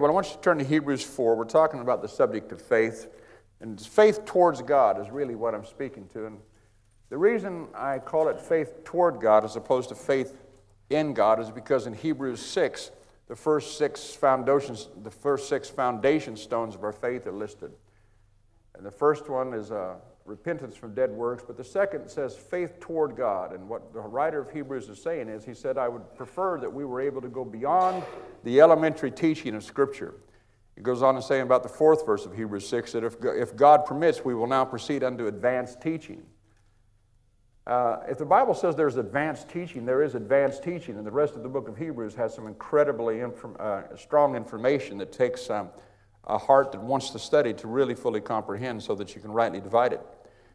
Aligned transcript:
Well, 0.00 0.10
I 0.10 0.14
want 0.14 0.28
you 0.28 0.36
to 0.36 0.40
turn 0.40 0.56
to 0.56 0.64
Hebrews 0.64 1.02
4. 1.02 1.34
We're 1.34 1.44
talking 1.44 1.80
about 1.80 2.00
the 2.00 2.08
subject 2.08 2.52
of 2.52 2.62
faith. 2.62 3.08
And 3.60 3.78
faith 3.78 4.24
towards 4.24 4.62
God 4.62 4.98
is 4.98 5.10
really 5.10 5.34
what 5.34 5.54
I'm 5.54 5.66
speaking 5.66 6.08
to. 6.14 6.24
And 6.24 6.38
the 7.10 7.18
reason 7.18 7.68
I 7.74 7.98
call 7.98 8.28
it 8.28 8.40
faith 8.40 8.82
toward 8.82 9.20
God 9.20 9.44
as 9.44 9.56
opposed 9.56 9.90
to 9.90 9.94
faith 9.94 10.38
in 10.88 11.12
God 11.12 11.38
is 11.38 11.50
because 11.50 11.86
in 11.86 11.92
Hebrews 11.92 12.40
6, 12.40 12.92
the 13.28 13.36
first 13.36 13.76
six 13.76 14.14
foundations, 14.14 14.88
the 15.02 15.10
first 15.10 15.50
six 15.50 15.68
foundation 15.68 16.34
stones 16.34 16.74
of 16.74 16.82
our 16.82 16.92
faith 16.92 17.26
are 17.26 17.32
listed. 17.32 17.70
And 18.74 18.86
the 18.86 18.90
first 18.90 19.28
one 19.28 19.52
is 19.52 19.70
uh, 19.70 19.96
repentance 20.30 20.76
from 20.76 20.94
dead 20.94 21.10
works, 21.10 21.42
but 21.46 21.56
the 21.56 21.64
second 21.64 22.08
says 22.08 22.36
faith 22.36 22.78
toward 22.80 23.16
God. 23.16 23.52
And 23.52 23.68
what 23.68 23.92
the 23.92 24.00
writer 24.00 24.40
of 24.40 24.50
Hebrews 24.50 24.88
is 24.88 25.02
saying 25.02 25.28
is, 25.28 25.44
he 25.44 25.54
said, 25.54 25.76
I 25.76 25.88
would 25.88 26.14
prefer 26.14 26.58
that 26.60 26.72
we 26.72 26.84
were 26.84 27.00
able 27.00 27.20
to 27.20 27.28
go 27.28 27.44
beyond 27.44 28.04
the 28.44 28.60
elementary 28.60 29.10
teaching 29.10 29.54
of 29.54 29.64
Scripture. 29.64 30.14
He 30.76 30.82
goes 30.82 31.02
on 31.02 31.16
to 31.16 31.22
say 31.22 31.40
about 31.40 31.64
the 31.64 31.68
fourth 31.68 32.06
verse 32.06 32.24
of 32.24 32.34
Hebrews 32.34 32.66
6 32.68 32.92
that 32.92 33.04
if, 33.04 33.16
if 33.22 33.56
God 33.56 33.84
permits, 33.84 34.24
we 34.24 34.34
will 34.34 34.46
now 34.46 34.64
proceed 34.64 35.02
unto 35.02 35.26
advanced 35.26 35.82
teaching. 35.82 36.22
Uh, 37.66 37.98
if 38.08 38.16
the 38.16 38.24
Bible 38.24 38.54
says 38.54 38.74
there's 38.74 38.96
advanced 38.96 39.48
teaching, 39.48 39.84
there 39.84 40.02
is 40.02 40.14
advanced 40.14 40.62
teaching, 40.62 40.96
and 40.96 41.06
the 41.06 41.10
rest 41.10 41.34
of 41.34 41.42
the 41.42 41.48
book 41.48 41.68
of 41.68 41.76
Hebrews 41.76 42.14
has 42.14 42.34
some 42.34 42.46
incredibly 42.46 43.20
inform, 43.20 43.56
uh, 43.60 43.82
strong 43.96 44.34
information 44.34 44.96
that 44.98 45.12
takes 45.12 45.50
um, 45.50 45.68
a 46.24 46.38
heart 46.38 46.72
that 46.72 46.80
wants 46.80 47.10
to 47.10 47.18
study 47.18 47.52
to 47.52 47.66
really 47.66 47.94
fully 47.94 48.20
comprehend 48.20 48.82
so 48.82 48.94
that 48.94 49.14
you 49.14 49.20
can 49.20 49.32
rightly 49.32 49.60
divide 49.60 49.92
it. 49.92 50.00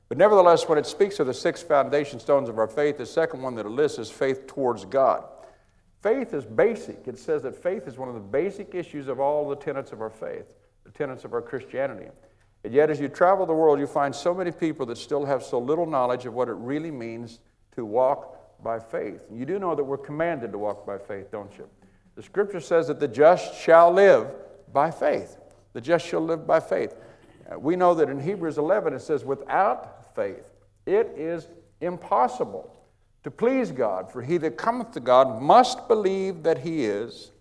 But 0.08 0.18
nevertheless, 0.18 0.68
when 0.70 0.78
it 0.78 0.86
speaks 0.86 1.20
of 1.20 1.28
the 1.28 1.34
six 1.34 1.64
foundation 1.64 2.20
stones 2.20 2.48
of 2.48 2.60
our 2.60 2.68
faith, 2.68 2.98
the 2.98 3.06
second 3.06 3.42
one 3.42 3.56
that 3.56 3.66
it 3.66 3.70
lists 3.70 3.98
is 3.98 4.12
faith 4.12 4.46
towards 4.46 4.86
God. 4.86 5.24
Faith 6.02 6.34
is 6.34 6.46
basic. 6.46 7.08
It 7.08 7.18
says 7.18 7.42
that 7.42 7.56
faith 7.56 7.88
is 7.88 7.98
one 7.98 8.08
of 8.08 8.14
the 8.14 8.22
basic 8.22 8.76
issues 8.76 9.08
of 9.08 9.20
all 9.20 9.50
the 9.50 9.56
tenets 9.56 9.92
of 9.92 10.02
our 10.02 10.12
faith, 10.12 10.46
the 10.84 10.92
tenets 10.92 11.26
of 11.26 11.34
our 11.34 11.42
Christianity. 11.42 12.10
And 12.64 12.74
yet, 12.74 12.92
as 12.92 13.00
you 13.00 13.10
travel 13.10 13.46
the 13.46 13.54
world, 13.54 13.80
you 13.80 13.88
find 13.88 14.14
so 14.14 14.34
many 14.34 14.52
people 14.52 14.86
that 14.88 14.98
still 14.98 15.26
have 15.26 15.44
so 15.44 15.58
little 15.60 15.86
knowledge 15.86 16.26
of 16.26 16.34
what 16.34 16.48
it 16.48 16.54
really 16.54 16.92
means 16.92 17.40
to 17.76 17.86
walk 17.86 18.64
by 18.64 18.80
faith. 18.80 19.22
You 19.32 19.46
do 19.46 19.60
know 19.60 19.76
that 19.76 19.84
we're 19.84 19.98
commanded 19.98 20.52
to 20.52 20.58
walk 20.58 20.86
by 20.86 20.98
faith, 20.98 21.32
don't 21.32 21.56
you? 21.58 21.68
The 22.16 22.24
scripture 22.24 22.60
says 22.60 22.88
that 22.88 23.00
the 23.00 23.08
just 23.08 23.56
shall 23.56 23.92
live 23.92 24.28
by 24.72 24.92
faith. 24.92 25.38
The 25.74 25.82
just 25.82 26.06
shall 26.06 26.22
live 26.22 26.48
by 26.48 26.60
faith. 26.60 26.96
We 27.58 27.76
know 27.76 27.94
that 27.94 28.10
in 28.10 28.20
Hebrews 28.20 28.58
11 28.58 28.94
it 28.94 29.02
says, 29.02 29.24
without 29.24 30.16
faith, 30.16 30.52
it 30.86 31.14
is 31.16 31.48
impossible 31.82 32.72
to 33.24 33.32
please 33.32 33.72
God, 33.72 34.12
for 34.12 34.22
he 34.22 34.38
that 34.38 34.58
cometh 34.58 34.92
to 34.92 35.00
God 35.00 35.42
must 35.42 35.88
believe 35.88 36.44
that 36.44 36.60
he 36.60 36.86
is, 36.86 37.32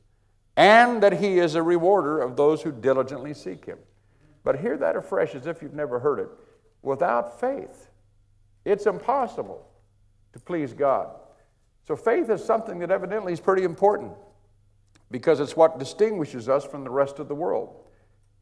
and 0.57 1.03
that 1.03 1.21
he 1.21 1.39
is 1.39 1.55
a 1.55 1.63
rewarder 1.63 2.21
of 2.21 2.37
those 2.37 2.63
who 2.63 2.73
diligently 2.73 3.35
seek 3.35 3.65
him. 3.65 3.79
But 4.45 4.61
hear 4.61 4.77
that 4.77 4.97
afresh 4.97 5.35
as 5.35 5.47
if 5.47 5.63
you've 5.63 5.75
never 5.75 5.99
heard 5.99 6.21
it. 6.21 6.29
Without 6.83 7.41
faith, 7.41 7.89
it's 8.65 8.87
impossible 8.87 9.67
to 10.33 10.39
please 10.39 10.73
God. 10.73 11.09
So 11.87 11.97
faith 11.97 12.31
is 12.31 12.45
something 12.45 12.79
that 12.79 12.91
evidently 12.91 13.33
is 13.33 13.41
pretty 13.41 13.65
important 13.65 14.13
because 15.11 15.41
it's 15.41 15.57
what 15.57 15.79
distinguishes 15.79 16.49
us 16.49 16.65
from 16.65 16.85
the 16.85 16.91
rest 16.91 17.19
of 17.19 17.29
the 17.29 17.35
world. 17.35 17.84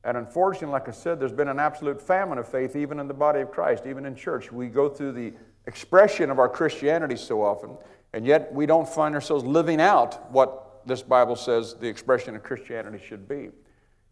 And 0.05 0.17
unfortunately, 0.17 0.73
like 0.73 0.89
I 0.89 0.93
said, 0.93 1.21
there's 1.21 1.33
been 1.33 1.49
an 1.49 1.61
absolute 1.61 2.03
famine 2.03 2.39
of 2.39 2.49
faith 2.49 2.75
even 2.75 2.99
in 2.99 3.07
the 3.07 3.15
body 3.15 3.41
of 3.41 3.51
Christ, 3.51 3.87
even 3.87 4.05
in 4.05 4.17
church. 4.17 4.51
We 4.51 4.69
go 4.69 4.89
through 4.89 5.13
the 5.13 5.33
expression 5.67 6.31
of 6.31 6.39
our 6.39 6.49
Christianity 6.49 7.17
so 7.17 7.43
often, 7.43 7.77
and 8.13 8.27
yet 8.27 8.53
we 8.53 8.67
don't 8.67 8.89
find 8.89 9.15
ourselves 9.15 9.45
living 9.45 9.81
out 9.81 10.31
what 10.33 10.83
this 10.87 11.03
Bible 11.03 11.37
says 11.37 11.75
the 11.75 11.87
expression 11.87 12.35
of 12.35 12.43
Christianity 12.43 13.03
should 13.05 13.29
be. 13.29 13.51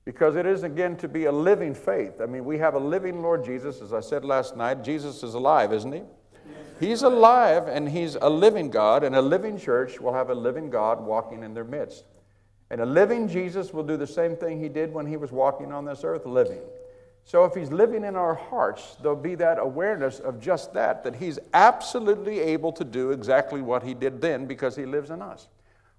Because 0.05 0.37
it 0.37 0.47
is, 0.47 0.63
again, 0.63 0.97
to 0.99 1.09
be 1.09 1.25
a 1.25 1.33
living 1.33 1.75
faith. 1.75 2.21
I 2.23 2.27
mean, 2.27 2.45
we 2.45 2.59
have 2.59 2.75
a 2.75 2.79
living 2.79 3.21
Lord 3.21 3.45
Jesus. 3.45 3.83
As 3.83 3.93
I 3.93 4.01
said 4.01 4.25
last 4.25 4.57
night, 4.57 4.83
Jesus 4.83 5.23
is 5.23 5.35
alive, 5.35 5.73
isn't 5.73 5.93
he? 5.93 6.03
He's 6.81 7.03
alive 7.03 7.69
and 7.69 7.87
he's 7.87 8.15
a 8.15 8.31
living 8.31 8.71
God, 8.71 9.05
and 9.05 9.15
a 9.15 9.21
living 9.21 9.59
church 9.59 10.01
will 10.01 10.15
have 10.15 10.31
a 10.31 10.35
living 10.35 10.71
God 10.71 11.05
walking 11.05 11.43
in 11.43 11.53
their 11.53 11.65
midst. 11.65 12.05
And 12.71 12.81
a 12.81 12.87
living 12.87 13.29
Jesus 13.29 13.73
will 13.73 13.83
do 13.83 13.97
the 13.97 14.07
same 14.07 14.37
thing 14.37 14.61
he 14.61 14.69
did 14.69 14.93
when 14.93 15.07
he 15.07 15.17
was 15.17 15.33
walking 15.33 15.73
on 15.73 15.85
this 15.85 16.05
earth 16.05 16.25
living. 16.25 16.61
So 17.25 17.45
if 17.45 17.55
he's 17.55 17.71
living 17.71 18.05
in 18.05 18.17
our 18.17 18.35
hearts, 18.35 18.97
there'll 19.03 19.17
be 19.17 19.35
that 19.37 19.59
awareness 19.59 20.21
of 20.21 20.41
just 20.41 20.73
that, 20.75 21.05
that 21.05 21.17
he's 21.17 21.39
absolutely 21.53 22.41
able 22.41 22.73
to 22.73 22.85
do 22.85 23.11
exactly 23.11 23.61
what 23.61 23.83
he 23.83 23.95
did 23.95 24.21
then 24.21 24.47
because 24.47 24.77
he 24.77 24.87
lives 24.87 25.11
in 25.11 25.21
us. 25.21 25.49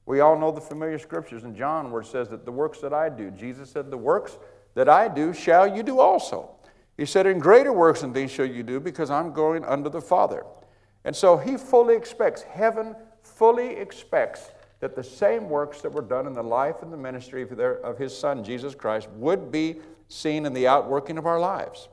We 0.06 0.20
all 0.20 0.38
know 0.38 0.52
the 0.52 0.62
familiar 0.62 0.98
scriptures 0.98 1.44
in 1.44 1.56
John 1.56 1.92
where 1.92 2.02
it 2.02 2.08
says 2.08 2.30
that 2.30 2.46
the 2.46 2.52
works 2.52 2.80
that 2.80 2.94
I 2.94 3.10
do, 3.10 3.32
Jesus 3.32 3.70
said, 3.70 3.92
the 3.92 3.98
works 3.98 4.38
that 4.74 4.90
I 4.90 5.08
do 5.08 5.34
shall 5.34 5.68
you 5.68 5.84
do 5.84 6.00
also. 6.00 6.50
He 6.98 7.06
said, 7.06 7.26
in 7.26 7.40
greater 7.40 7.72
works 7.72 8.02
than 8.02 8.14
these 8.14 8.32
shall 8.32 8.46
you 8.46 8.64
do 8.64 8.80
because 8.80 9.10
I'm 9.10 9.32
going 9.32 9.64
unto 9.64 9.90
the 9.90 10.02
Father. 10.02 10.46
And 11.04 11.16
so 11.16 11.38
he 11.38 11.58
fully 11.58 11.96
expects, 11.96 12.42
heaven 12.42 12.96
fully 13.24 13.76
expects 13.76 14.52
that 14.82 14.96
the 14.96 15.04
same 15.04 15.48
works 15.48 15.82
that 15.82 15.92
were 15.92 16.02
done 16.02 16.28
in 16.28 16.34
the 16.34 16.44
life 16.44 16.82
and 16.82 16.92
the 16.92 16.98
ministry 16.98 17.44
of, 17.44 17.56
their, 17.56 17.76
of 17.86 17.98
his 17.98 18.18
son, 18.18 18.44
Jesus 18.44 18.76
Christ, 18.76 19.08
would 19.12 19.52
be 19.52 19.78
seen 20.10 20.46
in 20.46 20.54
the 20.54 20.68
outworking 20.68 21.18
of 21.18 21.26
our 21.26 21.40
lives. 21.40 21.88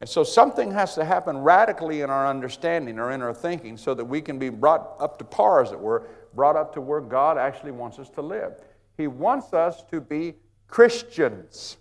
And 0.00 0.10
so 0.10 0.24
something 0.24 0.72
has 0.72 0.96
to 0.96 1.04
happen 1.04 1.38
radically 1.38 2.02
in 2.02 2.10
our 2.10 2.26
understanding 2.26 2.98
or 2.98 3.12
in 3.12 3.22
our 3.22 3.32
thinking 3.32 3.76
so 3.76 3.94
that 3.94 4.04
we 4.04 4.20
can 4.20 4.38
be 4.38 4.50
brought 4.50 4.96
up 4.98 5.16
to 5.18 5.24
par, 5.24 5.62
as 5.62 5.72
it 5.72 5.78
were, 5.78 6.08
brought 6.34 6.56
up 6.56 6.74
to 6.74 6.80
where 6.80 7.00
God 7.00 7.38
actually 7.38 7.70
wants 7.70 7.98
us 7.98 8.10
to 8.10 8.20
live. 8.20 8.60
He 8.98 9.06
wants 9.06 9.52
us 9.54 9.82
to 9.90 10.00
be 10.00 10.34
Christians. 10.66 11.78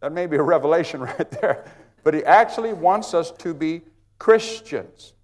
That 0.00 0.12
may 0.12 0.26
be 0.26 0.36
a 0.36 0.42
revelation 0.42 1.00
right 1.18 1.30
there, 1.42 1.70
but 2.04 2.14
He 2.14 2.24
actually 2.24 2.72
wants 2.72 3.12
us 3.12 3.32
to 3.32 3.52
be 3.52 3.82
Christians. 4.18 5.14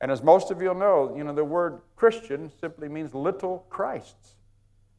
And 0.00 0.10
as 0.10 0.22
most 0.22 0.50
of 0.50 0.62
you 0.62 0.72
know, 0.74 1.14
you 1.16 1.24
know, 1.24 1.34
the 1.34 1.44
word 1.44 1.80
Christian 1.96 2.50
simply 2.60 2.88
means 2.88 3.14
little 3.14 3.66
Christs. 3.68 4.36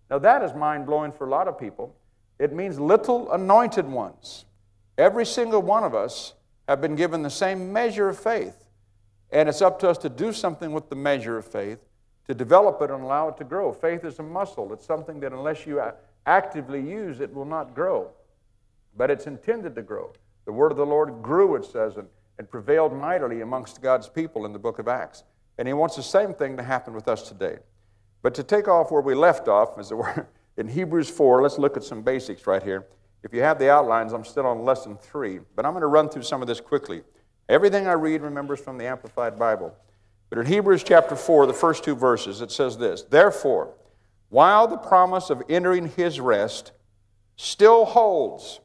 Now 0.10 0.20
that 0.20 0.42
is 0.44 0.54
mind 0.54 0.86
blowing 0.86 1.12
for 1.12 1.26
a 1.28 1.30
lot 1.30 1.48
of 1.48 1.58
people. 1.58 1.96
It 2.38 2.54
means 2.54 2.80
little 2.80 3.32
anointed 3.32 3.88
ones. 3.88 4.46
Every 4.98 5.26
single 5.26 5.62
one 5.62 5.84
of 5.84 5.96
us 5.96 6.34
have 6.68 6.82
been 6.82 6.96
given 6.96 7.22
the 7.22 7.30
same 7.30 7.72
measure 7.72 8.10
of 8.10 8.20
faith. 8.20 8.66
And 9.32 9.48
it's 9.48 9.62
up 9.62 9.80
to 9.80 9.90
us 9.90 9.98
to 10.00 10.10
do 10.10 10.34
something 10.34 10.72
with 10.72 10.90
the 10.90 10.96
measure 10.96 11.38
of 11.38 11.46
faith, 11.46 11.80
to 12.28 12.34
develop 12.34 12.81
it 12.81 12.90
and 12.90 13.04
allow 13.04 13.30
it 13.30 13.38
to 13.38 13.44
grow. 13.44 13.72
Faith 13.72 14.04
is 14.04 14.20
a 14.20 14.24
muscle. 14.24 14.74
It's 14.74 14.86
something 14.86 15.20
that 15.20 15.31
unless 15.31 15.66
you 15.66 15.81
actively 16.26 16.81
use, 16.81 17.20
it 17.20 17.34
will 17.34 17.46
not 17.46 17.76
grow. 17.76 18.10
But 18.98 19.12
it's 19.12 19.28
intended 19.28 19.76
to 19.76 19.81
grow. 19.81 20.14
The 20.46 20.52
word 20.52 20.72
of 20.72 20.78
the 20.78 20.86
Lord 20.86 21.22
grew, 21.22 21.56
it 21.56 21.66
says, 21.66 21.98
and 21.98 22.08
and 22.39 22.50
prevailed 22.50 22.94
mightily 22.94 23.41
amongst 23.41 23.81
God's 23.81 24.07
people 24.07 24.45
in 24.45 24.53
the 24.53 24.59
book 24.59 24.79
of 24.79 24.88
Acts. 24.88 25.23
And 25.57 25.67
he 25.67 25.73
wants 25.73 25.97
the 25.97 26.03
same 26.03 26.33
thing 26.33 26.55
to 26.55 26.63
happen 26.63 26.94
with 26.94 27.09
us 27.09 27.27
today. 27.27 27.57
But 28.22 28.33
to 28.35 28.44
take 28.44 28.69
off 28.69 28.91
where 28.91 29.01
we 29.01 29.13
left 29.13 29.50
off, 29.50 29.77
as 29.77 29.91
it 29.91 29.95
were, 29.95 30.27
in 30.57 30.69
Hebrews 30.69 31.09
4, 31.09 31.44
let's 31.44 31.59
look 31.59 31.75
at 31.75 31.83
some 31.83 32.01
basics 32.01 32.47
right 32.47 32.63
here. 32.63 32.88
If 33.24 33.33
you 33.33 33.41
have 33.41 33.59
the 33.59 33.69
outlines, 33.69 34.13
I'm 34.13 34.24
still 34.24 34.47
on 34.47 34.63
lesson 34.63 34.97
3, 34.97 35.41
but 35.53 35.65
I'm 35.65 35.74
going 35.74 35.81
to 35.81 35.88
run 35.88 36.07
through 36.07 36.24
some 36.24 36.41
of 36.41 36.47
this 36.47 36.62
quickly. 36.62 37.03
Everything 37.50 37.88
I 37.88 37.94
read 37.94 38.21
remembers 38.21 38.62
from 38.62 38.77
the 38.77 38.88
Amplified 38.88 39.38
Bible. 39.38 39.75
But 40.30 40.39
in 40.39 40.45
Hebrews 40.45 40.83
chapter 40.83 41.18
4, 41.18 41.45
the 41.45 41.53
first 41.53 41.83
two 41.83 41.95
verses, 41.95 42.39
it 42.39 42.51
says 42.51 42.77
this 42.77 43.03
Therefore, 43.03 43.74
while 44.30 44.68
the 44.68 44.77
promise 44.77 45.30
of 45.30 45.44
entering 45.50 45.89
his 45.89 46.21
rest 46.21 46.71
still 47.35 47.83
holds 47.83 48.62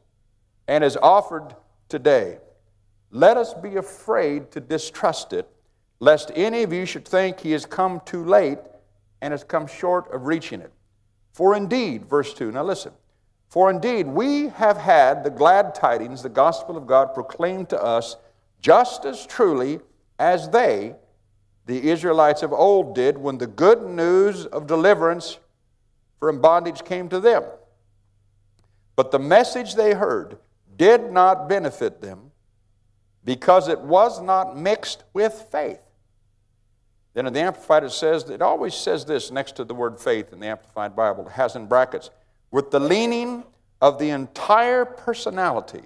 and 0.68 0.84
is 0.84 0.96
offered 0.96 1.56
today, 1.88 2.38
let 3.14 3.36
us 3.36 3.54
be 3.54 3.76
afraid 3.76 4.50
to 4.50 4.60
distrust 4.60 5.32
it, 5.32 5.48
lest 6.00 6.32
any 6.34 6.64
of 6.64 6.72
you 6.72 6.84
should 6.84 7.06
think 7.06 7.38
he 7.38 7.52
has 7.52 7.64
come 7.64 8.00
too 8.04 8.24
late 8.24 8.58
and 9.22 9.30
has 9.30 9.44
come 9.44 9.68
short 9.68 10.12
of 10.12 10.26
reaching 10.26 10.60
it. 10.60 10.72
For 11.32 11.54
indeed, 11.54 12.06
verse 12.06 12.34
2, 12.34 12.50
now 12.50 12.64
listen, 12.64 12.92
for 13.48 13.70
indeed 13.70 14.08
we 14.08 14.48
have 14.48 14.76
had 14.76 15.22
the 15.22 15.30
glad 15.30 15.76
tidings, 15.76 16.24
the 16.24 16.28
gospel 16.28 16.76
of 16.76 16.88
God, 16.88 17.14
proclaimed 17.14 17.68
to 17.68 17.80
us 17.80 18.16
just 18.60 19.04
as 19.04 19.24
truly 19.24 19.78
as 20.18 20.48
they, 20.48 20.96
the 21.66 21.90
Israelites 21.90 22.42
of 22.42 22.52
old, 22.52 22.96
did 22.96 23.16
when 23.16 23.38
the 23.38 23.46
good 23.46 23.82
news 23.82 24.44
of 24.46 24.66
deliverance 24.66 25.38
from 26.18 26.40
bondage 26.40 26.84
came 26.84 27.08
to 27.10 27.20
them. 27.20 27.44
But 28.96 29.12
the 29.12 29.20
message 29.20 29.76
they 29.76 29.94
heard 29.94 30.36
did 30.76 31.12
not 31.12 31.48
benefit 31.48 32.00
them 32.00 32.32
because 33.24 33.68
it 33.68 33.80
was 33.80 34.20
not 34.20 34.56
mixed 34.56 35.04
with 35.12 35.46
faith. 35.50 35.80
Then 37.14 37.26
in 37.26 37.32
the 37.32 37.40
Amplified, 37.40 37.84
it 37.84 37.92
says, 37.92 38.28
it 38.28 38.42
always 38.42 38.74
says 38.74 39.04
this 39.04 39.30
next 39.30 39.56
to 39.56 39.64
the 39.64 39.74
word 39.74 40.00
faith 40.00 40.32
in 40.32 40.40
the 40.40 40.46
Amplified 40.48 40.96
Bible. 40.96 41.26
It 41.26 41.32
has 41.32 41.54
in 41.56 41.66
brackets, 41.66 42.10
with 42.50 42.70
the 42.70 42.80
leaning 42.80 43.44
of 43.80 43.98
the 43.98 44.10
entire 44.10 44.84
personality 44.84 45.82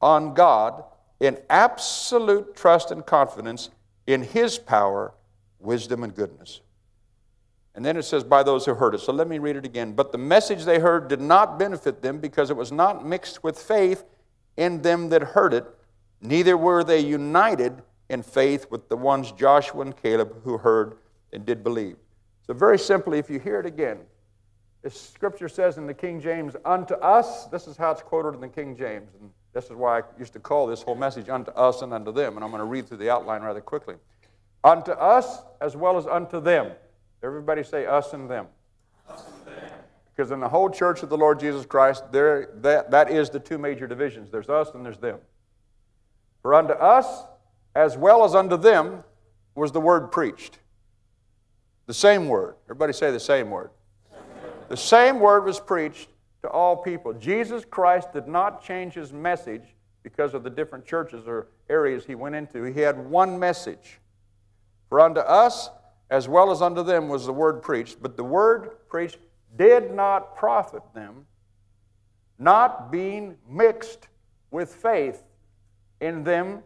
on 0.00 0.34
God 0.34 0.84
in 1.20 1.38
absolute 1.50 2.56
trust 2.56 2.90
and 2.90 3.04
confidence 3.04 3.70
in 4.06 4.22
His 4.22 4.58
power, 4.58 5.12
wisdom, 5.58 6.02
and 6.02 6.14
goodness. 6.14 6.60
And 7.74 7.84
then 7.84 7.96
it 7.96 8.02
says, 8.02 8.24
by 8.24 8.42
those 8.42 8.64
who 8.64 8.74
heard 8.74 8.94
it. 8.94 9.00
So 9.00 9.12
let 9.12 9.28
me 9.28 9.38
read 9.38 9.56
it 9.56 9.64
again. 9.64 9.92
But 9.92 10.12
the 10.12 10.18
message 10.18 10.64
they 10.64 10.80
heard 10.80 11.08
did 11.08 11.20
not 11.20 11.58
benefit 11.58 12.02
them 12.02 12.18
because 12.18 12.50
it 12.50 12.56
was 12.56 12.72
not 12.72 13.06
mixed 13.06 13.44
with 13.44 13.58
faith 13.58 14.04
in 14.56 14.82
them 14.82 15.10
that 15.10 15.22
heard 15.22 15.54
it, 15.54 15.64
neither 16.20 16.56
were 16.56 16.84
they 16.84 17.00
united 17.00 17.82
in 18.08 18.22
faith 18.22 18.66
with 18.70 18.88
the 18.88 18.96
ones 18.96 19.32
Joshua 19.32 19.82
and 19.82 19.96
Caleb 19.96 20.42
who 20.44 20.58
heard 20.58 20.98
and 21.32 21.46
did 21.46 21.62
believe. 21.62 21.96
So, 22.46 22.54
very 22.54 22.78
simply, 22.78 23.18
if 23.18 23.30
you 23.30 23.38
hear 23.38 23.60
it 23.60 23.66
again, 23.66 23.98
the 24.82 24.90
scripture 24.90 25.48
says 25.48 25.78
in 25.78 25.86
the 25.86 25.94
King 25.94 26.20
James, 26.20 26.56
unto 26.64 26.94
us, 26.94 27.46
this 27.46 27.66
is 27.66 27.76
how 27.76 27.90
it's 27.90 28.02
quoted 28.02 28.34
in 28.34 28.40
the 28.40 28.48
King 28.48 28.76
James. 28.76 29.10
And 29.20 29.30
this 29.52 29.66
is 29.66 29.72
why 29.72 30.00
I 30.00 30.02
used 30.18 30.32
to 30.32 30.40
call 30.40 30.66
this 30.66 30.82
whole 30.82 30.94
message 30.94 31.28
unto 31.28 31.50
us 31.52 31.82
and 31.82 31.92
unto 31.92 32.12
them. 32.12 32.36
And 32.36 32.44
I'm 32.44 32.50
going 32.50 32.60
to 32.60 32.64
read 32.64 32.88
through 32.88 32.98
the 32.98 33.10
outline 33.10 33.42
rather 33.42 33.60
quickly. 33.60 33.96
Unto 34.64 34.92
us 34.92 35.42
as 35.60 35.76
well 35.76 35.96
as 35.96 36.06
unto 36.06 36.40
them. 36.40 36.72
Everybody 37.22 37.62
say 37.62 37.86
us 37.86 38.14
and 38.14 38.30
them. 38.30 38.46
Because 40.14 40.30
in 40.30 40.40
the 40.40 40.48
whole 40.48 40.70
church 40.70 41.02
of 41.02 41.08
the 41.08 41.16
Lord 41.16 41.40
Jesus 41.40 41.66
Christ, 41.66 42.10
there, 42.10 42.50
that, 42.56 42.90
that 42.90 43.10
is 43.10 43.30
the 43.30 43.40
two 43.40 43.58
major 43.58 43.86
divisions 43.86 44.30
there's 44.30 44.48
us 44.48 44.70
and 44.74 44.84
there's 44.84 44.98
them. 44.98 45.18
For 46.42 46.54
unto 46.54 46.72
us 46.72 47.24
as 47.74 47.96
well 47.96 48.24
as 48.24 48.34
unto 48.34 48.56
them 48.56 49.04
was 49.54 49.72
the 49.72 49.80
word 49.80 50.10
preached. 50.10 50.58
The 51.86 51.94
same 51.94 52.28
word. 52.28 52.54
Everybody 52.66 52.92
say 52.92 53.10
the 53.10 53.20
same 53.20 53.50
word. 53.50 53.70
The 54.68 54.76
same 54.76 55.18
word 55.18 55.44
was 55.44 55.58
preached 55.58 56.08
to 56.42 56.48
all 56.48 56.76
people. 56.76 57.12
Jesus 57.12 57.64
Christ 57.64 58.12
did 58.12 58.28
not 58.28 58.62
change 58.62 58.94
his 58.94 59.12
message 59.12 59.74
because 60.02 60.32
of 60.32 60.44
the 60.44 60.50
different 60.50 60.86
churches 60.86 61.26
or 61.26 61.48
areas 61.68 62.04
he 62.04 62.14
went 62.14 62.34
into. 62.34 62.62
He 62.64 62.80
had 62.80 62.98
one 63.10 63.38
message. 63.38 63.98
For 64.88 65.00
unto 65.00 65.20
us, 65.20 65.70
as 66.10 66.28
well 66.28 66.50
as 66.50 66.62
unto 66.62 66.82
them, 66.82 67.08
was 67.08 67.26
the 67.26 67.32
word 67.32 67.62
preached. 67.62 68.02
But 68.02 68.16
the 68.16 68.24
word 68.24 68.88
preached 68.88 69.18
did 69.56 69.92
not 69.92 70.36
profit 70.36 70.82
them, 70.94 71.26
not 72.38 72.90
being 72.90 73.36
mixed 73.48 74.08
with 74.50 74.74
faith 74.74 75.22
in 76.00 76.24
them 76.24 76.62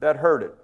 that 0.00 0.16
heard 0.16 0.42
it. 0.42 0.54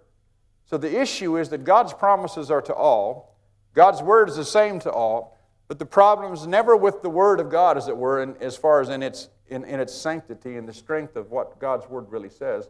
So 0.65 0.76
the 0.76 1.00
issue 1.00 1.37
is 1.37 1.49
that 1.50 1.65
God's 1.65 1.93
promises 1.93 2.50
are 2.50 2.62
to 2.62 2.75
all, 2.75 3.37
God's 3.75 4.03
word 4.03 4.29
is 4.29 4.37
the 4.37 4.44
same 4.44 4.81
to 4.81 4.91
all, 4.91 5.38
but 5.69 5.79
the 5.79 5.87
problem 5.87 6.32
is 6.32 6.47
never 6.47 6.76
with 6.76 7.03
the 7.03 7.11
word 7.11 7.41
of 7.41 7.50
God, 7.50 7.76
as 7.76 7.88
it 7.88 7.97
were, 7.97 8.23
in, 8.23 8.37
as 8.41 8.56
far 8.56 8.81
as 8.81 8.88
in 8.88 9.03
its, 9.03 9.29
in, 9.49 9.65
in 9.65 9.81
its 9.81 9.94
sanctity 9.94 10.56
and 10.56 10.69
the 10.69 10.73
strength 10.73 11.17
of 11.17 11.31
what 11.31 11.59
God's 11.59 11.88
word 11.88 12.11
really 12.11 12.31
says. 12.31 12.69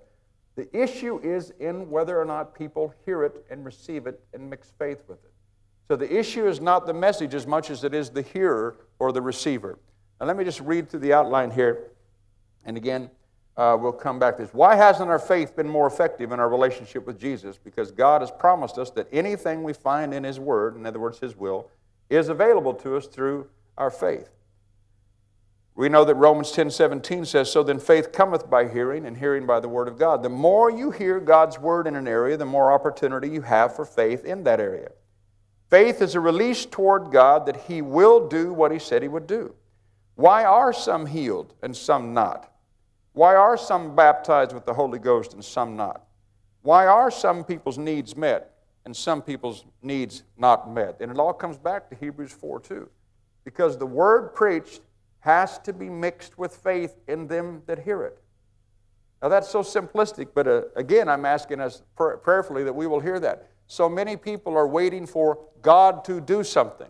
The 0.56 0.69
issue 0.77 1.21
is 1.23 1.53
in 1.61 1.89
whether 1.89 2.21
or 2.21 2.25
not 2.25 2.55
people 2.55 2.93
hear 3.05 3.23
it 3.23 3.47
and 3.49 3.65
receive 3.65 4.09
it 4.09 4.21
and 4.35 4.51
mix 4.51 4.73
faith 4.79 5.03
with 5.06 5.25
it. 5.25 5.33
So 5.87 5.97
the 5.97 6.19
issue 6.19 6.47
is 6.47 6.61
not 6.61 6.85
the 6.85 6.93
message 6.93 7.35
as 7.35 7.47
much 7.47 7.71
as 7.71 7.85
it 7.85 7.94
is 7.94 8.11
the 8.11 8.23
hearer 8.23 8.77
or 8.99 9.12
the 9.12 9.23
receiver. 9.23 9.79
Now, 10.21 10.27
let 10.27 10.37
me 10.37 10.44
just 10.44 10.61
read 10.61 10.91
through 10.91 11.01
the 11.01 11.12
outline 11.12 11.51
here. 11.51 11.93
And 12.65 12.77
again, 12.77 13.09
uh, 13.58 13.76
we'll 13.76 13.90
come 13.90 14.20
back 14.20 14.37
to 14.37 14.44
this. 14.44 14.55
Why 14.55 14.76
hasn't 14.76 15.10
our 15.10 15.19
faith 15.19 15.56
been 15.56 15.69
more 15.69 15.88
effective 15.88 16.31
in 16.31 16.38
our 16.38 16.49
relationship 16.49 17.05
with 17.05 17.19
Jesus? 17.19 17.58
Because 17.58 17.90
God 17.90 18.22
has 18.22 18.31
promised 18.31 18.78
us 18.78 18.90
that 18.90 19.08
anything 19.10 19.64
we 19.64 19.72
find 19.72 20.14
in 20.14 20.22
His 20.22 20.38
Word, 20.38 20.76
in 20.76 20.87
other 20.87 21.00
words, 21.00 21.19
His 21.19 21.37
will, 21.37 21.69
is 22.08 22.28
available 22.28 22.72
to 22.75 22.96
us 22.96 23.08
through 23.08 23.49
our 23.76 23.90
faith. 23.90 24.31
We 25.75 25.88
know 25.88 26.05
that 26.05 26.14
Romans 26.14 26.52
10 26.52 26.70
17 26.70 27.25
says, 27.25 27.50
So 27.50 27.64
then 27.64 27.81
faith 27.81 28.12
cometh 28.12 28.49
by 28.49 28.69
hearing, 28.69 29.05
and 29.05 29.16
hearing 29.16 29.44
by 29.44 29.58
the 29.58 29.69
Word 29.69 29.88
of 29.88 29.99
God. 29.99 30.22
The 30.22 30.28
more 30.28 30.70
you 30.70 30.93
hear 30.93 31.19
God's 31.19 31.58
Word 31.58 31.88
in 31.88 31.96
an 31.96 32.06
area, 32.06 32.37
the 32.37 32.44
more 32.46 32.70
opportunity 32.70 33.28
you 33.28 33.43
have 33.43 33.75
for 33.75 33.84
faith 33.84 34.25
in 34.25 34.44
that 34.44 34.60
area. 34.60 34.93
Faith 35.69 36.00
is 36.00 36.14
a 36.14 36.20
release 36.20 36.64
toward 36.64 37.10
God 37.10 37.44
that 37.46 37.56
He 37.56 37.82
will 37.82 38.28
do 38.28 38.52
what 38.52 38.70
He 38.70 38.78
said 38.78 39.02
He 39.02 39.08
would 39.08 39.26
do. 39.26 39.52
Why 40.14 40.44
are 40.44 40.72
some 40.72 41.06
healed 41.06 41.55
and 41.60 41.76
some 41.76 42.14
not? 42.14 42.52
Why 43.12 43.34
are 43.34 43.56
some 43.56 43.96
baptized 43.96 44.52
with 44.52 44.64
the 44.64 44.75
Holy 44.75 44.99
Ghost 44.99 45.34
and 45.34 45.44
some 45.44 45.76
not? 45.76 46.05
Why 46.62 46.87
are 46.87 47.10
some 47.10 47.44
people's 47.44 47.78
needs 47.78 48.16
met 48.16 48.55
and 48.84 48.96
some 48.96 49.22
people's 49.22 49.64
needs 49.82 50.22
not 50.37 50.70
met? 50.70 51.00
And 51.00 51.10
it 51.10 51.19
all 51.19 51.32
comes 51.32 51.58
back 51.58 51.88
to 51.90 51.96
Hebrews 51.96 52.32
4 52.32 52.60
2. 52.60 52.88
Because 53.44 53.78
the 53.78 53.87
word 53.87 54.34
preached 54.34 54.82
has 55.20 55.58
to 55.60 55.72
be 55.72 55.88
mixed 55.88 56.38
with 56.38 56.55
faith 56.56 56.96
in 57.08 57.26
them 57.26 57.62
that 57.66 57.81
hear 57.81 58.02
it. 58.02 58.19
Now 59.22 59.28
that's 59.28 59.49
so 59.49 59.62
simplistic, 59.62 60.28
but 60.34 60.46
uh, 60.46 60.62
again, 60.76 61.08
I'm 61.08 61.25
asking 61.25 61.60
us 61.60 61.82
pr- 61.96 62.14
prayerfully 62.14 62.64
that 62.64 62.75
we 62.75 62.87
will 62.87 63.00
hear 63.00 63.19
that. 63.20 63.50
So 63.66 63.88
many 63.88 64.16
people 64.16 64.56
are 64.56 64.66
waiting 64.66 65.06
for 65.06 65.38
God 65.60 66.05
to 66.05 66.20
do 66.20 66.44
something. 66.44 66.88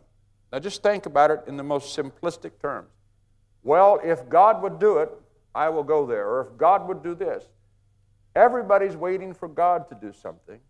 Now 0.53 0.59
just 0.59 0.83
think 0.83 1.07
about 1.07 1.31
it 1.31 1.41
in 1.47 1.57
the 1.57 1.63
most 1.63 1.97
simplistic 1.97 2.53
terms. 2.61 2.89
Well, 3.63 4.01
if 4.05 4.29
God 4.29 4.63
would 4.63 4.79
do 4.79 4.99
it, 4.99 5.11
I 5.59 5.69
will 5.71 5.83
go 5.83 6.07
there. 6.07 6.29
Or 6.29 6.41
if 6.41 6.57
God 6.57 6.87
would 6.87 7.03
do 7.03 7.17
this. 7.17 7.45
Everybody's 8.37 8.97
waiting 8.97 9.35
for 9.35 9.49
God 9.49 9.89
to 9.89 9.97
do 9.97 10.13
something. 10.13 10.61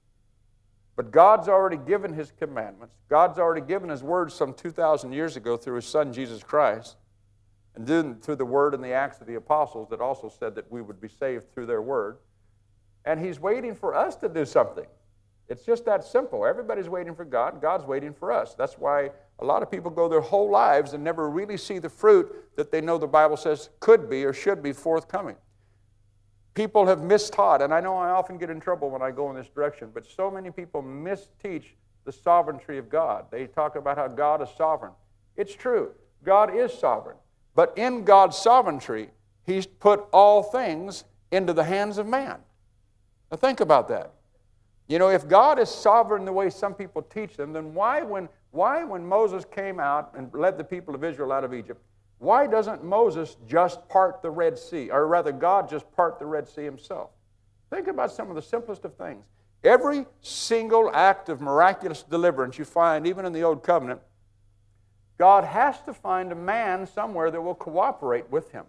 But 0.96 1.10
God's 1.10 1.46
already 1.46 1.76
given 1.76 2.14
His 2.14 2.32
commandments. 2.32 2.94
God's 3.10 3.38
already 3.38 3.60
given 3.60 3.90
His 3.90 4.02
word 4.02 4.32
some 4.32 4.54
2,000 4.54 5.12
years 5.12 5.36
ago 5.36 5.58
through 5.58 5.76
His 5.76 5.86
Son, 5.86 6.10
Jesus 6.10 6.42
Christ. 6.42 6.96
And 7.74 7.86
then 7.86 8.14
through 8.16 8.36
the 8.36 8.46
word 8.46 8.72
and 8.72 8.82
the 8.82 8.92
acts 8.92 9.20
of 9.20 9.26
the 9.26 9.34
apostles 9.34 9.90
that 9.90 10.00
also 10.00 10.30
said 10.30 10.54
that 10.54 10.72
we 10.72 10.80
would 10.80 11.02
be 11.02 11.08
saved 11.08 11.52
through 11.52 11.66
their 11.66 11.82
word. 11.82 12.16
And 13.04 13.20
He's 13.20 13.38
waiting 13.38 13.74
for 13.74 13.94
us 13.94 14.16
to 14.16 14.28
do 14.28 14.46
something. 14.46 14.86
It's 15.48 15.66
just 15.66 15.84
that 15.84 16.02
simple. 16.02 16.46
Everybody's 16.46 16.88
waiting 16.88 17.14
for 17.14 17.26
God. 17.26 17.60
God's 17.60 17.84
waiting 17.84 18.14
for 18.14 18.32
us. 18.32 18.54
That's 18.54 18.78
why 18.78 19.10
a 19.40 19.44
lot 19.44 19.62
of 19.62 19.70
people 19.70 19.90
go 19.90 20.08
their 20.08 20.20
whole 20.20 20.50
lives 20.50 20.92
and 20.92 21.04
never 21.04 21.30
really 21.30 21.56
see 21.56 21.78
the 21.78 21.88
fruit 21.88 22.56
that 22.56 22.72
they 22.72 22.80
know 22.80 22.98
the 22.98 23.06
Bible 23.06 23.36
says 23.36 23.70
could 23.80 24.10
be 24.10 24.24
or 24.24 24.32
should 24.32 24.62
be 24.62 24.72
forthcoming. 24.72 25.36
People 26.54 26.86
have 26.86 26.98
mistaught, 26.98 27.62
and 27.62 27.72
I 27.72 27.80
know 27.80 27.96
I 27.96 28.10
often 28.10 28.36
get 28.36 28.50
in 28.50 28.58
trouble 28.58 28.90
when 28.90 29.00
I 29.00 29.12
go 29.12 29.30
in 29.30 29.36
this 29.36 29.48
direction, 29.48 29.90
but 29.94 30.04
so 30.06 30.28
many 30.28 30.50
people 30.50 30.82
misteach 30.82 31.66
the 32.04 32.10
sovereignty 32.10 32.78
of 32.78 32.88
God. 32.88 33.26
They 33.30 33.46
talk 33.46 33.76
about 33.76 33.96
how 33.96 34.08
God 34.08 34.42
is 34.42 34.48
sovereign. 34.56 34.92
It's 35.36 35.54
true, 35.54 35.92
God 36.24 36.54
is 36.56 36.72
sovereign. 36.72 37.16
But 37.54 37.76
in 37.78 38.04
God's 38.04 38.36
sovereignty, 38.36 39.10
He's 39.46 39.66
put 39.66 40.06
all 40.12 40.42
things 40.42 41.04
into 41.30 41.52
the 41.52 41.64
hands 41.64 41.98
of 41.98 42.06
man. 42.06 42.38
Now 43.30 43.36
think 43.36 43.60
about 43.60 43.88
that. 43.88 44.14
You 44.88 44.98
know, 44.98 45.10
if 45.10 45.28
God 45.28 45.58
is 45.58 45.68
sovereign 45.68 46.24
the 46.24 46.32
way 46.32 46.50
some 46.50 46.74
people 46.74 47.02
teach 47.02 47.36
them, 47.36 47.52
then 47.52 47.74
why, 47.74 48.02
when 48.02 48.28
why, 48.58 48.82
when 48.82 49.06
Moses 49.06 49.44
came 49.44 49.78
out 49.78 50.12
and 50.16 50.34
led 50.34 50.58
the 50.58 50.64
people 50.64 50.92
of 50.92 51.04
Israel 51.04 51.30
out 51.30 51.44
of 51.44 51.54
Egypt, 51.54 51.80
why 52.18 52.48
doesn't 52.48 52.82
Moses 52.82 53.36
just 53.46 53.88
part 53.88 54.20
the 54.20 54.30
Red 54.30 54.58
Sea? 54.58 54.90
Or 54.90 55.06
rather, 55.06 55.30
God 55.30 55.70
just 55.70 55.88
part 55.92 56.18
the 56.18 56.26
Red 56.26 56.48
Sea 56.48 56.64
himself? 56.64 57.10
Think 57.70 57.86
about 57.86 58.10
some 58.10 58.28
of 58.30 58.34
the 58.34 58.42
simplest 58.42 58.84
of 58.84 58.96
things. 58.96 59.24
Every 59.62 60.06
single 60.22 60.90
act 60.92 61.28
of 61.28 61.40
miraculous 61.40 62.02
deliverance 62.02 62.58
you 62.58 62.64
find, 62.64 63.06
even 63.06 63.24
in 63.24 63.32
the 63.32 63.44
Old 63.44 63.62
Covenant, 63.62 64.00
God 65.18 65.44
has 65.44 65.80
to 65.82 65.94
find 65.94 66.32
a 66.32 66.34
man 66.34 66.84
somewhere 66.84 67.30
that 67.30 67.40
will 67.40 67.54
cooperate 67.54 68.28
with 68.28 68.50
him. 68.50 68.64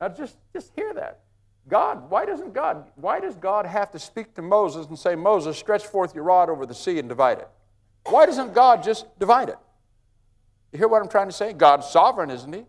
Now, 0.00 0.08
just, 0.08 0.38
just 0.54 0.72
hear 0.74 0.94
that. 0.94 1.20
God, 1.68 2.08
why 2.08 2.24
doesn't 2.24 2.54
God, 2.54 2.90
why 2.94 3.20
does 3.20 3.34
God 3.36 3.66
have 3.66 3.90
to 3.90 3.98
speak 3.98 4.34
to 4.36 4.42
Moses 4.42 4.86
and 4.86 4.98
say, 4.98 5.14
Moses, 5.14 5.58
stretch 5.58 5.86
forth 5.86 6.14
your 6.14 6.24
rod 6.24 6.48
over 6.48 6.64
the 6.64 6.74
sea 6.74 6.98
and 6.98 7.10
divide 7.10 7.40
it? 7.40 7.48
Why 8.06 8.26
doesn't 8.26 8.54
God 8.54 8.82
just 8.82 9.18
divide 9.18 9.48
it? 9.48 9.58
You 10.72 10.78
hear 10.78 10.88
what 10.88 11.02
I'm 11.02 11.08
trying 11.08 11.28
to 11.28 11.32
say? 11.32 11.52
God's 11.52 11.88
sovereign, 11.88 12.30
isn't 12.30 12.52
He? 12.52 12.64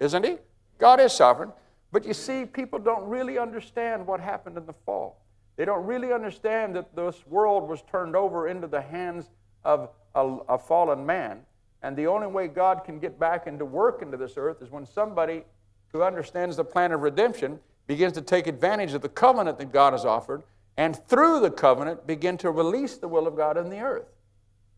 Isn't 0.00 0.24
He? 0.24 0.36
God 0.78 1.00
is 1.00 1.12
sovereign. 1.12 1.52
But 1.92 2.04
you 2.04 2.14
see, 2.14 2.44
people 2.46 2.78
don't 2.78 3.04
really 3.08 3.38
understand 3.38 4.06
what 4.06 4.20
happened 4.20 4.56
in 4.56 4.66
the 4.66 4.74
fall. 4.86 5.22
They 5.56 5.64
don't 5.64 5.84
really 5.84 6.12
understand 6.12 6.74
that 6.76 6.96
this 6.96 7.26
world 7.26 7.68
was 7.68 7.82
turned 7.82 8.16
over 8.16 8.48
into 8.48 8.66
the 8.66 8.80
hands 8.80 9.30
of 9.64 9.90
a, 10.14 10.36
a 10.48 10.58
fallen 10.58 11.04
man. 11.04 11.40
And 11.82 11.96
the 11.96 12.06
only 12.06 12.26
way 12.26 12.48
God 12.48 12.84
can 12.84 12.98
get 12.98 13.18
back 13.18 13.46
into 13.46 13.64
work 13.64 14.02
into 14.02 14.16
this 14.16 14.34
earth 14.36 14.62
is 14.62 14.70
when 14.70 14.86
somebody 14.86 15.44
who 15.92 16.02
understands 16.02 16.56
the 16.56 16.64
plan 16.64 16.92
of 16.92 17.02
redemption 17.02 17.60
begins 17.86 18.14
to 18.14 18.22
take 18.22 18.46
advantage 18.46 18.94
of 18.94 19.02
the 19.02 19.08
covenant 19.08 19.58
that 19.58 19.72
God 19.72 19.92
has 19.92 20.04
offered, 20.04 20.42
and 20.76 20.96
through 21.08 21.40
the 21.40 21.50
covenant 21.50 22.06
begin 22.06 22.38
to 22.38 22.50
release 22.50 22.96
the 22.96 23.08
will 23.08 23.26
of 23.26 23.36
God 23.36 23.56
in 23.58 23.68
the 23.68 23.80
earth. 23.80 24.06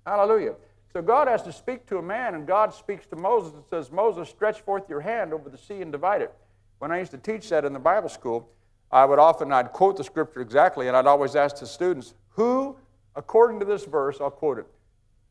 Hallelujah. 0.06 0.54
So 0.92 1.02
God 1.02 1.26
has 1.26 1.42
to 1.42 1.52
speak 1.52 1.87
to 1.87 1.99
a 1.99 2.02
man, 2.02 2.34
and 2.34 2.46
God 2.46 2.73
speaks 2.73 3.06
to 3.06 3.16
Moses 3.16 3.54
and 3.54 3.64
says, 3.68 3.90
Moses, 3.90 4.28
stretch 4.28 4.61
forth 4.61 4.88
your 4.88 5.00
hand 5.00 5.32
over 5.32 5.49
the 5.49 5.58
sea 5.58 5.82
and 5.82 5.90
divide 5.90 6.23
it. 6.23 6.32
When 6.78 6.92
I 6.92 6.99
used 6.99 7.11
to 7.12 7.18
teach 7.18 7.49
that 7.49 7.64
in 7.64 7.73
the 7.73 7.78
Bible 7.78 8.08
school, 8.08 8.49
I 8.92 9.04
would 9.04 9.18
often, 9.18 9.52
I'd 9.52 9.73
quote 9.73 9.96
the 9.96 10.04
scripture 10.04 10.40
exactly, 10.40 10.87
and 10.87 10.96
I'd 10.96 11.06
always 11.06 11.34
ask 11.34 11.58
the 11.58 11.66
students, 11.66 12.14
who, 12.30 12.76
according 13.16 13.58
to 13.61 13.66
this 13.66 13.84
verse, 13.84 14.18
I'll 14.20 14.30
quote 14.30 14.58
it. 14.58 14.66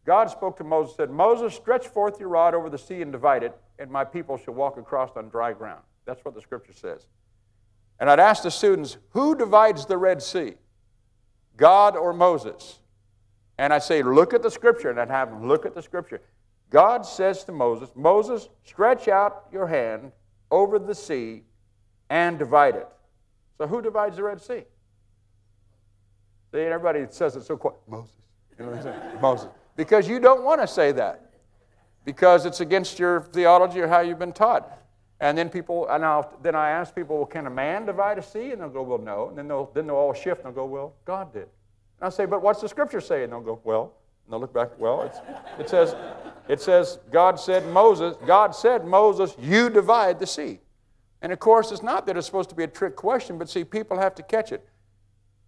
God 0.06 0.30
spoke 0.30 0.58
to 0.58 0.66
Moses, 0.66 0.98
said, 0.98 1.10
Moses, 1.10 1.54
stretch 1.54 1.88
forth 1.88 2.20
your 2.20 2.28
rod 2.28 2.54
over 2.54 2.70
the 2.70 2.78
sea 2.78 3.02
and 3.02 3.12
divide 3.12 3.44
it, 3.44 3.58
and 3.80 3.90
my 3.90 4.04
people 4.04 4.38
shall 4.38 4.54
walk 4.54 4.78
across 4.78 5.16
on 5.16 5.30
dry 5.30 5.54
ground. 5.54 5.82
That's 6.06 6.26
what 6.26 6.36
the 6.36 6.42
scripture 6.42 6.74
says. 6.74 7.08
And 8.00 8.10
I'd 8.10 8.20
ask 8.20 8.44
the 8.44 8.52
students, 8.52 8.98
who 9.12 9.34
divides 9.34 9.86
the 9.86 9.98
Red 9.98 10.22
Sea? 10.22 10.56
God 11.56 11.96
or 11.96 12.12
Moses? 12.12 12.80
And 13.58 13.72
I 13.74 13.80
say, 13.80 14.02
look 14.02 14.34
at 14.34 14.42
the 14.42 14.50
scripture, 14.50 14.90
and 14.90 15.00
I'd 15.00 15.10
have 15.10 15.30
them 15.30 15.48
look 15.48 15.66
at 15.66 15.76
the 15.76 15.82
scripture. 15.82 16.22
God 16.70 17.06
says 17.06 17.44
to 17.44 17.52
Moses, 17.52 17.90
Moses, 17.96 18.50
stretch 18.64 19.08
out 19.08 19.46
your 19.52 19.68
hand 19.68 20.12
over 20.50 20.80
the 20.80 20.96
sea 20.96 21.44
and 22.10 22.40
divide 22.40 22.76
it. 22.76 22.88
So 23.58 23.68
who 23.68 23.82
divides 23.82 24.18
the 24.18 24.24
Red 24.24 24.42
Sea? 24.42 24.64
See, 26.52 26.60
everybody 26.60 27.06
says 27.10 27.36
it 27.36 27.44
so 27.44 27.58
quiet. 27.58 27.78
Moses. 27.88 28.12
You 28.58 28.66
know 28.66 28.72
what 28.72 28.78
I'm 28.80 28.84
saying? 28.84 29.22
Moses. 29.22 29.48
Because 29.76 30.08
you 30.08 30.20
don't 30.20 30.44
want 30.44 30.62
to 30.62 30.68
say 30.68 30.92
that. 30.92 31.32
Because 32.06 32.46
it's 32.46 32.60
against 32.60 33.00
your 33.00 33.22
theology 33.22 33.80
or 33.80 33.88
how 33.88 34.02
you've 34.02 34.20
been 34.20 34.34
taught. 34.34 34.80
And 35.20 35.38
then 35.38 35.50
people, 35.50 35.88
and 35.90 36.04
I'll, 36.04 36.38
then 36.42 36.54
I 36.56 36.70
ask 36.70 36.94
people, 36.94 37.18
well, 37.18 37.26
can 37.26 37.48
a 37.48 37.50
man 37.50 37.86
divide 37.86 38.18
a 38.18 38.22
sea? 38.24 38.52
And 38.52 38.62
they'll 38.62 38.70
go, 38.70 38.84
well, 38.84 38.98
no. 38.98 39.30
And 39.30 39.38
then 39.38 39.48
they'll, 39.48 39.72
then 39.74 39.88
they'll 39.88 39.96
all 39.96 40.14
shift 40.14 40.44
and 40.44 40.48
they'll 40.48 40.66
go, 40.66 40.66
well, 40.66 40.94
God 41.06 41.34
did. 41.34 41.48
And 42.00 42.06
I'll 42.06 42.12
say, 42.12 42.26
but 42.26 42.42
what's 42.42 42.62
the 42.62 42.70
scripture 42.70 43.02
say? 43.02 43.24
And 43.24 43.32
they'll 43.32 43.42
go, 43.42 43.60
well, 43.64 43.94
and 44.26 44.34
they'll 44.34 44.40
look 44.40 44.54
back, 44.54 44.78
well, 44.80 45.04
it 45.60 45.70
says, 45.70 45.96
it 46.48 46.62
says, 46.62 47.00
God 47.12 47.40
said, 47.40 47.68
Moses, 47.68 48.16
God 48.26 48.56
said, 48.56 48.86
Moses, 48.86 49.36
you 49.40 49.70
divide 49.70 50.20
the 50.20 50.28
sea. 50.28 50.60
And 51.22 51.32
of 51.32 51.40
course, 51.40 51.72
it's 51.72 51.84
not 51.84 52.06
that 52.06 52.18
it's 52.18 52.26
supposed 52.26 52.50
to 52.50 52.56
be 52.56 52.64
a 52.64 52.68
trick 52.68 52.96
question, 52.96 53.38
but 53.38 53.50
see, 53.50 53.64
people 53.64 53.98
have 53.98 54.16
to 54.16 54.24
catch 54.24 54.52
it. 54.52 54.68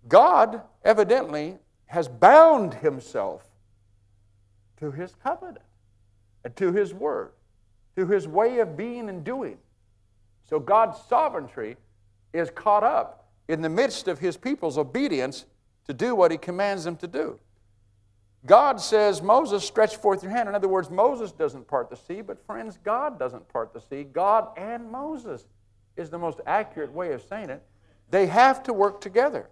God 0.08 0.62
evidently 0.84 1.58
has 1.88 2.08
bound 2.08 2.76
himself 2.76 3.44
to 4.78 4.92
his 4.92 5.16
covenant 5.16 5.60
and 6.44 6.56
to 6.56 6.72
his 6.72 6.94
word, 6.94 7.32
to 7.96 8.06
his 8.06 8.28
way 8.28 8.60
of 8.60 8.78
being 8.78 9.10
and 9.10 9.24
doing. 9.24 9.58
So 10.48 10.60
God's 10.60 10.98
sovereignty 11.10 11.76
is 12.34 12.50
caught 12.50 12.84
up 12.84 13.30
in 13.48 13.62
the 13.62 13.70
midst 13.70 14.08
of 14.08 14.20
his 14.20 14.38
people's 14.38 14.78
obedience 14.78 15.46
to 15.86 15.94
do 15.94 16.16
what 16.16 16.32
he 16.32 16.38
commands 16.38 16.84
them 16.84 16.96
to 16.98 17.08
do. 17.08 17.40
God 18.46 18.80
says, 18.80 19.22
Moses, 19.22 19.64
stretch 19.64 19.98
forth 19.98 20.22
your 20.22 20.32
hand. 20.32 20.48
In 20.48 20.56
other 20.56 20.68
words, 20.68 20.90
Moses 20.90 21.32
doesn't 21.32 21.68
part 21.68 21.90
the 21.90 21.96
sea, 21.96 22.22
but 22.22 22.46
friends, 22.46 22.78
God 22.84 23.18
doesn't 23.18 23.48
part 23.50 23.74
the 23.74 23.82
sea. 23.82 24.04
God 24.04 24.50
and 24.56 24.92
Moses 24.92 25.46
is 25.98 26.10
the 26.10 26.20
most 26.20 26.42
accurate 26.46 26.92
way 26.92 27.14
of 27.14 27.24
saying 27.24 27.50
it. 27.50 27.64
They 28.12 28.28
have 28.28 28.62
to 28.64 28.74
work 28.74 29.02
together. 29.02 29.50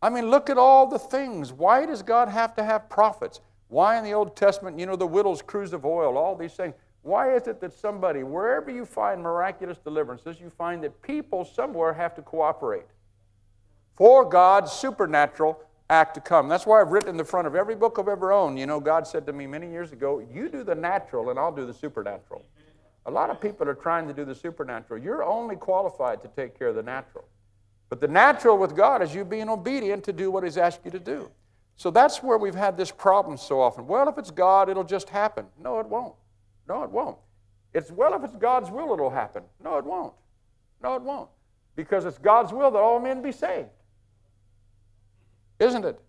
I 0.00 0.10
mean, 0.10 0.30
look 0.30 0.48
at 0.48 0.58
all 0.58 0.86
the 0.86 0.98
things. 0.98 1.52
Why 1.52 1.86
does 1.86 2.02
God 2.02 2.28
have 2.28 2.54
to 2.56 2.64
have 2.64 2.88
prophets? 2.88 3.40
Why 3.68 3.98
in 3.98 4.04
the 4.04 4.12
Old 4.12 4.36
Testament, 4.36 4.78
you 4.78 4.86
know, 4.86 4.94
the 4.94 5.06
widow's 5.06 5.42
cruse 5.42 5.72
of 5.72 5.84
oil, 5.84 6.16
all 6.16 6.36
these 6.36 6.54
things. 6.54 6.74
Why 7.02 7.34
is 7.34 7.46
it 7.48 7.60
that 7.60 7.72
somebody, 7.72 8.22
wherever 8.22 8.70
you 8.70 8.84
find 8.84 9.22
miraculous 9.22 9.78
deliverances, 9.78 10.40
you 10.40 10.50
find 10.50 10.84
that 10.84 11.02
people 11.02 11.44
somewhere 11.44 11.92
have 11.92 12.14
to 12.16 12.22
cooperate 12.22 12.86
for 13.94 14.24
God's 14.24 14.72
supernatural 14.72 15.60
act 15.90 16.14
to 16.14 16.20
come? 16.20 16.48
That's 16.48 16.66
why 16.66 16.80
I've 16.80 16.90
written 16.90 17.10
in 17.10 17.16
the 17.16 17.24
front 17.24 17.46
of 17.46 17.54
every 17.54 17.74
book 17.74 17.96
I've 17.98 18.08
ever 18.08 18.32
owned, 18.32 18.58
you 18.58 18.66
know, 18.66 18.80
God 18.80 19.06
said 19.06 19.26
to 19.26 19.32
me 19.32 19.46
many 19.46 19.70
years 19.70 19.92
ago, 19.92 20.24
You 20.32 20.48
do 20.48 20.64
the 20.64 20.74
natural 20.74 21.30
and 21.30 21.38
I'll 21.38 21.54
do 21.54 21.66
the 21.66 21.74
supernatural. 21.74 22.44
A 23.06 23.10
lot 23.10 23.30
of 23.30 23.40
people 23.40 23.68
are 23.68 23.74
trying 23.74 24.08
to 24.08 24.14
do 24.14 24.24
the 24.24 24.34
supernatural. 24.34 25.00
You're 25.00 25.22
only 25.22 25.54
qualified 25.54 26.22
to 26.22 26.28
take 26.28 26.58
care 26.58 26.68
of 26.68 26.74
the 26.74 26.82
natural. 26.82 27.24
But 27.88 28.00
the 28.00 28.08
natural 28.08 28.58
with 28.58 28.74
God 28.74 29.00
is 29.00 29.14
you 29.14 29.24
being 29.24 29.48
obedient 29.48 30.02
to 30.04 30.12
do 30.12 30.30
what 30.30 30.42
He's 30.42 30.56
asked 30.56 30.80
you 30.84 30.90
to 30.90 30.98
do. 30.98 31.30
So 31.76 31.90
that's 31.90 32.22
where 32.22 32.38
we've 32.38 32.54
had 32.54 32.76
this 32.76 32.90
problem 32.90 33.36
so 33.36 33.60
often. 33.60 33.86
Well, 33.86 34.08
if 34.08 34.18
it's 34.18 34.30
God, 34.30 34.68
it'll 34.68 34.82
just 34.82 35.08
happen. 35.08 35.46
No, 35.62 35.78
it 35.78 35.86
won't. 35.86 36.14
No, 36.68 36.82
it 36.82 36.90
won't. 36.90 37.18
It's, 37.74 37.90
well, 37.90 38.14
if 38.14 38.24
it's 38.24 38.34
God's 38.36 38.70
will, 38.70 38.94
it'll 38.94 39.10
happen. 39.10 39.42
No, 39.62 39.76
it 39.76 39.84
won't. 39.84 40.14
No, 40.82 40.96
it 40.96 41.02
won't. 41.02 41.28
Because 41.76 42.06
it's 42.06 42.18
God's 42.18 42.52
will 42.52 42.70
that 42.70 42.78
all 42.78 42.98
men 42.98 43.20
be 43.20 43.30
saved. 43.30 43.68
Isn't 45.58 45.84
it? 45.84 46.00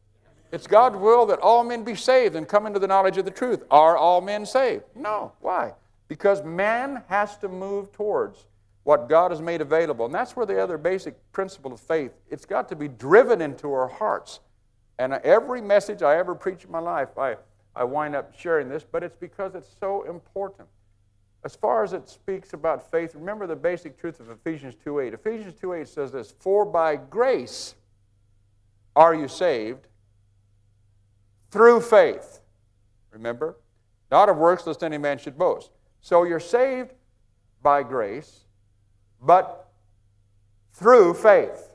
It's 0.51 0.67
God's 0.67 0.97
will 0.97 1.25
that 1.25 1.39
all 1.39 1.63
men 1.63 1.83
be 1.83 1.95
saved 1.95 2.35
and 2.35 2.47
come 2.47 2.65
into 2.65 2.79
the 2.79 2.87
knowledge 2.87 3.17
of 3.17 3.25
the 3.25 3.31
truth. 3.31 3.63
Are 3.69 3.97
all 3.97 4.21
men 4.21 4.45
saved? 4.45 4.83
No. 4.95 5.33
Why? 5.41 5.73
Because 6.07 6.43
man 6.43 7.03
has 7.07 7.37
to 7.39 7.49
move 7.49 7.91
towards 7.91 8.45
what 8.83 9.09
God 9.09 9.31
has 9.31 9.41
made 9.41 9.59
available. 9.59 10.05
And 10.05 10.15
that's 10.15 10.37
where 10.37 10.45
the 10.45 10.61
other 10.61 10.77
basic 10.77 11.15
principle 11.33 11.73
of 11.73 11.79
faith, 11.81 12.13
it's 12.29 12.45
got 12.45 12.69
to 12.69 12.75
be 12.75 12.87
driven 12.87 13.41
into 13.41 13.73
our 13.73 13.89
hearts. 13.89 14.39
And 14.99 15.13
every 15.13 15.61
message 15.61 16.01
I 16.01 16.17
ever 16.17 16.33
preach 16.33 16.63
in 16.63 16.71
my 16.71 16.79
life, 16.79 17.17
I, 17.17 17.35
I 17.75 17.83
wind 17.83 18.15
up 18.15 18.33
sharing 18.39 18.69
this, 18.69 18.85
but 18.89 19.03
it's 19.03 19.17
because 19.17 19.55
it's 19.55 19.75
so 19.79 20.03
important. 20.03 20.69
As 21.43 21.55
far 21.55 21.83
as 21.83 21.93
it 21.93 22.07
speaks 22.09 22.53
about 22.53 22.89
faith, 22.89 23.13
remember 23.13 23.45
the 23.45 23.55
basic 23.55 23.99
truth 23.99 24.19
of 24.21 24.29
Ephesians 24.29 24.75
2.8. 24.85 25.13
Ephesians 25.13 25.53
2.8 25.61 25.87
says 25.87 26.11
this, 26.11 26.33
For 26.39 26.65
by 26.65 26.95
grace 26.95 27.75
are 28.97 29.15
you 29.15 29.29
saved 29.29 29.87
through 31.51 31.79
faith. 31.79 32.41
Remember? 33.11 33.55
Not 34.11 34.27
of 34.27 34.37
works, 34.37 34.67
lest 34.67 34.83
any 34.83 34.97
man 34.97 35.17
should 35.17 35.37
boast. 35.37 35.71
So 36.01 36.23
you're 36.23 36.39
saved 36.39 36.91
by 37.61 37.83
grace 37.83 38.47
but 39.21 39.69
through 40.73 41.13
faith. 41.15 41.73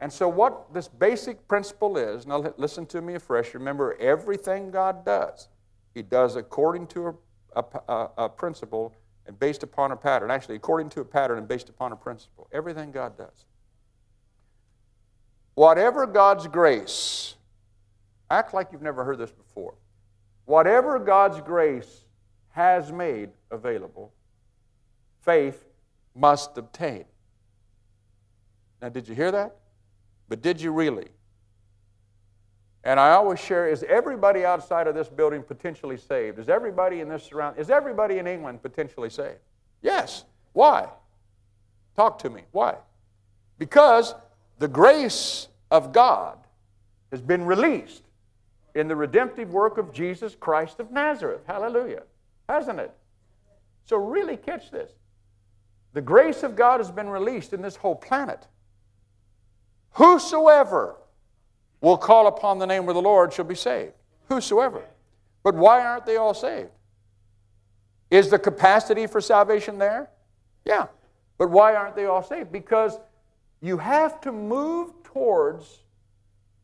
And 0.00 0.12
so, 0.12 0.28
what 0.28 0.72
this 0.74 0.88
basic 0.88 1.46
principle 1.48 1.96
is, 1.96 2.26
now 2.26 2.44
listen 2.58 2.86
to 2.86 3.00
me 3.00 3.14
afresh. 3.14 3.54
Remember, 3.54 3.96
everything 3.98 4.70
God 4.70 5.04
does, 5.04 5.48
He 5.94 6.02
does 6.02 6.36
according 6.36 6.88
to 6.88 7.18
a, 7.54 7.64
a, 7.88 8.08
a, 8.18 8.28
principle 8.28 8.94
and 9.26 9.38
based 9.38 9.62
upon 9.62 9.92
a 9.92 9.96
pattern. 9.96 10.30
Actually, 10.30 10.56
according 10.56 10.90
to 10.90 11.00
a 11.00 11.04
pattern 11.04 11.38
and 11.38 11.48
based 11.48 11.70
upon 11.70 11.92
a 11.92 11.96
principle. 11.96 12.48
Everything 12.52 12.92
God 12.92 13.16
does. 13.16 13.46
Whatever 15.56 16.06
God's 16.06 16.46
grace, 16.46 17.34
act 18.30 18.52
like 18.52 18.68
you've 18.72 18.82
never 18.82 19.04
heard 19.04 19.16
this 19.16 19.32
before. 19.32 19.74
Whatever 20.44 20.98
God's 20.98 21.40
grace 21.40 22.04
has 22.50 22.92
made 22.92 23.30
available, 23.50 24.12
faith 25.22 25.64
must 26.14 26.58
obtain. 26.58 27.06
Now, 28.82 28.90
did 28.90 29.08
you 29.08 29.14
hear 29.14 29.32
that? 29.32 29.56
But 30.28 30.42
did 30.42 30.60
you 30.60 30.72
really? 30.72 31.08
And 32.84 33.00
I 33.00 33.12
always 33.12 33.40
share 33.40 33.66
is 33.66 33.82
everybody 33.88 34.44
outside 34.44 34.86
of 34.86 34.94
this 34.94 35.08
building 35.08 35.42
potentially 35.42 35.96
saved? 35.96 36.38
Is 36.38 36.50
everybody 36.50 37.00
in 37.00 37.08
this 37.08 37.24
surround? 37.24 37.58
Is 37.58 37.70
everybody 37.70 38.18
in 38.18 38.26
England 38.26 38.62
potentially 38.62 39.08
saved? 39.08 39.40
Yes. 39.80 40.24
Why? 40.52 40.86
Talk 41.96 42.18
to 42.18 42.30
me. 42.30 42.42
Why? 42.52 42.76
Because 43.58 44.14
the 44.58 44.68
grace 44.68 45.48
of 45.70 45.92
God 45.92 46.38
has 47.10 47.20
been 47.20 47.44
released 47.44 48.02
in 48.74 48.88
the 48.88 48.96
redemptive 48.96 49.52
work 49.52 49.78
of 49.78 49.92
Jesus 49.92 50.34
Christ 50.34 50.80
of 50.80 50.90
Nazareth. 50.90 51.42
Hallelujah. 51.46 52.02
Hasn't 52.48 52.78
it? 52.78 52.92
So, 53.84 53.96
really 53.96 54.36
catch 54.36 54.70
this. 54.70 54.90
The 55.92 56.02
grace 56.02 56.42
of 56.42 56.56
God 56.56 56.80
has 56.80 56.90
been 56.90 57.08
released 57.08 57.52
in 57.52 57.62
this 57.62 57.76
whole 57.76 57.94
planet. 57.94 58.46
Whosoever 59.92 60.96
will 61.80 61.96
call 61.96 62.26
upon 62.26 62.58
the 62.58 62.66
name 62.66 62.88
of 62.88 62.94
the 62.94 63.02
Lord 63.02 63.32
shall 63.32 63.44
be 63.44 63.54
saved. 63.54 63.94
Whosoever. 64.28 64.82
But 65.42 65.54
why 65.54 65.84
aren't 65.84 66.04
they 66.04 66.16
all 66.16 66.34
saved? 66.34 66.70
Is 68.10 68.28
the 68.28 68.38
capacity 68.38 69.06
for 69.06 69.20
salvation 69.20 69.78
there? 69.78 70.10
Yeah. 70.64 70.86
But 71.38 71.50
why 71.50 71.74
aren't 71.74 71.96
they 71.96 72.06
all 72.06 72.22
saved? 72.22 72.52
Because 72.52 72.98
you 73.60 73.78
have 73.78 74.20
to 74.22 74.32
move 74.32 74.92
towards 75.04 75.80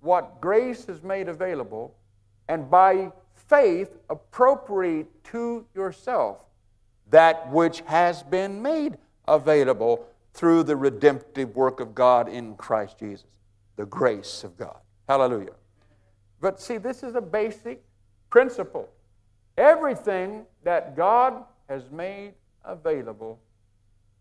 what 0.01 0.41
grace 0.41 0.85
has 0.87 1.03
made 1.03 1.29
available 1.29 1.95
and 2.49 2.71
by 2.71 3.11
faith 3.35 3.91
appropriate 4.11 5.07
to 5.25 5.65
yourself 5.75 6.39
that 7.11 7.51
which 7.51 7.81
has 7.83 8.23
been 8.23 8.61
made 8.63 8.97
available 9.29 10.07
through 10.35 10.63
the 10.63 10.75
redemptive 10.75 11.55
work 11.55 11.81
of 11.81 11.95
God 11.95 12.29
in 12.29 12.57
Christ 12.57 12.99
Jesus, 12.99 13.27
the 13.77 13.87
grace 13.87 14.45
of 14.45 14.57
God. 14.57 14.79
Hallelujah. 15.09 15.53
But 16.41 16.61
see, 16.61 16.79
this 16.79 17.03
is 17.03 17.15
a 17.15 17.21
basic 17.21 17.83
principle. 18.31 18.89
Everything 19.59 20.47
that 20.65 20.97
God 20.97 21.45
has 21.69 21.91
made 21.91 22.33
available 22.65 23.39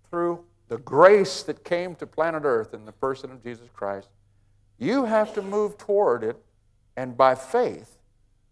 through 0.09 0.43
the 0.71 0.77
grace 0.77 1.43
that 1.43 1.65
came 1.65 1.95
to 1.95 2.07
planet 2.07 2.43
Earth 2.45 2.73
in 2.73 2.85
the 2.85 2.93
person 2.93 3.29
of 3.29 3.43
Jesus 3.43 3.67
Christ, 3.73 4.07
you 4.77 5.03
have 5.03 5.33
to 5.33 5.41
move 5.41 5.77
toward 5.77 6.23
it 6.23 6.41
and 6.95 7.17
by 7.17 7.35
faith 7.35 7.97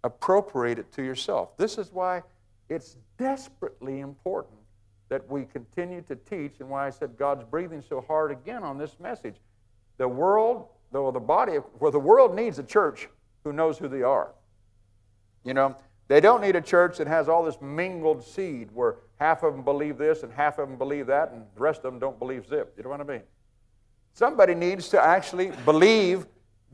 appropriate 0.04 0.78
it 0.78 0.92
to 0.92 1.02
yourself. 1.02 1.56
This 1.56 1.78
is 1.78 1.94
why 1.94 2.24
it's 2.68 2.98
desperately 3.18 4.02
important 4.02 4.60
that 5.08 5.30
we 5.30 5.46
continue 5.46 6.02
to 6.02 6.18
teach 6.18 6.60
and 6.60 6.70
why 6.70 6.88
I 6.88 6.90
said 6.90 7.16
God's 7.18 7.46
breathing 7.46 7.82
so 7.88 8.02
hard 8.02 8.32
again 8.32 8.64
on 8.64 8.78
this 8.78 9.00
message. 9.00 9.36
The 9.98 10.10
world, 10.10 10.68
though 10.92 11.12
the 11.12 11.22
body, 11.22 11.54
where 11.54 11.90
the 11.90 12.02
world 12.02 12.36
needs 12.36 12.60
a 12.60 12.64
church 12.64 13.08
who 13.46 13.54
knows 13.54 13.78
who 13.78 13.88
they 13.88 14.02
are. 14.02 14.34
You 15.46 15.54
know, 15.54 15.78
they 16.10 16.20
don't 16.20 16.42
need 16.42 16.56
a 16.56 16.62
church 16.62 16.98
that 16.98 17.08
has 17.08 17.30
all 17.30 17.44
this 17.44 17.62
mingled 17.62 18.24
seed 18.24 18.70
where 18.74 18.96
half 19.20 19.44
of 19.44 19.54
them 19.54 19.64
believe 19.64 19.98
this 19.98 20.24
and 20.24 20.34
half 20.34 20.58
of 20.58 20.68
them 20.68 20.78
believe 20.78 21.06
that 21.06 21.32
and 21.32 21.46
the 21.56 21.62
rest 21.62 21.78
of 21.86 21.94
them 21.94 22.00
don't 22.00 22.18
believe 22.18 22.48
zip. 22.50 22.74
You 22.76 22.84
know 22.84 22.90
what 22.90 23.00
I 23.00 23.04
mean? 23.04 23.22
Somebody 24.14 24.56
needs 24.56 24.90
to 24.90 25.02
actually 25.02 25.52
believe 25.66 26.26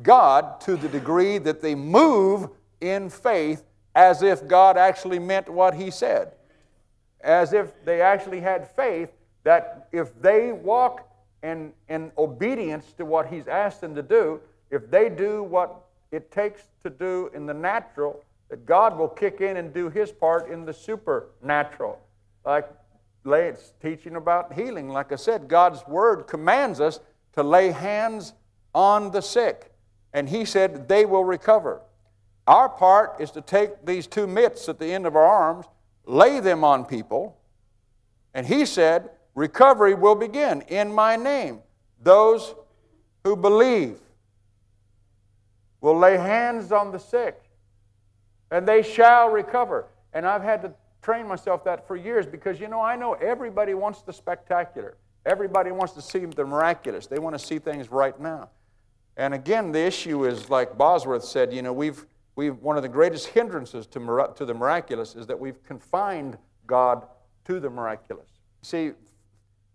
God 0.02 0.62
to 0.62 0.78
the 0.78 0.88
degree 0.88 1.38
that 1.38 1.62
they 1.62 1.76
move 1.76 2.50
in 2.80 3.10
faith 3.10 3.66
as 3.94 4.24
if 4.24 4.48
God 4.48 4.78
actually 4.78 5.20
meant 5.20 5.50
what 5.50 5.74
he 5.74 5.92
said. 5.92 6.32
As 7.22 7.52
if 7.52 7.74
they 7.84 8.02
actually 8.02 8.40
had 8.40 8.72
faith 8.72 9.10
that 9.44 9.90
if 9.92 10.20
they 10.22 10.54
walk 10.54 11.10
in, 11.44 11.74
in 11.90 12.12
obedience 12.18 12.94
to 12.94 13.06
what 13.06 13.28
he's 13.28 13.48
asked 13.48 13.82
them 13.82 13.96
to 13.96 14.02
do, 14.02 14.40
if 14.72 14.90
they 14.90 15.10
do 15.10 15.44
what 15.44 15.84
it 16.12 16.32
takes 16.32 16.64
to 16.84 16.90
do 16.90 17.30
in 17.34 17.46
the 17.46 17.54
natural, 17.54 18.24
that 18.50 18.66
God 18.66 18.98
will 18.98 19.08
kick 19.08 19.42
in 19.42 19.58
and 19.58 19.74
do 19.74 19.90
his 19.90 20.12
part 20.12 20.50
in 20.50 20.66
the 20.66 20.74
supernatural. 20.74 22.00
Like 22.46 22.70
it's 23.26 23.74
teaching 23.82 24.16
about 24.16 24.54
healing. 24.54 24.90
Like 24.90 25.12
I 25.12 25.16
said, 25.16 25.48
God's 25.48 25.86
word 25.88 26.28
commands 26.28 26.80
us 26.80 27.00
to 27.34 27.44
lay 27.44 27.72
hands 27.72 28.34
on 28.74 29.12
the 29.12 29.22
sick. 29.22 29.72
And 30.14 30.30
he 30.30 30.46
said 30.46 30.88
they 30.88 31.06
will 31.06 31.26
recover. 31.26 31.82
Our 32.48 32.70
part 32.70 33.20
is 33.20 33.32
to 33.32 33.42
take 33.42 33.86
these 33.86 34.06
two 34.06 34.28
mitts 34.28 34.70
at 34.70 34.80
the 34.80 34.86
end 34.86 35.08
of 35.08 35.16
our 35.16 35.26
arms, 35.26 35.66
lay 36.06 36.40
them 36.40 36.64
on 36.64 36.86
people, 36.86 37.38
and 38.36 38.46
he 38.46 38.66
said, 38.66 39.10
Recovery 39.34 39.96
will 39.96 40.16
begin 40.16 40.62
in 40.62 40.94
my 40.94 41.16
name. 41.16 41.62
Those 42.02 42.56
who 43.24 43.36
believe 43.36 44.00
will 45.82 45.98
lay 45.98 46.18
hands 46.18 46.72
on 46.72 46.92
the 46.92 47.00
sick, 47.00 47.42
and 48.52 48.68
they 48.68 48.82
shall 48.82 49.30
recover. 49.30 49.88
And 50.14 50.26
I've 50.26 50.44
had 50.44 50.62
to 50.64 50.74
train 51.02 51.28
myself 51.28 51.64
that 51.66 51.88
for 51.88 51.96
years 51.96 52.26
because, 52.26 52.60
you 52.60 52.68
know, 52.68 52.82
I 52.82 52.96
know 52.96 53.14
everybody 53.14 53.74
wants 53.74 54.02
the 54.02 54.14
spectacular. 54.14 54.98
Everybody 55.26 55.72
wants 55.72 55.94
to 55.94 56.02
see 56.02 56.20
the 56.26 56.46
miraculous. 56.46 57.08
They 57.08 57.20
want 57.20 57.38
to 57.38 57.44
see 57.44 57.60
things 57.60 57.92
right 57.92 58.20
now. 58.20 58.50
And 59.18 59.34
again, 59.34 59.72
the 59.72 59.80
issue 59.80 60.26
is 60.26 60.50
like 60.50 60.78
Bosworth 60.78 61.24
said, 61.24 61.54
you 61.54 61.62
know, 61.62 61.74
we've, 61.74 62.06
we've 62.36 62.58
one 62.58 62.76
of 62.76 62.84
the 62.84 62.90
greatest 62.90 63.28
hindrances 63.28 63.88
to, 63.88 64.34
to 64.36 64.46
the 64.46 64.54
miraculous 64.54 65.16
is 65.16 65.26
that 65.28 65.40
we've 65.40 65.64
confined 65.64 66.38
God 66.68 67.06
to 67.46 67.60
the 67.60 67.70
miraculous. 67.70 68.30
See, 68.62 68.92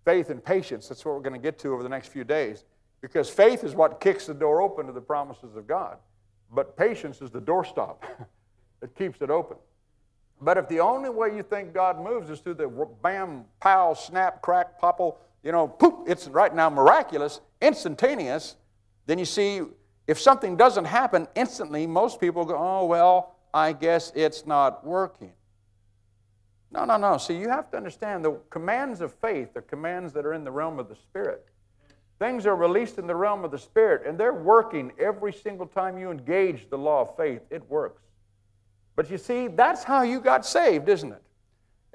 faith 0.05 0.31
and 0.31 0.45
patience, 0.45 0.89
that's 0.89 1.05
what 1.05 1.15
we're 1.15 1.23
going 1.23 1.35
to 1.35 1.41
get 1.41 1.59
to 1.61 1.73
over 1.73 1.83
the 1.83 1.89
next 1.89 2.09
few 2.09 2.25
days. 2.25 2.65
Because 3.01 3.31
faith 3.31 3.65
is 3.65 3.75
what 3.75 4.01
kicks 4.01 4.27
the 4.27 4.35
door 4.35 4.61
open 4.61 4.87
to 4.87 4.93
the 4.93 5.01
promises 5.01 5.57
of 5.57 5.67
God. 5.67 5.97
But 6.53 6.77
patience 6.77 7.23
is 7.23 7.31
the 7.31 7.41
doorstop 7.41 7.97
that 8.81 8.95
keeps 8.97 9.21
it 9.21 9.31
open. 9.31 9.57
But 10.41 10.57
if 10.57 10.69
the 10.69 10.81
only 10.81 11.11
way 11.11 11.37
you 11.37 11.43
think 11.43 11.75
God 11.75 12.01
moves 12.01 12.31
is 12.31 12.41
through 12.41 12.55
the 12.55 12.69
bam, 13.03 13.45
pow, 13.61 13.95
snap, 13.95 14.41
crack, 14.41 14.79
popple, 14.79 15.19
you 15.43 15.53
know, 15.53 15.69
poop, 15.69 16.05
it's 16.07 16.29
right 16.29 16.55
now 16.55 16.71
miraculous, 16.71 17.41
instantaneous, 17.61 18.57
then 19.07 19.19
you 19.19 19.25
see, 19.25 19.63
if 20.07 20.19
something 20.19 20.57
doesn't 20.57 20.87
happen 20.87 21.29
instantly, 21.35 21.87
most 21.87 22.21
people 22.21 22.45
go, 22.45 22.57
oh, 22.57 22.87
well, 22.87 23.37
I 23.53 23.73
guess 23.73 24.13
it's 24.15 24.47
not 24.47 24.87
working. 24.87 25.33
No, 26.71 26.85
no, 26.85 26.97
no. 26.97 27.19
See, 27.19 27.37
you 27.37 27.49
have 27.49 27.71
to 27.73 27.77
understand 27.77 28.25
the 28.25 28.39
commands 28.49 29.01
of 29.01 29.13
faith 29.15 29.57
are 29.57 29.63
commands 29.63 30.13
that 30.13 30.25
are 30.25 30.33
in 30.33 30.45
the 30.45 30.53
realm 30.53 30.79
of 30.79 30.89
the 30.89 30.95
Spirit. 30.95 31.45
Things 32.19 32.47
are 32.47 32.55
released 32.55 32.99
in 32.99 33.07
the 33.07 33.17
realm 33.17 33.45
of 33.45 33.51
the 33.51 33.59
Spirit, 33.59 34.07
and 34.07 34.19
they're 34.19 34.35
working 34.35 34.93
every 34.99 35.33
single 35.33 35.67
time 35.67 35.99
you 35.99 36.11
engage 36.11 36.69
the 36.71 36.79
law 36.79 37.03
of 37.03 37.17
faith. 37.17 37.41
It 37.51 37.69
works. 37.69 38.03
But 39.01 39.11
you 39.11 39.17
see, 39.17 39.49
that's 39.49 39.83
how 39.83 40.03
you 40.03 40.21
got 40.21 40.45
saved, 40.45 40.91
isn't 40.91 41.11
it? 41.11 41.23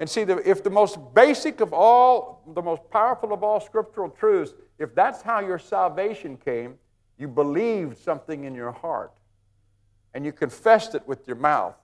And 0.00 0.10
see, 0.10 0.24
the, 0.24 0.38
if 0.38 0.64
the 0.64 0.70
most 0.70 0.98
basic 1.14 1.60
of 1.60 1.72
all, 1.72 2.42
the 2.52 2.60
most 2.60 2.82
powerful 2.90 3.32
of 3.32 3.44
all 3.44 3.60
scriptural 3.60 4.10
truths, 4.10 4.54
if 4.80 4.92
that's 4.92 5.22
how 5.22 5.38
your 5.38 5.60
salvation 5.60 6.36
came, 6.36 6.74
you 7.16 7.28
believed 7.28 7.96
something 7.96 8.42
in 8.42 8.56
your 8.56 8.72
heart 8.72 9.12
and 10.14 10.24
you 10.26 10.32
confessed 10.32 10.96
it 10.96 11.06
with 11.06 11.28
your 11.28 11.36
mouth, 11.36 11.76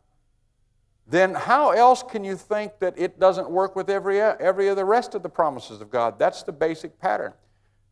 then 1.06 1.34
how 1.34 1.70
else 1.70 2.02
can 2.02 2.24
you 2.24 2.34
think 2.34 2.80
that 2.80 2.98
it 2.98 3.20
doesn't 3.20 3.48
work 3.48 3.76
with 3.76 3.88
every, 3.88 4.20
every 4.20 4.68
other 4.68 4.84
rest 4.84 5.14
of 5.14 5.22
the 5.22 5.28
promises 5.28 5.80
of 5.80 5.88
God? 5.88 6.18
That's 6.18 6.42
the 6.42 6.50
basic 6.50 6.98
pattern. 6.98 7.32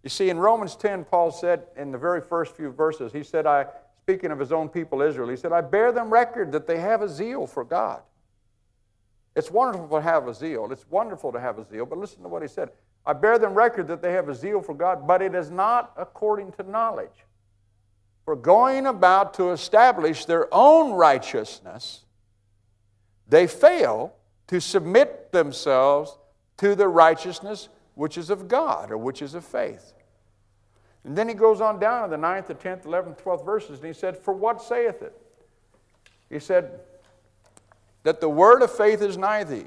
You 0.02 0.10
see, 0.10 0.30
in 0.30 0.38
Romans 0.40 0.74
10, 0.74 1.04
Paul 1.04 1.30
said 1.30 1.66
in 1.76 1.92
the 1.92 1.98
very 1.98 2.22
first 2.22 2.56
few 2.56 2.72
verses, 2.72 3.12
he 3.12 3.22
said, 3.22 3.46
I, 3.46 3.66
speaking 4.10 4.30
of 4.30 4.38
his 4.38 4.52
own 4.52 4.68
people 4.68 5.02
Israel, 5.02 5.28
he 5.28 5.36
said, 5.36 5.52
I 5.52 5.60
bear 5.60 5.92
them 5.92 6.10
record 6.10 6.52
that 6.52 6.66
they 6.66 6.80
have 6.80 7.02
a 7.02 7.08
zeal 7.08 7.46
for 7.46 7.64
God. 7.64 8.02
It's 9.36 9.50
wonderful 9.50 9.88
to 9.88 10.00
have 10.00 10.26
a 10.26 10.34
zeal. 10.34 10.70
It's 10.72 10.84
wonderful 10.90 11.32
to 11.32 11.38
have 11.38 11.58
a 11.58 11.64
zeal, 11.64 11.86
but 11.86 11.98
listen 11.98 12.22
to 12.22 12.28
what 12.28 12.42
he 12.42 12.48
said. 12.48 12.70
I 13.06 13.12
bear 13.12 13.38
them 13.38 13.54
record 13.54 13.86
that 13.88 14.02
they 14.02 14.12
have 14.12 14.28
a 14.28 14.34
zeal 14.34 14.60
for 14.60 14.74
God, 14.74 15.06
but 15.06 15.22
it 15.22 15.34
is 15.34 15.50
not 15.50 15.92
according 15.96 16.52
to 16.52 16.64
knowledge 16.64 17.24
for 18.24 18.36
going 18.36 18.86
about 18.86 19.34
to 19.34 19.50
establish 19.50 20.24
their 20.24 20.46
own 20.52 20.92
righteousness, 20.92 22.04
they 23.28 23.46
fail 23.46 24.14
to 24.46 24.60
submit 24.60 25.32
themselves 25.32 26.18
to 26.58 26.74
the 26.74 26.86
righteousness 26.86 27.68
which 27.94 28.18
is 28.18 28.30
of 28.30 28.46
God 28.46 28.90
or 28.90 28.98
which 28.98 29.22
is 29.22 29.34
of 29.34 29.44
faith. 29.44 29.94
And 31.04 31.16
then 31.16 31.28
he 31.28 31.34
goes 31.34 31.60
on 31.60 31.78
down 31.78 32.04
in 32.04 32.10
the 32.10 32.26
9th, 32.26 32.46
the 32.46 32.54
10th, 32.54 32.84
11th, 32.84 33.22
12th 33.22 33.44
verses, 33.44 33.78
and 33.78 33.86
he 33.86 33.92
said, 33.92 34.16
For 34.16 34.34
what 34.34 34.62
saith 34.62 35.02
it? 35.02 35.14
He 36.28 36.38
said, 36.38 36.80
That 38.02 38.20
the 38.20 38.28
word 38.28 38.62
of 38.62 38.70
faith 38.70 39.00
is 39.02 39.16
nigh 39.16 39.44
thee. 39.44 39.66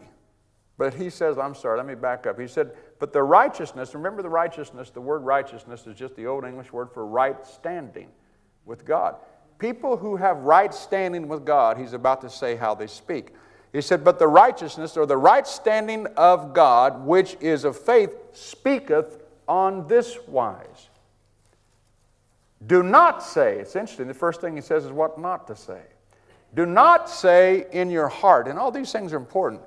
But 0.78 0.94
he 0.94 1.10
says, 1.10 1.38
I'm 1.38 1.56
sorry, 1.56 1.78
let 1.78 1.86
me 1.86 1.96
back 1.96 2.26
up. 2.26 2.40
He 2.40 2.48
said, 2.48 2.72
But 3.00 3.14
the 3.14 3.24
righteousness, 3.24 3.94
remember 3.94 4.22
the 4.22 4.30
righteousness, 4.30 4.90
the 4.90 5.02
word 5.02 5.20
righteousness 5.20 5.86
is 5.88 5.96
just 5.96 6.16
the 6.16 6.28
old 6.28 6.46
English 6.46 6.72
word 6.72 6.92
for 6.92 7.06
right 7.06 7.46
standing 7.46 8.10
with 8.66 8.86
God. 8.86 9.16
People 9.60 9.98
who 9.98 10.16
have 10.16 10.38
right 10.38 10.74
standing 10.74 11.28
with 11.28 11.46
God, 11.46 11.78
he's 11.78 11.94
about 11.94 12.22
to 12.22 12.30
say 12.30 12.56
how 12.56 12.74
they 12.76 12.88
speak. 12.88 13.34
He 13.72 13.82
said, 13.82 14.04
But 14.04 14.20
the 14.20 14.28
righteousness 14.28 14.98
or 14.98 15.06
the 15.06 15.18
right 15.18 15.48
standing 15.48 16.08
of 16.18 16.54
God, 16.54 17.06
which 17.06 17.38
is 17.40 17.66
of 17.66 17.78
faith, 17.78 18.16
speaketh 18.32 19.24
on 19.48 19.88
this 19.88 20.18
wise. 20.28 20.90
Do 22.68 22.84
not 22.84 23.24
say, 23.24 23.60
it's 23.60 23.76
interesting, 23.76 24.08
the 24.08 24.14
first 24.14 24.42
thing 24.42 24.56
he 24.56 24.62
says 24.62 24.86
is 24.86 24.92
what 24.92 25.20
not 25.20 25.48
to 25.48 25.56
say. 25.56 25.82
Do 26.54 26.66
not 26.66 27.10
say 27.10 27.66
in 27.72 27.90
your 27.90 28.08
heart, 28.08 28.48
and 28.48 28.60
all 28.60 28.72
these 28.72 28.92
things 28.92 29.12
are 29.12 29.18
important. 29.18 29.62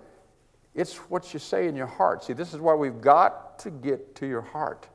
It's 0.74 0.96
what 1.10 1.32
you 1.32 1.40
say 1.40 1.68
in 1.68 1.74
your 1.74 1.86
heart. 1.86 2.24
See, 2.24 2.32
this 2.32 2.54
is 2.54 2.60
why 2.60 2.74
we've 2.74 3.00
got 3.00 3.58
to 3.60 3.70
get 3.70 4.14
to 4.16 4.26
your 4.26 4.42
heart. 4.42 4.88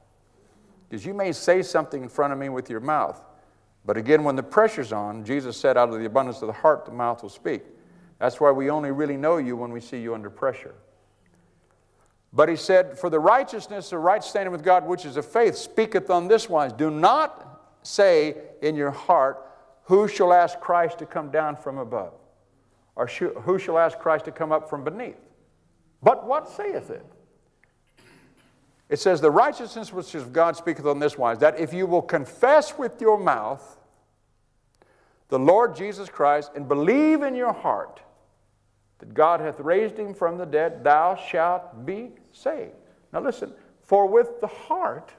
Because 0.89 1.05
you 1.05 1.13
may 1.13 1.31
say 1.31 1.61
something 1.61 2.03
in 2.03 2.09
front 2.09 2.33
of 2.33 2.39
me 2.39 2.49
with 2.49 2.69
your 2.69 2.79
mouth, 2.79 3.21
but 3.83 3.97
again, 3.97 4.23
when 4.23 4.35
the 4.35 4.43
pressure's 4.43 4.93
on, 4.93 5.25
Jesus 5.25 5.57
said, 5.57 5.75
out 5.77 5.89
of 5.89 5.99
the 5.99 6.05
abundance 6.05 6.41
of 6.41 6.47
the 6.47 6.53
heart, 6.53 6.85
the 6.85 6.91
mouth 6.91 7.23
will 7.23 7.29
speak. 7.29 7.63
That's 8.19 8.39
why 8.39 8.51
we 8.51 8.69
only 8.69 8.91
really 8.91 9.17
know 9.17 9.37
you 9.37 9.57
when 9.57 9.71
we 9.71 9.81
see 9.81 9.99
you 9.99 10.13
under 10.13 10.29
pressure. 10.29 10.75
But 12.33 12.49
he 12.49 12.55
said, 12.55 12.97
For 12.97 13.09
the 13.09 13.19
righteousness 13.19 13.91
or 13.91 13.99
right 13.99 14.23
standing 14.23 14.51
with 14.51 14.63
God, 14.63 14.85
which 14.85 15.05
is 15.05 15.17
of 15.17 15.25
faith, 15.25 15.57
speaketh 15.57 16.09
on 16.09 16.27
this 16.27 16.47
wise 16.47 16.71
Do 16.71 16.91
not 16.91 17.50
say 17.83 18.35
in 18.61 18.75
your 18.75 18.91
heart, 18.91 19.45
Who 19.83 20.07
shall 20.07 20.33
ask 20.33 20.59
Christ 20.59 20.99
to 20.99 21.05
come 21.05 21.31
down 21.31 21.55
from 21.55 21.77
above? 21.77 22.13
Or 22.95 23.07
who 23.07 23.57
shall 23.57 23.77
ask 23.77 23.97
Christ 23.99 24.25
to 24.25 24.31
come 24.31 24.51
up 24.51 24.69
from 24.69 24.83
beneath? 24.83 25.17
But 26.03 26.27
what 26.27 26.49
saith 26.49 26.89
it? 26.89 27.05
It 28.89 28.99
says, 28.99 29.21
The 29.21 29.31
righteousness 29.31 29.93
which 29.93 30.13
is 30.13 30.23
of 30.23 30.33
God 30.33 30.55
speaketh 30.55 30.85
on 30.85 30.99
this 30.99 31.17
wise, 31.17 31.39
that 31.39 31.59
if 31.59 31.73
you 31.73 31.87
will 31.87 32.01
confess 32.01 32.77
with 32.77 32.99
your 32.99 33.17
mouth 33.17 33.77
the 35.29 35.39
Lord 35.39 35.75
Jesus 35.75 36.09
Christ 36.09 36.51
and 36.55 36.67
believe 36.67 37.21
in 37.21 37.35
your 37.35 37.53
heart 37.53 38.01
that 38.99 39.15
God 39.15 39.39
hath 39.39 39.59
raised 39.59 39.97
him 39.97 40.13
from 40.13 40.37
the 40.37 40.45
dead, 40.45 40.83
thou 40.83 41.15
shalt 41.15 41.85
be 41.85 42.11
saved. 42.31 42.75
Now 43.11 43.21
listen, 43.21 43.51
for 43.81 44.05
with 44.05 44.39
the 44.41 44.47
heart, 44.47 45.11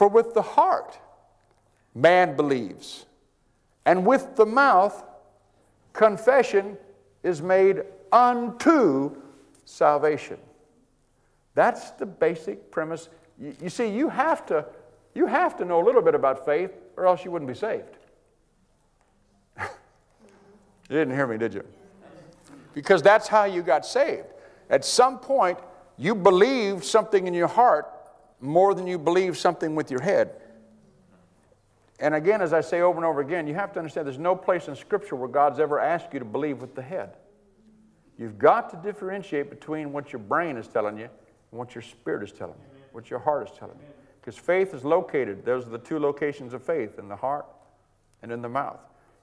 for 0.00 0.08
with 0.08 0.32
the 0.32 0.40
heart 0.40 0.98
man 1.94 2.34
believes, 2.34 3.04
and 3.84 4.06
with 4.06 4.34
the 4.34 4.46
mouth 4.46 5.04
confession 5.92 6.78
is 7.22 7.42
made 7.42 7.82
unto 8.10 9.14
salvation. 9.66 10.38
That's 11.54 11.90
the 11.90 12.06
basic 12.06 12.70
premise. 12.70 13.10
You, 13.38 13.68
see, 13.68 13.90
you 13.90 14.08
have, 14.08 14.46
to, 14.46 14.64
you 15.14 15.26
have 15.26 15.54
to 15.58 15.66
know 15.66 15.82
a 15.82 15.84
little 15.84 16.00
bit 16.00 16.14
about 16.14 16.46
faith, 16.46 16.70
or 16.96 17.06
else 17.06 17.22
you 17.22 17.30
wouldn't 17.30 17.50
be 17.50 17.54
saved. 17.54 17.98
you 19.60 19.66
didn't 20.88 21.14
hear 21.14 21.26
me, 21.26 21.36
did 21.36 21.52
you? 21.52 21.64
Because 22.72 23.02
that's 23.02 23.28
how 23.28 23.44
you 23.44 23.60
got 23.60 23.84
saved. 23.84 24.28
At 24.70 24.82
some 24.82 25.18
point, 25.18 25.58
you 25.98 26.14
believed 26.14 26.84
something 26.84 27.26
in 27.26 27.34
your 27.34 27.48
heart 27.48 27.86
more 28.40 28.74
than 28.74 28.86
you 28.86 28.98
believe 28.98 29.36
something 29.36 29.74
with 29.74 29.90
your 29.90 30.00
head. 30.02 30.32
And 31.98 32.14
again, 32.14 32.40
as 32.40 32.52
I 32.52 32.62
say 32.62 32.80
over 32.80 32.96
and 32.96 33.04
over 33.04 33.20
again, 33.20 33.46
you 33.46 33.54
have 33.54 33.72
to 33.74 33.78
understand 33.78 34.06
there's 34.06 34.18
no 34.18 34.34
place 34.34 34.68
in 34.68 34.74
Scripture 34.74 35.16
where 35.16 35.28
God's 35.28 35.60
ever 35.60 35.78
asked 35.78 36.12
you 36.12 36.18
to 36.18 36.24
believe 36.24 36.60
with 36.60 36.74
the 36.74 36.82
head. 36.82 37.16
You've 38.18 38.38
got 38.38 38.70
to 38.70 38.76
differentiate 38.76 39.50
between 39.50 39.92
what 39.92 40.12
your 40.12 40.20
brain 40.20 40.56
is 40.56 40.66
telling 40.66 40.98
you 40.98 41.04
and 41.50 41.58
what 41.58 41.74
your 41.74 41.82
spirit 41.82 42.22
is 42.22 42.32
telling 42.32 42.54
you, 42.54 42.80
what 42.92 43.10
your 43.10 43.18
heart 43.18 43.50
is 43.50 43.58
telling 43.58 43.76
you. 43.78 43.86
Because 44.20 44.36
faith 44.36 44.74
is 44.74 44.84
located, 44.84 45.44
those 45.44 45.66
are 45.66 45.70
the 45.70 45.78
two 45.78 45.98
locations 45.98 46.52
of 46.52 46.62
faith 46.62 46.98
in 46.98 47.08
the 47.08 47.16
heart 47.16 47.46
and 48.22 48.30
in 48.30 48.42
the 48.42 48.48
mouth. 48.48 48.80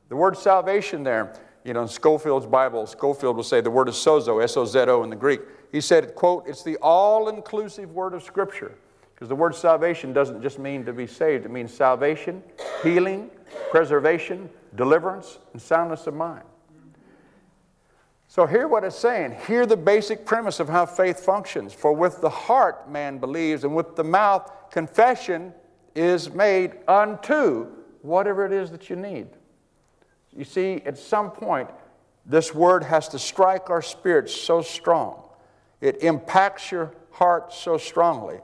The 0.09 0.15
word 0.15 0.37
salvation 0.37 1.03
there, 1.03 1.33
you 1.63 1.73
know, 1.73 1.83
in 1.83 1.87
Scofield's 1.87 2.47
Bible, 2.47 2.87
Schofield 2.87 3.35
will 3.35 3.43
say 3.43 3.61
the 3.61 3.69
word 3.69 3.89
is 3.89 3.95
sozo, 3.95 4.43
S 4.43 4.55
O 4.57 4.65
Z 4.65 4.79
O 4.79 5.03
in 5.03 5.09
the 5.09 5.15
Greek. 5.15 5.41
He 5.71 5.81
said, 5.81 6.15
quote, 6.15 6.45
it's 6.47 6.63
the 6.63 6.77
all 6.77 7.29
inclusive 7.29 7.91
word 7.91 8.13
of 8.13 8.23
Scripture. 8.23 8.77
Because 9.17 9.29
the 9.29 9.35
word 9.35 9.55
salvation 9.55 10.13
doesn't 10.13 10.43
just 10.43 10.59
mean 10.59 10.85
to 10.85 10.93
be 10.93 11.07
saved, 11.07 11.43
it 11.43 11.49
means 11.49 11.73
salvation, 11.73 12.43
healing, 12.83 13.31
preservation, 13.71 14.47
deliverance, 14.75 15.39
and 15.53 15.59
soundness 15.59 16.05
of 16.05 16.13
mind. 16.13 16.43
So, 18.27 18.45
hear 18.45 18.67
what 18.67 18.83
it's 18.83 18.95
saying. 18.95 19.35
Hear 19.47 19.65
the 19.65 19.75
basic 19.75 20.23
premise 20.23 20.59
of 20.59 20.69
how 20.69 20.85
faith 20.85 21.21
functions. 21.21 21.73
For 21.73 21.93
with 21.93 22.21
the 22.21 22.29
heart 22.29 22.91
man 22.91 23.17
believes, 23.17 23.63
and 23.63 23.75
with 23.75 23.95
the 23.95 24.03
mouth 24.03 24.51
confession 24.69 25.51
is 25.95 26.31
made 26.31 26.73
unto 26.87 27.65
whatever 28.03 28.45
it 28.45 28.51
is 28.51 28.69
that 28.69 28.87
you 28.87 28.95
need. 28.95 29.29
You 30.31 30.43
see, 30.43 30.83
at 30.85 30.99
some 30.99 31.31
point, 31.31 31.71
this 32.23 32.53
word 32.53 32.83
has 32.83 33.07
to 33.07 33.17
strike 33.17 33.71
our 33.71 33.81
spirits 33.81 34.35
so 34.35 34.61
strong. 34.61 35.23
It 35.81 36.03
impacts 36.03 36.71
your 36.71 36.93
heart 37.09 37.51
so 37.51 37.79
strongly. 37.79 38.41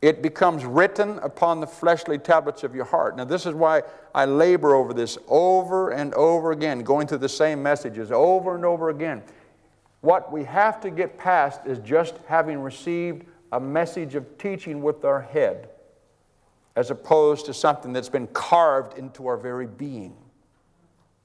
It 0.00 0.22
becomes 0.22 0.64
written 0.64 1.18
upon 1.18 1.60
the 1.60 1.66
fleshly 1.66 2.18
tablets 2.18 2.62
of 2.62 2.74
your 2.74 2.84
heart. 2.84 3.16
Now, 3.16 3.24
this 3.24 3.46
is 3.46 3.54
why 3.54 3.82
I 4.14 4.26
labor 4.26 4.74
over 4.74 4.94
this 4.94 5.18
over 5.26 5.90
and 5.90 6.14
over 6.14 6.52
again, 6.52 6.82
going 6.82 7.08
through 7.08 7.18
the 7.18 7.28
same 7.28 7.62
messages 7.62 8.12
over 8.12 8.54
and 8.54 8.64
over 8.64 8.90
again. 8.90 9.22
What 10.00 10.32
we 10.32 10.44
have 10.44 10.80
to 10.82 10.90
get 10.90 11.18
past 11.18 11.62
is 11.66 11.80
just 11.80 12.14
having 12.28 12.60
received 12.60 13.26
a 13.50 13.58
message 13.58 14.14
of 14.14 14.38
teaching 14.38 14.82
with 14.82 15.04
our 15.04 15.20
head, 15.20 15.70
as 16.76 16.92
opposed 16.92 17.46
to 17.46 17.54
something 17.54 17.92
that's 17.92 18.08
been 18.08 18.28
carved 18.28 18.96
into 18.96 19.26
our 19.26 19.36
very 19.36 19.66
being. 19.66 20.14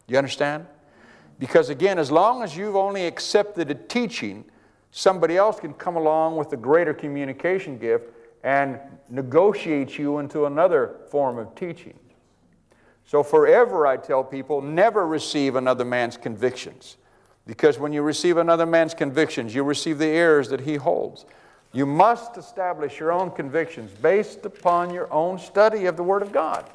You 0.07 0.17
understand? 0.17 0.65
Because 1.37 1.69
again, 1.69 1.99
as 1.99 2.09
long 2.09 2.41
as 2.41 2.57
you've 2.57 2.75
only 2.75 3.05
accepted 3.05 3.69
a 3.69 3.75
teaching, 3.75 4.45
somebody 4.89 5.37
else 5.37 5.59
can 5.59 5.73
come 5.73 5.95
along 5.95 6.37
with 6.37 6.51
a 6.53 6.57
greater 6.57 6.93
communication 6.93 7.77
gift 7.77 8.12
and 8.43 8.79
negotiate 9.09 9.97
you 9.97 10.19
into 10.19 10.45
another 10.45 10.97
form 11.09 11.37
of 11.37 11.55
teaching. 11.55 11.97
So, 13.05 13.23
forever 13.23 13.87
I 13.87 13.97
tell 13.97 14.23
people 14.23 14.61
never 14.61 15.07
receive 15.07 15.55
another 15.55 15.85
man's 15.85 16.17
convictions. 16.17 16.97
Because 17.45 17.77
when 17.77 17.91
you 17.91 18.01
receive 18.01 18.37
another 18.37 18.65
man's 18.65 18.93
convictions, 18.93 19.53
you 19.53 19.63
receive 19.63 19.97
the 19.97 20.07
errors 20.07 20.47
that 20.49 20.61
he 20.61 20.75
holds. 20.75 21.25
You 21.73 21.85
must 21.85 22.37
establish 22.37 22.99
your 22.99 23.11
own 23.11 23.31
convictions 23.31 23.91
based 23.91 24.45
upon 24.45 24.93
your 24.93 25.11
own 25.11 25.39
study 25.39 25.85
of 25.85 25.97
the 25.97 26.03
Word 26.03 26.21
of 26.21 26.31
God. 26.31 26.69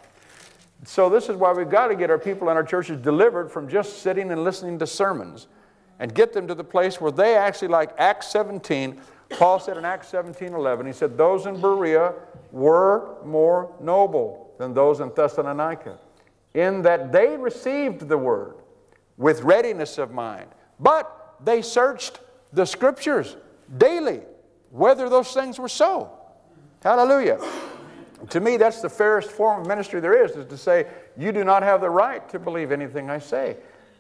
So, 0.85 1.09
this 1.09 1.29
is 1.29 1.37
why 1.37 1.53
we've 1.53 1.71
got 1.71 1.89
to 1.89 1.97
get 1.97 2.11
our 2.11 2.19
people 2.19 2.51
in 2.51 2.57
our 2.57 2.63
churches 2.63 3.01
delivered 3.01 3.51
from 3.51 3.69
just 3.69 4.03
sitting 4.03 4.31
and 4.31 4.45
listening 4.45 4.79
to 4.81 4.87
sermons 4.87 5.49
and 5.99 6.15
get 6.15 6.33
them 6.33 6.47
to 6.47 6.55
the 6.55 6.65
place 6.65 7.01
where 7.01 7.11
they 7.11 7.37
actually, 7.37 7.69
like 7.69 7.91
Acts 7.99 8.29
17, 8.29 9.01
Paul 9.31 9.61
said 9.61 9.77
in 9.77 9.85
Acts 9.85 10.09
17 10.09 10.55
11, 10.55 10.87
he 10.87 10.93
said, 10.93 11.17
Those 11.17 11.47
in 11.47 11.61
Berea 11.61 12.15
were 12.51 13.17
more 13.25 13.75
noble 13.81 14.55
than 14.59 14.75
those 14.75 15.01
in 15.01 15.13
Thessalonica, 15.15 15.99
in 16.55 16.83
that 16.83 17.13
they 17.13 17.37
received 17.37 18.09
the 18.09 18.19
word 18.19 18.57
with 19.17 19.43
readiness 19.43 19.99
of 19.99 20.13
mind. 20.13 20.49
But 20.81 21.37
they 21.45 21.63
searched 21.63 22.21
the 22.53 22.65
scriptures 22.65 23.37
daily, 23.77 24.23
whether 24.71 25.09
those 25.09 25.33
things 25.33 25.59
were 25.59 25.69
so. 25.69 26.11
Hallelujah. 26.83 27.39
To 28.31 28.41
me, 28.41 28.57
that's 28.57 28.81
the 28.81 28.89
fairest 28.89 29.31
form 29.31 29.61
of 29.61 29.67
ministry 29.67 30.01
there 30.01 30.25
is, 30.25 30.33
is 30.33 30.47
to 30.47 30.57
say, 30.57 30.87
You 31.17 31.33
do 31.33 31.45
not 31.45 31.63
have 31.63 31.81
the 31.81 31.91
right 31.91 32.29
to 32.31 32.39
believe 32.39 32.73
anything 32.73 33.11
I 33.11 33.19
say, 33.19 33.57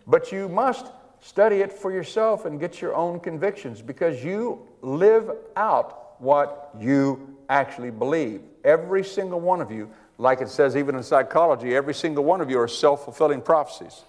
but 0.06 0.32
you 0.32 0.48
must 0.48 0.86
study 1.20 1.56
it 1.56 1.72
for 1.72 1.92
yourself 1.92 2.44
and 2.44 2.60
get 2.60 2.80
your 2.80 2.94
own 2.94 3.20
convictions 3.20 3.82
because 3.82 4.24
you 4.24 4.67
live 4.82 5.30
out 5.56 6.20
what 6.20 6.70
you 6.78 7.36
actually 7.48 7.90
believe. 7.90 8.42
Every 8.64 9.04
single 9.04 9.40
one 9.40 9.60
of 9.60 9.70
you, 9.70 9.90
like 10.18 10.40
it 10.40 10.48
says 10.48 10.76
even 10.76 10.94
in 10.94 11.02
psychology, 11.02 11.74
every 11.74 11.94
single 11.94 12.24
one 12.24 12.40
of 12.40 12.50
you 12.50 12.58
are 12.58 12.68
self 12.68 13.04
fulfilling 13.04 13.40
prophecies. 13.40 14.04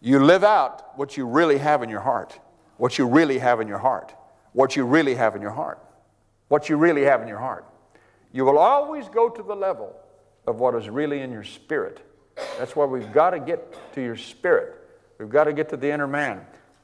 You 0.00 0.18
live 0.18 0.42
out 0.44 0.98
what 0.98 1.16
you 1.16 1.26
really 1.26 1.58
have 1.58 1.82
in 1.82 1.88
your 1.88 2.00
heart, 2.00 2.38
what 2.76 2.98
you 2.98 3.06
really 3.06 3.38
have 3.38 3.60
in 3.60 3.68
your 3.68 3.78
heart, 3.78 4.14
what 4.52 4.76
you 4.76 4.84
really 4.84 5.14
have 5.14 5.36
in 5.36 5.42
your 5.42 5.52
heart, 5.52 5.78
what 6.48 6.68
you 6.68 6.76
really 6.76 7.02
have 7.02 7.22
in 7.22 7.28
your 7.28 7.38
heart. 7.38 7.64
You 8.32 8.44
will 8.44 8.58
always 8.58 9.08
go 9.08 9.28
to 9.28 9.42
the 9.42 9.54
level 9.54 9.94
of 10.46 10.58
what 10.58 10.74
is 10.74 10.88
really 10.88 11.20
in 11.20 11.30
your 11.30 11.44
spirit. 11.44 12.00
That's 12.58 12.74
why 12.74 12.84
we've 12.86 13.12
got 13.12 13.30
to 13.30 13.38
get 13.38 13.92
to 13.94 14.02
your 14.02 14.16
spirit. 14.16 14.74
We've 15.18 15.30
got 15.30 15.44
to 15.44 15.52
get 15.52 15.68
to 15.68 15.76
the 15.76 15.90
inner 15.90 16.08
man. 16.08 16.40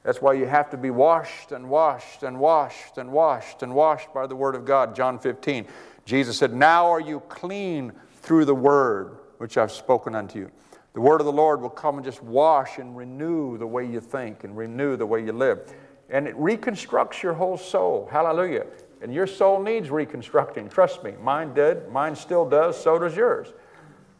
That's 0.08 0.22
why 0.22 0.32
you 0.32 0.46
have 0.46 0.70
to 0.70 0.78
be 0.78 0.88
washed 0.88 1.52
and 1.52 1.68
washed 1.68 2.22
and 2.22 2.40
washed 2.40 2.96
and 2.96 3.12
washed 3.12 3.62
and 3.62 3.74
washed 3.74 4.14
by 4.14 4.26
the 4.26 4.34
Word 4.34 4.54
of 4.54 4.64
God. 4.64 4.96
John 4.96 5.18
15. 5.18 5.66
Jesus 6.06 6.38
said, 6.38 6.54
Now 6.54 6.86
are 6.86 6.98
you 6.98 7.20
clean 7.28 7.92
through 8.22 8.46
the 8.46 8.54
Word 8.54 9.18
which 9.36 9.58
I've 9.58 9.70
spoken 9.70 10.14
unto 10.14 10.38
you. 10.38 10.50
The 10.94 11.02
Word 11.02 11.20
of 11.20 11.26
the 11.26 11.32
Lord 11.32 11.60
will 11.60 11.68
come 11.68 11.96
and 11.96 12.04
just 12.06 12.22
wash 12.22 12.78
and 12.78 12.96
renew 12.96 13.58
the 13.58 13.66
way 13.66 13.84
you 13.84 14.00
think 14.00 14.44
and 14.44 14.56
renew 14.56 14.96
the 14.96 15.04
way 15.04 15.22
you 15.22 15.32
live. 15.32 15.74
And 16.08 16.26
it 16.26 16.34
reconstructs 16.38 17.22
your 17.22 17.34
whole 17.34 17.58
soul. 17.58 18.08
Hallelujah. 18.10 18.64
And 19.02 19.12
your 19.12 19.26
soul 19.26 19.62
needs 19.62 19.90
reconstructing. 19.90 20.70
Trust 20.70 21.04
me. 21.04 21.16
Mine 21.20 21.52
did. 21.52 21.90
Mine 21.90 22.16
still 22.16 22.48
does. 22.48 22.82
So 22.82 22.98
does 22.98 23.14
yours. 23.14 23.52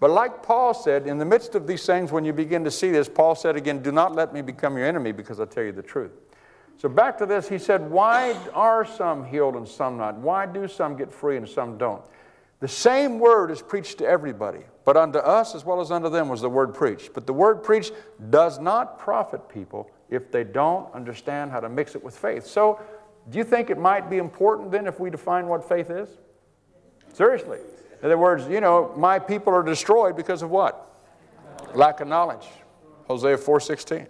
But 0.01 0.11
like 0.11 0.43
Paul 0.43 0.75
said, 0.75 1.07
in 1.07 1.19
the 1.19 1.25
midst 1.25 1.55
of 1.55 1.67
these 1.67 1.85
things, 1.85 2.13
when 2.13 2.25
you 2.25 2.33
begin 2.33 2.63
to 2.65 2.71
see 2.71 2.91
this, 2.91 3.09
Paul 3.09 3.35
said 3.35 3.57
again, 3.57 3.83
Do 3.83 3.91
not 3.91 4.15
let 4.15 4.33
me 4.33 4.43
become 4.43 4.77
your 4.77 4.87
enemy 4.87 5.13
because 5.13 5.41
I 5.41 5.45
tell 5.45 5.65
you 5.65 5.73
the 5.73 5.83
truth. 5.83 6.13
So 6.77 6.89
back 6.89 7.19
to 7.19 7.27
this, 7.27 7.49
he 7.49 7.59
said, 7.59 7.91
Why 7.91 8.37
are 8.55 8.85
some 8.85 9.25
healed 9.25 9.57
and 9.57 9.67
some 9.67 9.97
not? 9.97 10.17
Why 10.17 10.47
do 10.47 10.69
some 10.69 10.97
get 10.97 11.13
free 11.13 11.37
and 11.37 11.49
some 11.49 11.77
don't? 11.79 12.03
The 12.61 12.69
same 12.69 13.19
word 13.19 13.51
is 13.51 13.63
preached 13.63 13.99
to 13.99 14.07
everybody, 14.07 14.61
but 14.85 14.97
unto 14.97 15.19
us 15.19 15.55
as 15.55 15.65
well 15.65 15.81
as 15.81 15.91
unto 15.91 16.09
them 16.09 16.29
was 16.29 16.41
the 16.41 16.49
word 16.49 16.75
preached. 16.75 17.13
But 17.15 17.27
the 17.27 17.33
word 17.33 17.63
preached 17.63 17.93
does 18.31 18.59
not 18.59 18.99
profit 18.99 19.49
people 19.49 19.91
if 20.11 20.31
they 20.31 20.45
don't 20.45 20.93
understand 20.95 21.51
how 21.51 21.61
to 21.61 21.69
mix 21.69 21.95
it 21.95 22.03
with 22.03 22.17
faith. 22.17 22.47
So, 22.47 22.81
do 23.31 23.39
you 23.39 23.45
think 23.45 23.69
it 23.71 23.79
might 23.79 24.09
be 24.09 24.19
important 24.19 24.71
then 24.71 24.87
if 24.87 24.99
we 24.99 25.11
define 25.11 25.49
what 25.49 25.69
faith 25.69 25.91
is? 25.91 26.09
Seriously. 27.13 27.59
In 28.01 28.07
other 28.07 28.19
words, 28.19 28.47
you 28.49 28.61
know, 28.61 28.93
my 28.97 29.19
people 29.19 29.53
are 29.53 29.63
destroyed 29.63 30.17
because 30.17 30.43
of 30.43 30.51
what? 30.51 30.95
Lack 31.75 32.01
of 32.01 32.09
knowledge. 32.09 32.47
Hosea 33.07 33.37
4:16. 33.37 34.07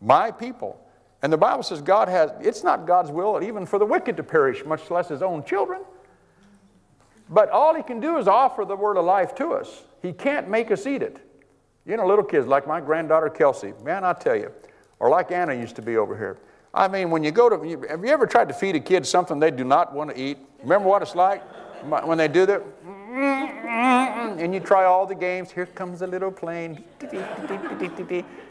My 0.00 0.30
people. 0.30 0.80
And 1.22 1.32
the 1.32 1.36
Bible 1.36 1.62
says 1.62 1.82
God 1.82 2.08
has, 2.08 2.32
it's 2.40 2.64
not 2.64 2.86
God's 2.86 3.10
will 3.10 3.42
even 3.42 3.66
for 3.66 3.78
the 3.78 3.84
wicked 3.84 4.16
to 4.16 4.22
perish, 4.22 4.64
much 4.64 4.90
less 4.90 5.08
his 5.08 5.22
own 5.22 5.44
children. 5.44 5.82
But 7.28 7.50
all 7.50 7.74
he 7.74 7.82
can 7.82 8.00
do 8.00 8.16
is 8.16 8.26
offer 8.26 8.64
the 8.64 8.74
word 8.74 8.96
of 8.96 9.04
life 9.04 9.34
to 9.36 9.52
us. 9.52 9.84
He 10.02 10.12
can't 10.12 10.48
make 10.48 10.70
us 10.70 10.86
eat 10.86 11.02
it. 11.02 11.18
You 11.86 11.96
know, 11.96 12.06
little 12.06 12.24
kids 12.24 12.46
like 12.46 12.66
my 12.66 12.80
granddaughter 12.80 13.28
Kelsey, 13.28 13.74
man, 13.84 14.04
I 14.04 14.14
tell 14.14 14.36
you, 14.36 14.50
or 14.98 15.10
like 15.10 15.30
Anna 15.30 15.54
used 15.54 15.76
to 15.76 15.82
be 15.82 15.96
over 15.96 16.16
here. 16.16 16.38
I 16.72 16.88
mean, 16.88 17.10
when 17.10 17.22
you 17.22 17.30
go 17.30 17.48
to, 17.48 17.86
have 17.88 18.04
you 18.04 18.10
ever 18.10 18.26
tried 18.26 18.48
to 18.48 18.54
feed 18.54 18.76
a 18.76 18.80
kid 18.80 19.06
something 19.06 19.38
they 19.38 19.50
do 19.50 19.64
not 19.64 19.92
want 19.92 20.10
to 20.10 20.20
eat? 20.20 20.38
Remember 20.62 20.88
what 20.88 21.02
it's 21.02 21.14
like 21.14 21.42
when 22.04 22.18
they 22.18 22.28
do 22.28 22.46
that? 22.46 22.62
And 23.10 24.54
you 24.54 24.60
try 24.60 24.84
all 24.84 25.06
the 25.06 25.14
games. 25.14 25.50
Here 25.50 25.66
comes 25.66 26.02
a 26.02 26.06
little 26.06 26.30
plane. 26.30 26.84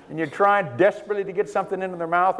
And 0.09 0.17
you're 0.17 0.27
trying 0.27 0.75
desperately 0.77 1.23
to 1.23 1.31
get 1.31 1.49
something 1.49 1.81
into 1.81 1.97
their 1.97 2.07
mouth. 2.07 2.39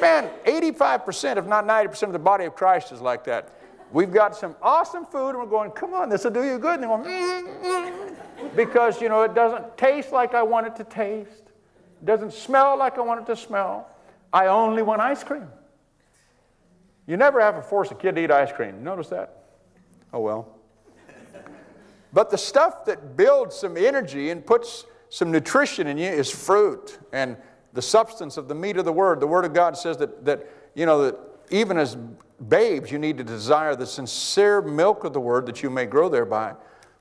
Man, 0.00 0.30
85%, 0.44 1.38
if 1.38 1.46
not 1.46 1.66
90% 1.66 2.02
of 2.04 2.12
the 2.12 2.18
body 2.18 2.44
of 2.44 2.54
Christ 2.54 2.92
is 2.92 3.00
like 3.00 3.24
that. 3.24 3.54
We've 3.90 4.12
got 4.12 4.36
some 4.36 4.54
awesome 4.60 5.06
food 5.06 5.30
and 5.30 5.38
we're 5.38 5.46
going, 5.46 5.70
come 5.70 5.94
on, 5.94 6.10
this 6.10 6.24
will 6.24 6.30
do 6.30 6.44
you 6.44 6.58
good. 6.58 6.80
And 6.80 6.82
they're 6.82 6.90
going, 6.90 7.04
mm. 7.04 8.54
because, 8.54 9.00
you 9.00 9.08
know, 9.08 9.22
it 9.22 9.34
doesn't 9.34 9.78
taste 9.78 10.12
like 10.12 10.34
I 10.34 10.42
want 10.42 10.66
it 10.66 10.76
to 10.76 10.84
taste. 10.84 11.30
It 12.02 12.04
doesn't 12.04 12.34
smell 12.34 12.76
like 12.76 12.98
I 12.98 13.00
want 13.00 13.22
it 13.22 13.26
to 13.26 13.36
smell. 13.36 13.88
I 14.30 14.48
only 14.48 14.82
want 14.82 15.00
ice 15.00 15.24
cream. 15.24 15.48
You 17.06 17.16
never 17.16 17.40
have 17.40 17.56
to 17.56 17.62
force 17.62 17.90
a 17.90 17.94
kid 17.94 18.16
to 18.16 18.22
eat 18.22 18.30
ice 18.30 18.52
cream. 18.52 18.84
Notice 18.84 19.08
that? 19.08 19.38
Oh 20.12 20.20
well. 20.20 20.54
But 22.12 22.30
the 22.30 22.38
stuff 22.38 22.84
that 22.86 23.16
builds 23.16 23.56
some 23.56 23.76
energy 23.76 24.30
and 24.30 24.44
puts 24.44 24.86
some 25.10 25.30
nutrition 25.30 25.86
in 25.86 25.98
you 25.98 26.08
is 26.08 26.30
fruit 26.30 26.98
and 27.12 27.36
the 27.74 27.82
substance 27.82 28.36
of 28.36 28.48
the 28.48 28.54
meat 28.54 28.76
of 28.76 28.84
the 28.84 28.92
Word. 28.92 29.20
The 29.20 29.26
Word 29.26 29.44
of 29.44 29.52
God 29.52 29.76
says 29.76 29.98
that, 29.98 30.24
that 30.24 30.48
you 30.74 30.86
know, 30.86 31.04
that 31.04 31.18
even 31.50 31.76
as 31.78 31.96
babes, 32.48 32.90
you 32.90 32.98
need 32.98 33.18
to 33.18 33.24
desire 33.24 33.76
the 33.76 33.86
sincere 33.86 34.62
milk 34.62 35.04
of 35.04 35.12
the 35.12 35.20
Word 35.20 35.46
that 35.46 35.62
you 35.62 35.70
may 35.70 35.86
grow 35.86 36.08
thereby. 36.08 36.54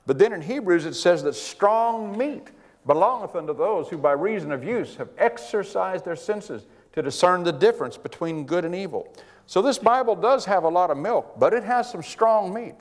But 0.06 0.20
then 0.20 0.34
in 0.34 0.42
Hebrews, 0.42 0.86
it 0.86 0.94
says 0.94 1.24
that 1.24 1.36
strong 1.36 2.18
meat 2.18 2.50
belongeth 2.86 3.36
unto 3.36 3.56
those 3.56 3.90
who 3.90 3.98
by 3.98 4.14
reason 4.14 4.52
of 4.52 4.64
use 4.64 4.96
have 4.96 5.10
exercised 5.18 6.06
their 6.06 6.16
senses 6.16 6.66
to 6.94 7.02
discern 7.02 7.44
the 7.44 7.52
difference 7.52 7.98
between 7.98 8.46
good 8.46 8.66
and 8.66 8.74
evil. 8.74 9.14
So 9.46 9.62
this 9.62 9.78
Bible 9.78 10.16
does 10.16 10.46
have 10.46 10.64
a 10.64 10.70
lot 10.70 10.90
of 10.90 10.98
milk, 10.98 11.40
but 11.40 11.54
it 11.54 11.64
has 11.64 11.90
some 11.90 12.02
strong 12.02 12.54
meat. 12.54 12.76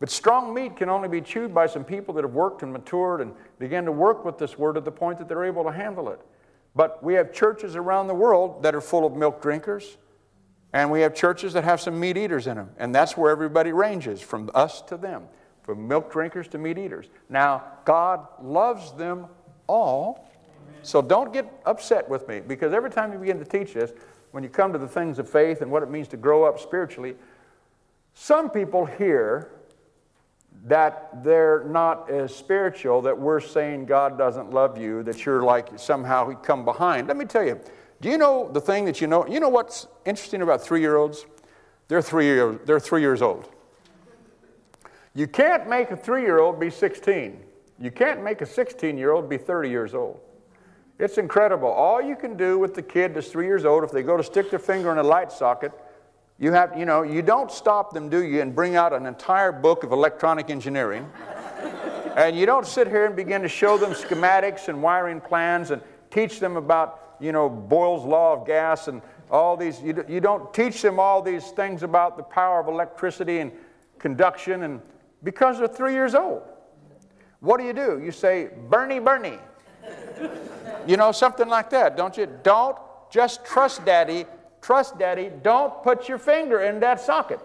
But 0.00 0.10
strong 0.10 0.52
meat 0.52 0.76
can 0.76 0.88
only 0.88 1.08
be 1.08 1.20
chewed 1.20 1.54
by 1.54 1.66
some 1.66 1.84
people 1.84 2.14
that 2.14 2.24
have 2.24 2.34
worked 2.34 2.62
and 2.62 2.72
matured 2.72 3.20
and 3.20 3.32
began 3.58 3.84
to 3.84 3.92
work 3.92 4.24
with 4.24 4.38
this 4.38 4.58
word 4.58 4.76
at 4.76 4.84
the 4.84 4.90
point 4.90 5.18
that 5.18 5.28
they're 5.28 5.44
able 5.44 5.64
to 5.64 5.72
handle 5.72 6.08
it. 6.10 6.20
But 6.74 7.02
we 7.02 7.14
have 7.14 7.32
churches 7.32 7.76
around 7.76 8.08
the 8.08 8.14
world 8.14 8.62
that 8.64 8.74
are 8.74 8.80
full 8.80 9.06
of 9.06 9.14
milk 9.14 9.40
drinkers, 9.40 9.96
and 10.72 10.90
we 10.90 11.02
have 11.02 11.14
churches 11.14 11.52
that 11.52 11.62
have 11.62 11.80
some 11.80 11.98
meat 11.98 12.16
eaters 12.16 12.48
in 12.48 12.56
them. 12.56 12.70
And 12.78 12.92
that's 12.92 13.16
where 13.16 13.30
everybody 13.30 13.72
ranges 13.72 14.20
from 14.20 14.50
us 14.54 14.82
to 14.82 14.96
them, 14.96 15.28
from 15.62 15.86
milk 15.86 16.10
drinkers 16.10 16.48
to 16.48 16.58
meat 16.58 16.78
eaters. 16.78 17.08
Now, 17.28 17.62
God 17.84 18.26
loves 18.42 18.92
them 18.92 19.26
all. 19.68 20.28
So 20.82 21.00
don't 21.00 21.32
get 21.32 21.50
upset 21.64 22.08
with 22.08 22.28
me 22.28 22.40
because 22.40 22.72
every 22.72 22.90
time 22.90 23.12
you 23.12 23.18
begin 23.18 23.38
to 23.38 23.44
teach 23.44 23.72
this, 23.72 23.92
when 24.32 24.42
you 24.42 24.50
come 24.50 24.72
to 24.72 24.78
the 24.78 24.88
things 24.88 25.20
of 25.20 25.30
faith 25.30 25.62
and 25.62 25.70
what 25.70 25.82
it 25.84 25.90
means 25.90 26.08
to 26.08 26.16
grow 26.16 26.42
up 26.42 26.58
spiritually, 26.58 27.14
some 28.14 28.50
people 28.50 28.84
hear 28.84 29.50
that 30.64 31.22
they're 31.22 31.64
not 31.64 32.10
as 32.10 32.34
spiritual, 32.34 33.02
that 33.02 33.18
we're 33.18 33.40
saying 33.40 33.84
God 33.84 34.16
doesn't 34.16 34.50
love 34.50 34.78
you, 34.78 35.02
that 35.02 35.24
you're 35.26 35.42
like 35.42 35.78
somehow 35.78 36.28
he 36.28 36.36
come 36.36 36.64
behind. 36.64 37.06
Let 37.06 37.18
me 37.18 37.26
tell 37.26 37.44
you, 37.44 37.60
do 38.00 38.08
you 38.08 38.16
know 38.16 38.50
the 38.50 38.60
thing 38.60 38.86
that 38.86 39.00
you 39.00 39.06
know? 39.06 39.26
You 39.26 39.40
know 39.40 39.50
what's 39.50 39.86
interesting 40.06 40.42
about 40.42 40.62
three 40.62 40.80
year 40.80 40.96
olds? 40.96 41.26
They're 41.88 42.02
three, 42.02 42.24
year, 42.24 42.58
they're 42.64 42.80
three 42.80 43.02
years 43.02 43.20
old. 43.20 43.50
You 45.14 45.26
can't 45.26 45.68
make 45.68 45.90
a 45.90 45.96
three 45.96 46.22
year 46.22 46.38
old 46.38 46.58
be 46.58 46.70
16. 46.70 47.40
You 47.78 47.90
can't 47.90 48.22
make 48.22 48.40
a 48.40 48.46
16 48.46 48.96
year 48.96 49.12
old 49.12 49.28
be 49.28 49.36
30 49.36 49.68
years 49.68 49.94
old. 49.94 50.20
It's 50.98 51.18
incredible. 51.18 51.68
All 51.68 52.00
you 52.00 52.16
can 52.16 52.36
do 52.36 52.58
with 52.58 52.74
the 52.74 52.82
kid 52.82 53.14
that's 53.14 53.28
three 53.28 53.46
years 53.46 53.64
old, 53.64 53.84
if 53.84 53.90
they 53.90 54.02
go 54.02 54.16
to 54.16 54.22
stick 54.22 54.48
their 54.48 54.58
finger 54.58 54.92
in 54.92 54.98
a 54.98 55.02
light 55.02 55.30
socket, 55.30 55.72
you 56.38 56.52
have, 56.52 56.76
you 56.76 56.84
know, 56.84 57.02
you 57.02 57.22
don't 57.22 57.50
stop 57.50 57.92
them, 57.92 58.08
do 58.08 58.24
you, 58.24 58.40
and 58.40 58.54
bring 58.54 58.76
out 58.76 58.92
an 58.92 59.06
entire 59.06 59.52
book 59.52 59.84
of 59.84 59.92
electronic 59.92 60.50
engineering. 60.50 61.08
and 62.16 62.36
you 62.36 62.44
don't 62.46 62.66
sit 62.66 62.88
here 62.88 63.06
and 63.06 63.14
begin 63.14 63.42
to 63.42 63.48
show 63.48 63.78
them 63.78 63.92
schematics 63.92 64.68
and 64.68 64.82
wiring 64.82 65.20
plans 65.20 65.70
and 65.70 65.80
teach 66.10 66.40
them 66.40 66.56
about, 66.56 67.16
you 67.20 67.32
know, 67.32 67.48
Boyle's 67.48 68.04
law 68.04 68.32
of 68.32 68.46
gas 68.46 68.88
and 68.88 69.00
all 69.30 69.56
these. 69.56 69.80
You, 69.80 70.04
you 70.08 70.20
don't 70.20 70.52
teach 70.52 70.82
them 70.82 70.98
all 70.98 71.22
these 71.22 71.50
things 71.50 71.82
about 71.82 72.16
the 72.16 72.22
power 72.22 72.60
of 72.60 72.68
electricity 72.68 73.38
and 73.38 73.52
conduction 73.98 74.64
and 74.64 74.82
because 75.22 75.58
they're 75.58 75.68
three 75.68 75.94
years 75.94 76.14
old. 76.14 76.42
What 77.40 77.58
do 77.58 77.66
you 77.66 77.72
do? 77.72 78.00
You 78.04 78.10
say, 78.10 78.50
Bernie, 78.68 78.98
Bernie. 78.98 79.38
You 80.86 80.96
know, 80.96 81.12
something 81.12 81.48
like 81.48 81.70
that, 81.70 81.96
don't 81.96 82.16
you? 82.16 82.28
Don't 82.42 82.76
just 83.10 83.44
trust 83.44 83.84
daddy. 83.84 84.26
Trust 84.64 84.98
daddy. 84.98 85.30
Don't 85.42 85.82
put 85.82 86.08
your 86.08 86.16
finger 86.16 86.62
in 86.62 86.80
that 86.80 86.98
socket. 86.98 87.38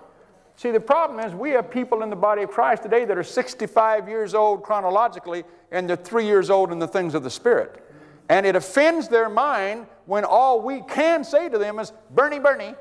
See, 0.56 0.72
the 0.72 0.80
problem 0.80 1.20
is 1.20 1.36
we 1.36 1.50
have 1.50 1.70
people 1.70 2.02
in 2.02 2.10
the 2.10 2.16
body 2.16 2.44
of 2.44 2.50
Christ 2.50 2.84
today 2.84 3.04
that 3.04 3.18
are 3.18 3.24
65 3.24 4.08
years 4.08 4.34
old 4.34 4.64
chronologically 4.64 5.44
and 5.70 5.90
they're 5.90 5.98
three 5.98 6.26
years 6.26 6.50
old 6.50 6.72
in 6.72 6.80
the 6.80 6.88
things 6.88 7.16
of 7.16 7.24
the 7.24 7.30
Spirit. 7.30 7.86
And 8.30 8.46
it 8.46 8.56
offends 8.56 9.10
their 9.10 9.28
mind 9.28 9.86
when 10.06 10.24
all 10.24 10.62
we 10.62 10.82
can 10.84 11.26
say 11.26 11.50
to 11.50 11.58
them 11.58 11.80
is, 11.80 11.92
Bernie, 12.12 12.40
Bernie. 12.40 12.74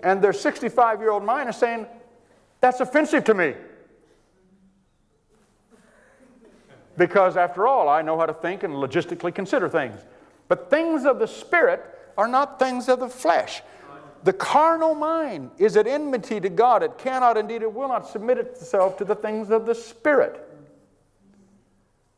And 0.00 0.20
their 0.20 0.34
65 0.34 1.00
year 1.00 1.12
old 1.12 1.24
mind 1.24 1.48
is 1.48 1.56
saying, 1.56 1.86
That's 2.60 2.80
offensive 2.80 3.24
to 3.24 3.32
me. 3.32 3.54
because 6.98 7.38
after 7.38 7.66
all, 7.66 7.88
I 7.88 8.02
know 8.02 8.18
how 8.18 8.26
to 8.26 8.34
think 8.34 8.64
and 8.64 8.74
logistically 8.74 9.34
consider 9.34 9.66
things. 9.66 9.98
But 10.48 10.68
things 10.68 11.06
of 11.06 11.18
the 11.18 11.26
Spirit 11.26 11.82
are 12.16 12.28
not 12.28 12.58
things 12.58 12.88
of 12.88 13.00
the 13.00 13.08
flesh. 13.08 13.62
The 14.22 14.32
carnal 14.32 14.94
mind 14.94 15.50
is 15.58 15.76
at 15.76 15.86
enmity 15.86 16.40
to 16.40 16.50
God. 16.50 16.82
It 16.82 16.98
cannot, 16.98 17.38
indeed, 17.38 17.62
it 17.62 17.72
will 17.72 17.88
not 17.88 18.06
submit 18.06 18.38
itself 18.38 18.98
to 18.98 19.04
the 19.04 19.14
things 19.14 19.50
of 19.50 19.64
the 19.64 19.74
Spirit. 19.74 20.46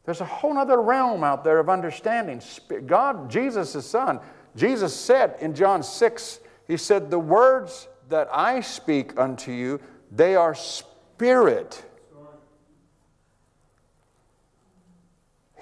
There's 0.05 0.21
a 0.21 0.25
whole 0.25 0.59
other 0.59 0.83
realm 0.83 1.23
out 1.23 1.45
there 1.45 1.61
of 1.61 1.69
understanding. 1.69 2.43
God, 2.87 3.31
Jesus' 3.31 3.87
Son, 3.87 4.19
Jesus 4.57 4.95
said 4.95 5.37
in 5.41 5.55
John 5.55 5.85
6, 5.85 6.41
He 6.67 6.77
said, 6.77 7.09
The 7.09 7.21
words 7.21 7.87
that 8.09 8.29
I 8.33 8.61
speak 8.61 9.17
unto 9.17 9.53
you, 9.53 9.81
they 10.11 10.35
are 10.35 10.57
spirit 10.57 11.85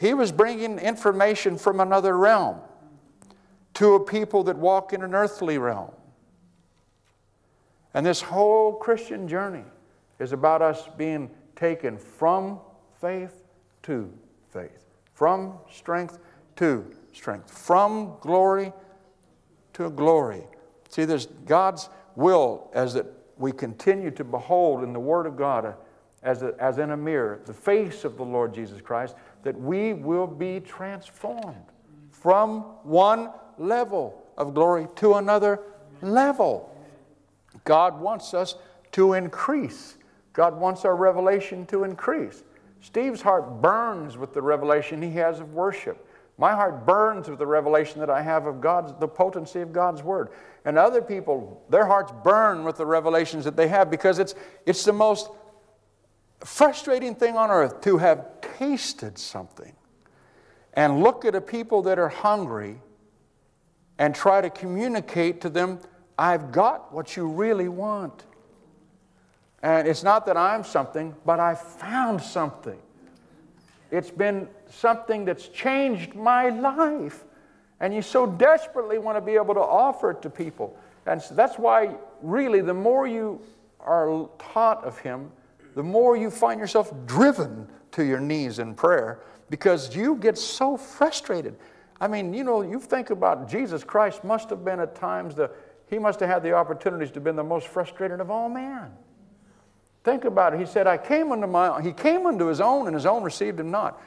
He 0.01 0.14
was 0.14 0.33
bringing 0.33 0.79
information 0.79 1.59
from 1.59 1.79
another 1.79 2.16
realm 2.16 2.61
to 3.81 3.95
a 3.95 4.01
people 4.01 4.45
that 4.45 4.59
walk 4.59 4.93
in 4.93 5.03
an 5.03 5.14
earthly 5.14 5.57
realm. 5.57 5.90
And 7.95 8.05
this 8.05 8.21
whole 8.21 8.75
Christian 8.75 9.27
journey 9.27 9.64
is 10.19 10.33
about 10.33 10.61
us 10.61 10.90
being 10.99 11.31
taken 11.57 11.97
from 11.97 12.61
faith 13.01 13.43
to 13.85 14.12
faith, 14.51 14.85
from 15.14 15.55
strength 15.73 16.19
to 16.57 16.95
strength, 17.14 17.51
from 17.51 18.19
glory 18.21 18.71
to 19.73 19.88
glory. 19.88 20.43
See, 20.90 21.07
there's 21.07 21.25
God's 21.47 21.88
will 22.16 22.71
as 22.75 22.93
that 22.93 23.07
we 23.38 23.51
continue 23.51 24.11
to 24.11 24.25
behold 24.25 24.85
in 24.85 24.93
the 24.93 25.01
Word 25.01 25.25
of 25.25 25.38
God 25.38 25.64
uh, 25.64 25.73
as, 26.23 26.43
a, 26.43 26.53
as 26.61 26.77
in 26.77 26.90
a 26.90 26.97
mirror 26.99 27.40
the 27.47 27.55
face 27.55 28.05
of 28.05 28.19
the 28.19 28.25
Lord 28.27 28.53
Jesus 28.53 28.83
Christ 28.83 29.14
that 29.43 29.59
we 29.59 29.95
will 29.95 30.27
be 30.27 30.61
transformed 30.61 31.64
from 32.11 32.61
one 32.83 33.31
level 33.61 34.20
of 34.37 34.55
glory 34.55 34.88
to 34.96 35.14
another 35.14 35.61
level. 36.03 36.75
God 37.64 38.01
wants 38.01 38.35
us 38.35 38.57
to 38.92 39.12
increase. 39.12 39.96
God 40.33 40.59
wants 40.59 40.85
our 40.85 40.96
revelation 40.96 41.66
to 41.66 41.85
increase. 41.85 42.42
Steve's 42.81 43.20
heart 43.20 43.61
burns 43.61 44.16
with 44.16 44.33
the 44.33 44.42
revelation 44.42 45.03
he 45.03 45.12
has 45.12 45.40
of 45.40 45.53
worship. 45.53 46.07
My 46.38 46.53
heart 46.53 46.87
burns 46.87 47.29
with 47.29 47.38
the 47.38 47.46
revelation 47.46 48.01
that 48.01 48.09
I 48.09 48.23
have 48.23 48.46
of 48.46 48.62
God's, 48.62 48.94
the 48.99 49.07
potency 49.07 49.61
of 49.61 49.73
God's 49.75 50.03
Word. 50.03 50.31
And 50.64 50.79
other 50.79 51.03
people, 51.03 51.62
their 51.68 51.85
hearts 51.85 52.12
burn 52.25 52.64
with 52.64 52.79
the 52.79 52.87
revelations 52.87 53.44
that 53.44 53.57
they 53.57 53.68
have 53.68 53.90
because 53.90 54.18
it's, 54.18 54.35
it's 54.64 54.85
the 54.85 54.92
most 54.92 55.31
frustrating 56.42 57.14
thing 57.14 57.37
on 57.37 57.51
earth 57.51 57.83
to 57.83 57.99
have 57.99 58.40
tasted 58.59 59.18
something 59.18 59.75
and 60.73 61.03
look 61.03 61.27
at 61.27 61.35
a 61.35 61.40
people 61.40 61.83
that 61.83 61.99
are 61.99 62.09
hungry 62.09 62.81
and 64.01 64.15
try 64.15 64.41
to 64.41 64.49
communicate 64.49 65.43
to 65.43 65.51
them, 65.51 65.79
I've 66.19 66.51
got 66.51 66.93
what 66.93 67.17
you 67.17 67.29
really 67.29 67.69
want. 67.69 68.25
And 69.63 69.87
it's 69.87 70.03
not 70.03 70.25
that 70.25 70.39
I'm 70.39 70.65
something, 70.65 71.15
but 71.27 71.39
I 71.39 71.55
found 71.55 72.23
something. 72.23 72.79
It's 73.91 74.11
been 74.11 74.49
something 74.71 75.27
that's 75.27 75.49
changed 75.49 76.15
my 76.15 76.49
life. 76.49 77.25
And 77.81 77.95
you 77.95 78.01
so 78.01 78.27
desperately 78.27 78.97
want 78.97 79.19
to 79.19 79.21
be 79.21 79.35
able 79.35 79.53
to 79.53 79.61
offer 79.61 80.13
it 80.13 80.23
to 80.23 80.31
people. 80.31 80.79
And 81.05 81.21
so 81.21 81.35
that's 81.35 81.59
why, 81.59 81.95
really, 82.23 82.63
the 82.63 82.75
more 82.75 83.07
you 83.07 83.39
are 83.81 84.31
taught 84.39 84.83
of 84.83 84.99
Him, 84.99 85.31
the 85.75 85.83
more 85.83 86.17
you 86.17 86.31
find 86.31 86.59
yourself 86.59 86.91
driven 87.05 87.69
to 87.93 88.03
your 88.03 88.21
knees 88.21 88.61
in 88.61 88.75
prayer 88.75 89.21
because 89.51 89.95
you 89.95 90.17
get 90.17 90.39
so 90.39 90.79
frustrated. 90.79 91.57
I 92.01 92.09
mean, 92.09 92.33
you 92.33 92.45
know, 92.45 92.63
you 92.63 92.81
think 92.81 93.11
about 93.11 93.49
Jesus 93.49 93.85
Christ 93.85 94.25
must 94.25 94.49
have 94.51 94.65
been 94.65 94.81
at 94.81 94.95
times 94.95 95.35
the, 95.35 95.51
he 95.87 95.99
must 95.99 96.21
have 96.21 96.29
had 96.29 96.43
the 96.43 96.53
opportunities 96.53 97.11
to 97.11 97.15
have 97.15 97.25
been 97.25 97.37
the 97.37 97.45
most 97.45 97.69
frustrated 97.69 98.21
of 98.21 98.31
all 98.31 98.49
men. 98.49 98.91
Think 100.03 100.25
about 100.25 100.55
it. 100.55 100.61
He 100.61 100.67
said, 100.67 100.87
I 100.87 100.97
came 100.97 101.31
unto 101.31 101.47
my, 101.47 101.83
he 101.83 101.93
came 101.93 102.27
unto 102.27 102.47
his 102.47 102.61
own 102.61 102.87
and 102.87 102.95
his 102.95 103.05
own 103.05 103.23
received 103.23 103.61
him 103.61 103.71
not. 103.71 104.01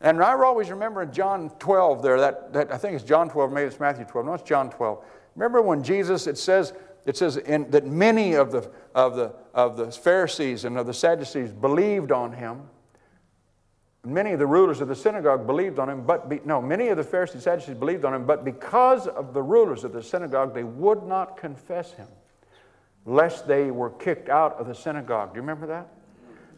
And 0.00 0.22
I 0.22 0.34
always 0.34 0.70
remember 0.70 1.02
in 1.02 1.12
John 1.12 1.50
12 1.58 2.02
there, 2.02 2.20
that, 2.20 2.52
that 2.52 2.72
I 2.72 2.76
think 2.76 2.94
it's 2.94 3.04
John 3.04 3.30
12, 3.30 3.50
maybe 3.50 3.66
it's 3.66 3.80
Matthew 3.80 4.04
12. 4.04 4.26
No, 4.26 4.34
it's 4.34 4.42
John 4.42 4.70
12. 4.70 5.02
Remember 5.34 5.62
when 5.62 5.82
Jesus, 5.82 6.26
it 6.26 6.36
says, 6.36 6.74
it 7.06 7.16
says 7.16 7.38
in, 7.38 7.70
that 7.70 7.86
many 7.86 8.34
of 8.34 8.52
the, 8.52 8.70
of, 8.94 9.16
the, 9.16 9.34
of 9.54 9.76
the 9.76 9.90
Pharisees 9.90 10.64
and 10.64 10.76
of 10.76 10.86
the 10.86 10.94
Sadducees 10.94 11.52
believed 11.52 12.12
on 12.12 12.32
him. 12.32 12.62
Many 14.04 14.32
of 14.32 14.38
the 14.38 14.46
rulers 14.46 14.80
of 14.80 14.88
the 14.88 14.94
synagogue 14.94 15.46
believed 15.46 15.78
on 15.78 15.88
him, 15.88 16.06
but 16.06 16.28
be, 16.28 16.40
no, 16.44 16.62
many 16.62 16.88
of 16.88 16.96
the 16.96 17.02
Pharisees 17.02 17.34
and 17.34 17.42
Sadducees 17.42 17.74
believed 17.74 18.04
on 18.04 18.14
him, 18.14 18.24
but 18.24 18.44
because 18.44 19.06
of 19.06 19.34
the 19.34 19.42
rulers 19.42 19.84
of 19.84 19.92
the 19.92 20.02
synagogue, 20.02 20.54
they 20.54 20.64
would 20.64 21.02
not 21.02 21.36
confess 21.36 21.92
him, 21.92 22.06
lest 23.04 23.48
they 23.48 23.70
were 23.70 23.90
kicked 23.90 24.28
out 24.28 24.54
of 24.54 24.66
the 24.66 24.74
synagogue. 24.74 25.30
Do 25.30 25.36
you 25.36 25.42
remember 25.42 25.66
that? 25.66 25.88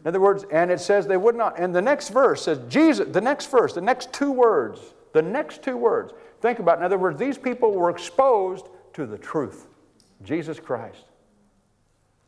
In 0.03 0.07
other 0.07 0.19
words, 0.19 0.45
and 0.51 0.71
it 0.71 0.79
says 0.79 1.05
they 1.05 1.17
would 1.17 1.35
not. 1.35 1.59
And 1.59 1.75
the 1.75 1.81
next 1.81 2.09
verse 2.09 2.43
says, 2.43 2.59
Jesus, 2.69 3.07
the 3.11 3.21
next 3.21 3.51
verse, 3.51 3.73
the 3.73 3.81
next 3.81 4.13
two 4.13 4.31
words, 4.31 4.79
the 5.13 5.21
next 5.21 5.61
two 5.61 5.77
words. 5.77 6.13
Think 6.41 6.59
about 6.59 6.77
it. 6.77 6.79
In 6.79 6.85
other 6.85 6.97
words, 6.97 7.19
these 7.19 7.37
people 7.37 7.71
were 7.73 7.89
exposed 7.89 8.67
to 8.93 9.05
the 9.05 9.17
truth. 9.17 9.67
Jesus 10.23 10.59
Christ. 10.59 11.05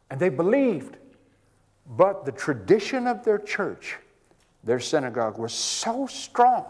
And 0.09 0.19
they 0.19 0.29
believed. 0.29 0.97
But 1.85 2.25
the 2.25 2.31
tradition 2.31 3.07
of 3.07 3.25
their 3.25 3.39
church, 3.39 3.97
their 4.63 4.79
synagogue, 4.79 5.37
was 5.37 5.53
so 5.53 6.07
strong. 6.07 6.65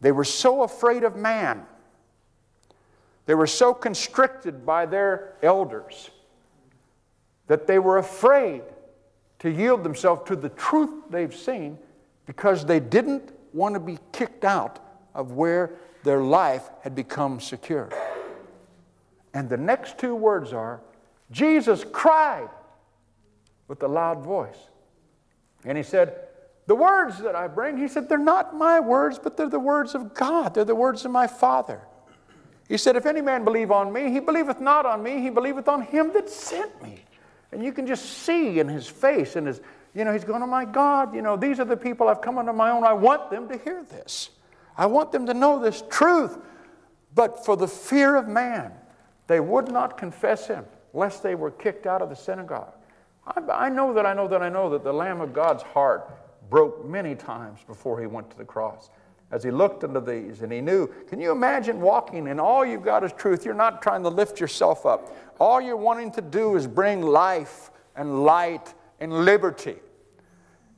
They 0.00 0.12
were 0.12 0.24
so 0.24 0.62
afraid 0.62 1.04
of 1.04 1.16
man. 1.16 1.66
They 3.26 3.34
were 3.34 3.46
so 3.46 3.72
constricted 3.72 4.66
by 4.66 4.86
their 4.86 5.34
elders 5.42 6.10
that 7.46 7.66
they 7.66 7.78
were 7.78 7.98
afraid 7.98 8.62
to 9.40 9.50
yield 9.50 9.82
themselves 9.82 10.28
to 10.28 10.36
the 10.36 10.50
truth 10.50 10.90
they've 11.10 11.34
seen 11.34 11.78
because 12.26 12.64
they 12.64 12.80
didn't 12.80 13.32
want 13.52 13.74
to 13.74 13.80
be 13.80 13.98
kicked 14.12 14.44
out 14.44 14.78
of 15.14 15.32
where 15.32 15.70
their 16.02 16.20
life 16.20 16.70
had 16.82 16.94
become 16.94 17.40
secure. 17.40 17.90
And 19.32 19.48
the 19.48 19.56
next 19.56 19.98
two 19.98 20.14
words 20.14 20.52
are 20.52 20.80
Jesus 21.30 21.84
cried 21.84 22.48
with 23.68 23.82
a 23.82 23.88
loud 23.88 24.22
voice. 24.22 24.68
And 25.64 25.76
he 25.76 25.84
said, 25.84 26.28
The 26.66 26.74
words 26.74 27.18
that 27.18 27.36
I 27.36 27.46
bring, 27.46 27.76
he 27.76 27.88
said, 27.88 28.08
they're 28.08 28.18
not 28.18 28.56
my 28.56 28.80
words, 28.80 29.18
but 29.18 29.36
they're 29.36 29.48
the 29.48 29.58
words 29.58 29.94
of 29.94 30.14
God. 30.14 30.54
They're 30.54 30.64
the 30.64 30.74
words 30.74 31.04
of 31.04 31.10
my 31.10 31.26
Father. 31.26 31.82
He 32.68 32.78
said, 32.78 32.96
If 32.96 33.06
any 33.06 33.20
man 33.20 33.44
believe 33.44 33.70
on 33.70 33.92
me, 33.92 34.10
he 34.10 34.20
believeth 34.20 34.60
not 34.60 34.86
on 34.86 35.02
me, 35.02 35.20
he 35.20 35.30
believeth 35.30 35.68
on 35.68 35.82
him 35.82 36.12
that 36.14 36.30
sent 36.30 36.82
me. 36.82 37.04
And 37.52 37.62
you 37.62 37.72
can 37.72 37.86
just 37.86 38.04
see 38.04 38.58
in 38.58 38.68
his 38.68 38.86
face 38.86 39.36
and 39.36 39.46
his, 39.46 39.60
you 39.94 40.04
know, 40.04 40.12
he's 40.12 40.24
going, 40.24 40.42
Oh 40.42 40.46
my 40.46 40.64
God, 40.64 41.14
you 41.14 41.22
know, 41.22 41.36
these 41.36 41.60
are 41.60 41.64
the 41.64 41.76
people 41.76 42.08
I've 42.08 42.22
come 42.22 42.38
under 42.38 42.52
my 42.52 42.70
own. 42.70 42.84
I 42.84 42.94
want 42.94 43.30
them 43.30 43.48
to 43.48 43.58
hear 43.58 43.84
this. 43.84 44.30
I 44.76 44.86
want 44.86 45.12
them 45.12 45.26
to 45.26 45.34
know 45.34 45.60
this 45.60 45.82
truth. 45.90 46.38
But 47.14 47.44
for 47.44 47.56
the 47.56 47.68
fear 47.68 48.16
of 48.16 48.26
man, 48.26 48.72
they 49.26 49.40
would 49.40 49.70
not 49.70 49.96
confess 49.96 50.46
him, 50.46 50.64
lest 50.92 51.22
they 51.22 51.34
were 51.34 51.50
kicked 51.50 51.86
out 51.86 52.02
of 52.02 52.08
the 52.08 52.16
synagogue. 52.16 52.72
I, 53.26 53.66
I 53.66 53.68
know 53.68 53.92
that 53.94 54.06
I 54.06 54.14
know 54.14 54.26
that 54.26 54.42
I 54.42 54.48
know 54.48 54.70
that 54.70 54.82
the 54.82 54.92
Lamb 54.92 55.20
of 55.20 55.32
God's 55.32 55.62
heart 55.62 56.10
broke 56.50 56.84
many 56.84 57.14
times 57.14 57.60
before 57.66 58.00
he 58.00 58.06
went 58.06 58.30
to 58.30 58.38
the 58.38 58.44
cross 58.44 58.90
as 59.30 59.42
he 59.42 59.50
looked 59.50 59.82
into 59.82 60.00
these 60.00 60.42
and 60.42 60.52
he 60.52 60.60
knew. 60.60 60.86
Can 61.08 61.20
you 61.20 61.32
imagine 61.32 61.80
walking 61.80 62.28
and 62.28 62.40
all 62.40 62.64
you've 62.64 62.84
got 62.84 63.02
is 63.02 63.12
truth? 63.12 63.44
You're 63.44 63.54
not 63.54 63.82
trying 63.82 64.02
to 64.04 64.08
lift 64.08 64.40
yourself 64.40 64.86
up. 64.86 65.14
All 65.40 65.60
you're 65.60 65.76
wanting 65.76 66.12
to 66.12 66.20
do 66.20 66.56
is 66.56 66.66
bring 66.66 67.02
life 67.02 67.70
and 67.96 68.22
light 68.24 68.74
and 69.00 69.24
liberty. 69.24 69.76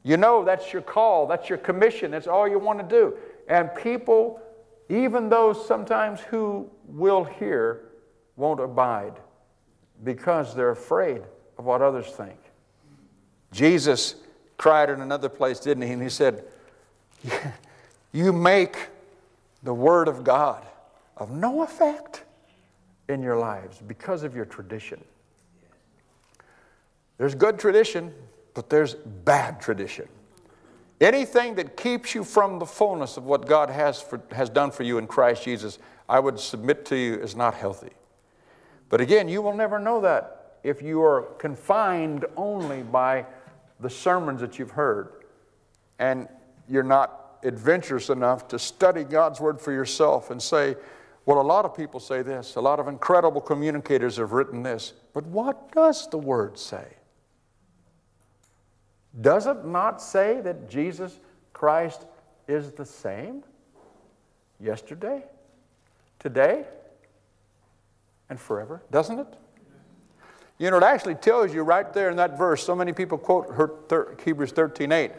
You 0.02 0.16
know 0.16 0.44
that's 0.44 0.72
your 0.72 0.82
call, 0.82 1.26
that's 1.26 1.48
your 1.48 1.58
commission, 1.58 2.12
that's 2.12 2.28
all 2.28 2.46
you 2.48 2.58
want 2.58 2.78
to 2.78 2.86
do. 2.86 3.16
And 3.48 3.74
people, 3.74 4.40
even 4.88 5.28
those 5.28 5.66
sometimes 5.66 6.20
who 6.20 6.70
will 6.86 7.24
hear, 7.24 7.82
won't 8.36 8.60
abide 8.60 9.14
because 10.04 10.54
they're 10.54 10.70
afraid 10.70 11.22
of 11.58 11.64
what 11.64 11.82
others 11.82 12.06
think. 12.06 12.38
Jesus 13.50 14.16
cried 14.56 14.90
in 14.90 15.00
another 15.00 15.28
place, 15.28 15.60
didn't 15.60 15.82
he? 15.82 15.92
And 15.92 16.02
he 16.02 16.08
said, 16.08 16.44
you 18.12 18.32
make 18.32 18.88
the 19.62 19.74
Word 19.74 20.08
of 20.08 20.24
God 20.24 20.64
of 21.16 21.30
no 21.30 21.62
effect 21.62 22.24
in 23.08 23.22
your 23.22 23.36
lives 23.36 23.80
because 23.86 24.22
of 24.22 24.34
your 24.34 24.44
tradition. 24.44 25.02
There's 27.18 27.34
good 27.34 27.58
tradition, 27.58 28.12
but 28.54 28.68
there's 28.68 28.94
bad 28.94 29.60
tradition. 29.60 30.08
Anything 31.00 31.54
that 31.56 31.76
keeps 31.76 32.14
you 32.14 32.24
from 32.24 32.58
the 32.58 32.66
fullness 32.66 33.16
of 33.16 33.24
what 33.24 33.46
God 33.46 33.68
has, 33.70 34.00
for, 34.00 34.20
has 34.32 34.48
done 34.48 34.70
for 34.70 34.82
you 34.82 34.98
in 34.98 35.06
Christ 35.06 35.44
Jesus, 35.44 35.78
I 36.08 36.20
would 36.20 36.38
submit 36.38 36.86
to 36.86 36.96
you 36.96 37.14
is 37.14 37.36
not 37.36 37.54
healthy. 37.54 37.90
But 38.88 39.00
again, 39.00 39.28
you 39.28 39.42
will 39.42 39.54
never 39.54 39.78
know 39.78 40.00
that 40.00 40.58
if 40.62 40.80
you 40.80 41.02
are 41.02 41.22
confined 41.38 42.24
only 42.36 42.82
by 42.82 43.26
the 43.80 43.90
sermons 43.90 44.40
that 44.40 44.58
you've 44.58 44.70
heard 44.70 45.12
and 45.98 46.28
you're 46.68 46.82
not 46.82 47.38
adventurous 47.42 48.10
enough 48.10 48.48
to 48.48 48.58
study 48.58 49.04
God's 49.04 49.40
Word 49.40 49.60
for 49.60 49.72
yourself 49.72 50.30
and 50.30 50.42
say, 50.42 50.76
well, 51.24 51.40
a 51.40 51.42
lot 51.42 51.64
of 51.64 51.76
people 51.76 52.00
say 52.00 52.22
this, 52.22 52.56
a 52.56 52.60
lot 52.60 52.78
of 52.78 52.88
incredible 52.88 53.40
communicators 53.40 54.16
have 54.16 54.32
written 54.32 54.62
this, 54.62 54.92
but 55.12 55.24
what 55.26 55.72
does 55.72 56.08
the 56.08 56.18
Word 56.18 56.58
say? 56.58 56.86
Does 59.20 59.46
it 59.46 59.64
not 59.64 60.00
say 60.02 60.40
that 60.42 60.68
Jesus 60.68 61.18
Christ 61.52 62.06
is 62.46 62.70
the 62.72 62.84
same 62.84 63.42
yesterday, 64.60 65.24
today, 66.18 66.64
and 68.28 68.38
forever? 68.38 68.82
Doesn't 68.90 69.18
it? 69.18 69.36
You 70.58 70.70
know, 70.70 70.78
it 70.78 70.82
actually 70.82 71.16
tells 71.16 71.52
you 71.52 71.62
right 71.62 71.92
there 71.92 72.10
in 72.10 72.16
that 72.16 72.38
verse. 72.38 72.64
So 72.64 72.74
many 72.74 72.92
people 72.92 73.18
quote 73.18 74.20
Hebrews 74.24 74.52
13 74.52 74.92
8 74.92 75.12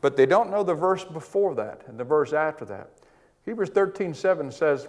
but 0.00 0.16
they 0.16 0.26
don't 0.26 0.50
know 0.50 0.62
the 0.62 0.74
verse 0.74 1.04
before 1.04 1.54
that 1.56 1.82
and 1.86 1.98
the 1.98 2.04
verse 2.04 2.32
after 2.32 2.64
that. 2.66 2.90
Hebrews 3.44 3.70
13 3.70 4.14
7 4.14 4.50
says, 4.50 4.88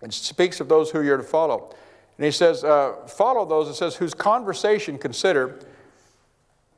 it 0.00 0.12
speaks 0.12 0.60
of 0.60 0.68
those 0.68 0.90
who 0.90 1.02
you're 1.02 1.16
to 1.16 1.22
follow. 1.22 1.74
And 2.18 2.24
he 2.24 2.30
says, 2.30 2.64
uh, 2.64 3.06
follow 3.06 3.46
those, 3.46 3.68
it 3.68 3.74
says, 3.74 3.96
whose 3.96 4.14
conversation 4.14 4.98
consider. 4.98 5.60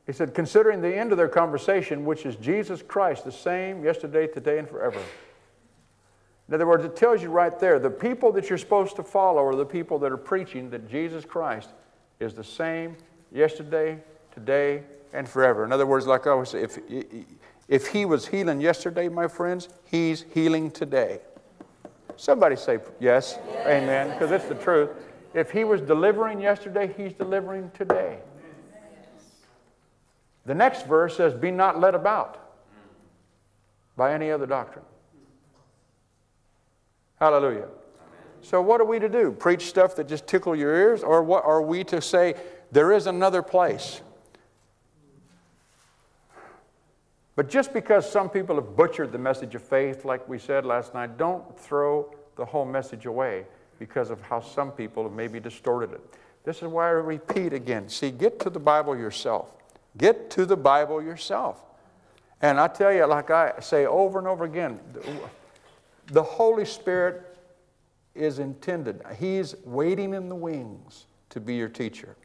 He 0.05 0.13
said, 0.13 0.35
considering 0.35 0.81
the 0.81 0.95
end 0.95 1.11
of 1.11 1.17
their 1.17 1.27
conversation, 1.27 2.05
which 2.05 2.25
is 2.25 2.35
Jesus 2.35 2.83
Christ, 2.83 3.25
the 3.25 3.31
same 3.31 3.83
yesterday, 3.83 4.27
today, 4.27 4.59
and 4.59 4.69
forever. 4.69 4.99
In 6.47 6.53
other 6.53 6.67
words, 6.67 6.85
it 6.85 6.95
tells 6.95 7.23
you 7.23 7.29
right 7.29 7.59
there 7.59 7.79
the 7.79 7.89
people 7.89 8.31
that 8.33 8.49
you're 8.49 8.59
supposed 8.59 8.95
to 8.97 9.03
follow 9.03 9.43
are 9.43 9.55
the 9.55 9.65
people 9.65 9.97
that 9.99 10.11
are 10.11 10.17
preaching 10.17 10.69
that 10.69 10.87
Jesus 10.87 11.25
Christ 11.25 11.69
is 12.19 12.33
the 12.33 12.43
same 12.43 12.95
yesterday, 13.31 13.99
today, 14.33 14.83
and 15.13 15.27
forever. 15.27 15.63
In 15.63 15.71
other 15.71 15.85
words, 15.85 16.07
like 16.07 16.27
I 16.27 16.31
always 16.31 16.49
say, 16.49 16.61
if, 16.61 16.77
if 17.67 17.87
he 17.87 18.05
was 18.05 18.27
healing 18.27 18.61
yesterday, 18.61 19.07
my 19.09 19.27
friends, 19.27 19.69
he's 19.85 20.25
healing 20.33 20.71
today. 20.71 21.19
Somebody 22.17 22.55
say 22.55 22.79
yes, 22.99 23.37
yes. 23.47 23.67
amen, 23.67 24.09
because 24.11 24.31
it's 24.31 24.45
the 24.45 24.55
truth. 24.55 24.89
If 25.33 25.51
he 25.51 25.65
was 25.65 25.81
delivering 25.81 26.39
yesterday, 26.39 26.93
he's 26.95 27.13
delivering 27.13 27.71
today. 27.73 28.19
The 30.45 30.53
next 30.53 30.85
verse 30.85 31.17
says, 31.17 31.33
Be 31.33 31.51
not 31.51 31.79
led 31.79 31.95
about 31.95 32.53
by 33.97 34.13
any 34.13 34.31
other 34.31 34.45
doctrine. 34.45 34.85
Hallelujah. 37.19 37.67
So, 38.45 38.61
what 38.61 38.79
are 38.79 38.85
we 38.85 38.99
to 38.99 39.09
do? 39.09 39.31
Preach 39.31 39.65
stuff 39.65 39.95
that 39.95 40.07
just 40.07 40.27
tickle 40.27 40.55
your 40.55 40.75
ears? 40.75 41.01
Or 41.01 41.23
what 41.23 41.43
are 41.45 41.63
we 41.63 41.83
to 41.85 41.99
say, 41.99 42.35
There 42.71 42.91
is 42.91 43.07
another 43.07 43.41
place? 43.41 44.01
But 47.35 47.49
just 47.49 47.73
because 47.73 48.09
some 48.09 48.29
people 48.29 48.55
have 48.57 48.75
butchered 48.75 49.11
the 49.11 49.17
message 49.17 49.55
of 49.55 49.63
faith, 49.63 50.05
like 50.05 50.29
we 50.29 50.37
said 50.37 50.63
last 50.63 50.93
night, 50.93 51.17
don't 51.17 51.59
throw 51.59 52.13
the 52.35 52.45
whole 52.45 52.65
message 52.65 53.07
away 53.07 53.45
because 53.79 54.11
of 54.11 54.21
how 54.21 54.41
some 54.41 54.71
people 54.71 55.01
have 55.03 55.13
maybe 55.13 55.39
distorted 55.39 55.91
it. 55.93 56.01
This 56.43 56.57
is 56.57 56.67
why 56.67 56.85
I 56.85 56.91
repeat 56.91 57.51
again. 57.51 57.89
See, 57.89 58.11
get 58.11 58.39
to 58.41 58.51
the 58.51 58.59
Bible 58.59 58.95
yourself. 58.95 59.55
Get 59.97 60.29
to 60.31 60.45
the 60.45 60.55
Bible 60.55 61.01
yourself. 61.01 61.65
And 62.43 62.59
I 62.59 62.67
tell 62.67 62.93
you, 62.93 63.05
like 63.07 63.31
I 63.31 63.53
say 63.59 63.87
over 63.87 64.19
and 64.19 64.27
over 64.27 64.45
again, 64.45 64.79
the 66.05 66.23
Holy 66.23 66.65
Spirit 66.65 67.34
is 68.15 68.39
intended, 68.39 69.01
He's 69.19 69.55
waiting 69.63 70.13
in 70.13 70.29
the 70.29 70.35
wings 70.35 71.05
to 71.29 71.39
be 71.39 71.55
your 71.55 71.69
teacher. 71.69 72.15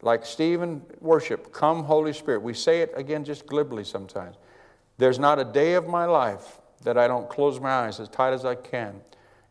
Like 0.00 0.24
Stephen 0.24 0.82
worship, 1.00 1.52
come 1.52 1.82
Holy 1.82 2.12
Spirit. 2.12 2.42
We 2.42 2.54
say 2.54 2.80
it 2.80 2.92
again 2.94 3.24
just 3.24 3.46
glibly 3.46 3.82
sometimes. 3.82 4.36
There's 4.96 5.18
not 5.18 5.38
a 5.38 5.44
day 5.44 5.74
of 5.74 5.88
my 5.88 6.04
life 6.04 6.60
that 6.84 6.96
I 6.96 7.08
don't 7.08 7.28
close 7.28 7.60
my 7.60 7.70
eyes 7.70 7.98
as 7.98 8.08
tight 8.08 8.32
as 8.32 8.44
I 8.44 8.54
can 8.54 9.00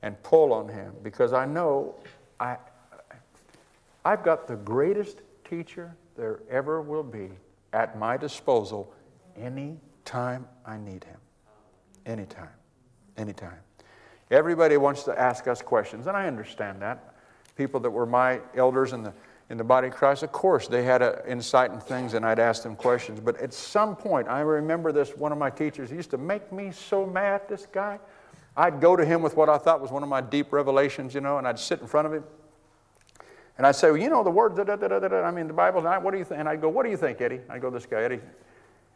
and 0.01 0.21
pull 0.23 0.53
on 0.53 0.69
Him 0.69 0.93
because 1.03 1.33
I 1.33 1.45
know 1.45 1.95
I, 2.39 2.57
I've 4.05 4.23
got 4.23 4.47
the 4.47 4.55
greatest 4.55 5.21
teacher 5.49 5.95
there 6.15 6.39
ever 6.49 6.81
will 6.81 7.03
be 7.03 7.29
at 7.73 7.97
my 7.97 8.17
disposal 8.17 8.93
any 9.35 9.77
time 10.05 10.47
I 10.65 10.77
need 10.77 11.03
Him. 11.03 11.19
Anytime. 12.05 12.49
Anytime. 13.17 13.59
Everybody 14.29 14.77
wants 14.77 15.03
to 15.03 15.19
ask 15.19 15.47
us 15.47 15.61
questions, 15.61 16.07
and 16.07 16.17
I 16.17 16.27
understand 16.27 16.81
that. 16.81 17.13
People 17.55 17.79
that 17.81 17.89
were 17.89 18.05
my 18.05 18.39
elders 18.55 18.93
in 18.93 19.03
the 19.03 19.13
in 19.49 19.57
the 19.57 19.63
body 19.63 19.87
of 19.87 19.93
Christ, 19.93 20.23
of 20.23 20.31
course, 20.31 20.67
they 20.67 20.83
had 20.83 21.01
insight 21.27 21.71
in 21.71 21.79
things 21.79 22.13
and 22.15 22.25
I'd 22.25 22.39
ask 22.39 22.63
them 22.63 22.75
questions. 22.75 23.19
But 23.19 23.37
at 23.37 23.53
some 23.53 23.95
point, 23.95 24.27
I 24.27 24.41
remember 24.41 24.91
this, 24.91 25.15
one 25.15 25.31
of 25.31 25.37
my 25.37 25.49
teachers 25.49 25.89
used 25.89 26.11
to 26.11 26.17
make 26.17 26.51
me 26.51 26.71
so 26.71 27.05
mad, 27.05 27.41
this 27.47 27.65
guy. 27.65 27.99
I'd 28.57 28.81
go 28.81 28.95
to 28.95 29.05
him 29.05 29.21
with 29.21 29.37
what 29.37 29.49
I 29.49 29.57
thought 29.57 29.81
was 29.81 29.91
one 29.91 30.03
of 30.03 30.09
my 30.09 30.19
deep 30.19 30.51
revelations, 30.51 31.13
you 31.13 31.21
know, 31.21 31.37
and 31.37 31.47
I'd 31.47 31.59
sit 31.59 31.79
in 31.79 31.87
front 31.87 32.07
of 32.07 32.13
him. 32.13 32.23
And 33.57 33.65
I'd 33.65 33.75
say, 33.75 33.89
well, 33.89 34.01
you 34.01 34.09
know, 34.09 34.23
the 34.23 34.31
word, 34.31 34.55
da, 34.55 34.63
da, 34.63 34.75
da, 34.75 35.23
I 35.23 35.31
mean, 35.31 35.47
the 35.47 35.53
Bible, 35.53 35.81
what 35.81 36.11
do 36.11 36.17
you 36.17 36.25
think? 36.25 36.39
And 36.39 36.49
I'd 36.49 36.59
go, 36.59 36.69
what 36.69 36.83
do 36.83 36.89
you 36.89 36.97
think, 36.97 37.21
Eddie? 37.21 37.39
I'd 37.49 37.61
go, 37.61 37.69
this 37.69 37.85
guy, 37.85 38.03
Eddie, 38.03 38.19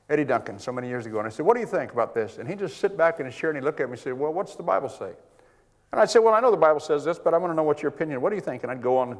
Eddie 0.10 0.26
Duncan, 0.26 0.60
so 0.60 0.72
many 0.72 0.88
years 0.88 1.06
ago. 1.06 1.20
And 1.20 1.28
I 1.28 1.30
said, 1.30 1.46
what 1.46 1.56
do 1.56 1.62
you 1.62 1.68
think 1.68 1.92
about 1.94 2.14
this? 2.14 2.38
And 2.38 2.48
he'd 2.48 2.60
just 2.60 2.78
sit 2.78 2.98
back 2.98 3.20
in 3.20 3.26
his 3.26 3.36
chair 3.36 3.50
and 3.50 3.58
he'd 3.58 3.64
look 3.64 3.80
at 3.80 3.88
me 3.88 3.94
and 3.94 4.00
say, 4.00 4.12
well, 4.12 4.34
what's 4.34 4.56
the 4.56 4.64
Bible 4.64 4.90
say? 4.90 5.12
And 5.92 6.00
I'd 6.00 6.10
say, 6.10 6.20
Well, 6.20 6.34
I 6.34 6.40
know 6.40 6.52
the 6.52 6.58
Bible 6.58 6.80
says 6.80 7.04
this, 7.04 7.20
but 7.20 7.34
I 7.34 7.38
want 7.38 7.52
to 7.52 7.56
know 7.56 7.64
what 7.64 7.82
your 7.82 7.90
opinion. 7.90 8.22
What 8.22 8.30
do 8.30 8.36
you 8.36 8.42
think? 8.42 8.64
And 8.64 8.72
I'd 8.72 8.82
go 8.82 8.98
on, 8.98 9.18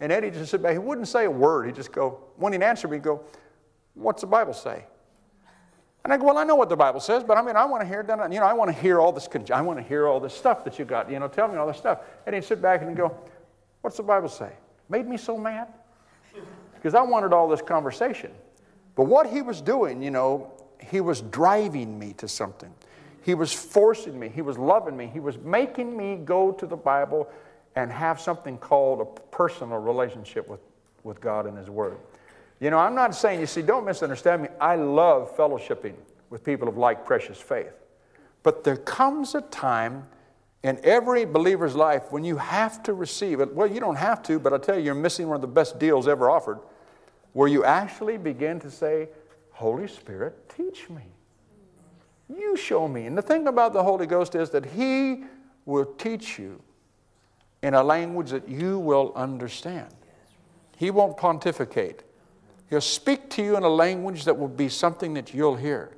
and 0.00 0.12
Eddie 0.12 0.30
just 0.30 0.50
sit 0.50 0.62
back. 0.62 0.72
He 0.72 0.78
wouldn't 0.78 1.08
say 1.08 1.24
a 1.24 1.30
word. 1.30 1.66
He'd 1.66 1.74
just 1.74 1.92
go, 1.92 2.20
when 2.36 2.52
he'd 2.52 2.62
answer 2.62 2.88
me, 2.88 2.98
he'd 2.98 3.04
go, 3.04 3.22
What's 3.94 4.20
the 4.20 4.26
Bible 4.26 4.52
say? 4.52 4.84
And 6.04 6.12
I 6.12 6.18
go, 6.18 6.24
Well, 6.24 6.38
I 6.38 6.44
know 6.44 6.56
what 6.56 6.68
the 6.68 6.76
Bible 6.76 7.00
says, 7.00 7.24
but 7.24 7.38
I 7.38 7.42
mean, 7.42 7.56
I 7.56 7.64
want 7.64 7.82
to 7.82 7.88
hear 7.88 8.02
that. 8.02 8.32
You 8.32 8.40
know, 8.40 8.46
I 8.46 8.52
want 8.52 8.70
to 8.70 8.78
hear 8.78 9.00
all 9.00 9.12
this. 9.12 9.28
I 9.52 9.62
want 9.62 9.78
to 9.78 9.82
hear 9.82 10.06
all 10.06 10.20
this 10.20 10.34
stuff 10.34 10.62
that 10.64 10.78
you 10.78 10.84
got. 10.84 11.10
You 11.10 11.18
know, 11.18 11.28
tell 11.28 11.48
me 11.48 11.56
all 11.56 11.66
this 11.66 11.78
stuff. 11.78 12.00
And 12.26 12.34
he'd 12.34 12.44
sit 12.44 12.60
back 12.60 12.82
and 12.82 12.94
go, 12.94 13.16
What's 13.80 13.96
the 13.96 14.02
Bible 14.02 14.28
say? 14.28 14.52
Made 14.90 15.06
me 15.06 15.16
so 15.16 15.38
mad. 15.38 15.68
because 16.74 16.94
I 16.94 17.00
wanted 17.00 17.32
all 17.32 17.48
this 17.48 17.62
conversation. 17.62 18.30
But 18.98 19.04
what 19.04 19.28
he 19.28 19.42
was 19.42 19.60
doing, 19.60 20.02
you 20.02 20.10
know, 20.10 20.50
he 20.80 21.00
was 21.00 21.20
driving 21.20 22.00
me 22.00 22.14
to 22.14 22.26
something. 22.26 22.74
He 23.22 23.34
was 23.34 23.52
forcing 23.52 24.18
me. 24.18 24.28
He 24.28 24.42
was 24.42 24.58
loving 24.58 24.96
me. 24.96 25.06
He 25.06 25.20
was 25.20 25.38
making 25.38 25.96
me 25.96 26.16
go 26.16 26.50
to 26.50 26.66
the 26.66 26.76
Bible 26.76 27.28
and 27.76 27.92
have 27.92 28.20
something 28.20 28.58
called 28.58 29.00
a 29.00 29.20
personal 29.30 29.78
relationship 29.78 30.48
with, 30.48 30.58
with 31.04 31.20
God 31.20 31.46
and 31.46 31.56
His 31.56 31.70
Word. 31.70 31.96
You 32.58 32.70
know, 32.70 32.78
I'm 32.78 32.96
not 32.96 33.14
saying, 33.14 33.38
you 33.38 33.46
see, 33.46 33.62
don't 33.62 33.84
misunderstand 33.84 34.42
me. 34.42 34.48
I 34.60 34.74
love 34.74 35.36
fellowshipping 35.36 35.94
with 36.28 36.42
people 36.42 36.66
of 36.66 36.76
like 36.76 37.06
precious 37.06 37.40
faith. 37.40 37.74
But 38.42 38.64
there 38.64 38.78
comes 38.78 39.36
a 39.36 39.42
time 39.42 40.08
in 40.64 40.80
every 40.82 41.24
believer's 41.24 41.76
life 41.76 42.10
when 42.10 42.24
you 42.24 42.36
have 42.36 42.82
to 42.82 42.94
receive 42.94 43.38
it. 43.38 43.54
Well, 43.54 43.68
you 43.68 43.78
don't 43.78 43.94
have 43.94 44.24
to, 44.24 44.40
but 44.40 44.52
I 44.52 44.58
tell 44.58 44.76
you, 44.76 44.86
you're 44.86 44.96
missing 44.96 45.28
one 45.28 45.36
of 45.36 45.42
the 45.42 45.46
best 45.46 45.78
deals 45.78 46.08
ever 46.08 46.28
offered, 46.28 46.58
where 47.38 47.46
you 47.46 47.62
actually 47.62 48.16
begin 48.16 48.58
to 48.58 48.68
say, 48.68 49.08
Holy 49.52 49.86
Spirit, 49.86 50.48
teach 50.56 50.90
me. 50.90 51.02
You 52.28 52.56
show 52.56 52.88
me. 52.88 53.06
And 53.06 53.16
the 53.16 53.22
thing 53.22 53.46
about 53.46 53.72
the 53.72 53.84
Holy 53.84 54.08
Ghost 54.08 54.34
is 54.34 54.50
that 54.50 54.66
He 54.66 55.22
will 55.64 55.84
teach 55.84 56.36
you 56.36 56.60
in 57.62 57.74
a 57.74 57.82
language 57.84 58.30
that 58.30 58.48
you 58.48 58.80
will 58.80 59.12
understand. 59.14 59.94
He 60.78 60.90
won't 60.90 61.16
pontificate. 61.16 62.02
He'll 62.70 62.80
speak 62.80 63.30
to 63.30 63.42
you 63.44 63.56
in 63.56 63.62
a 63.62 63.68
language 63.68 64.24
that 64.24 64.36
will 64.36 64.48
be 64.48 64.68
something 64.68 65.14
that 65.14 65.32
you'll 65.32 65.54
hear. 65.54 65.96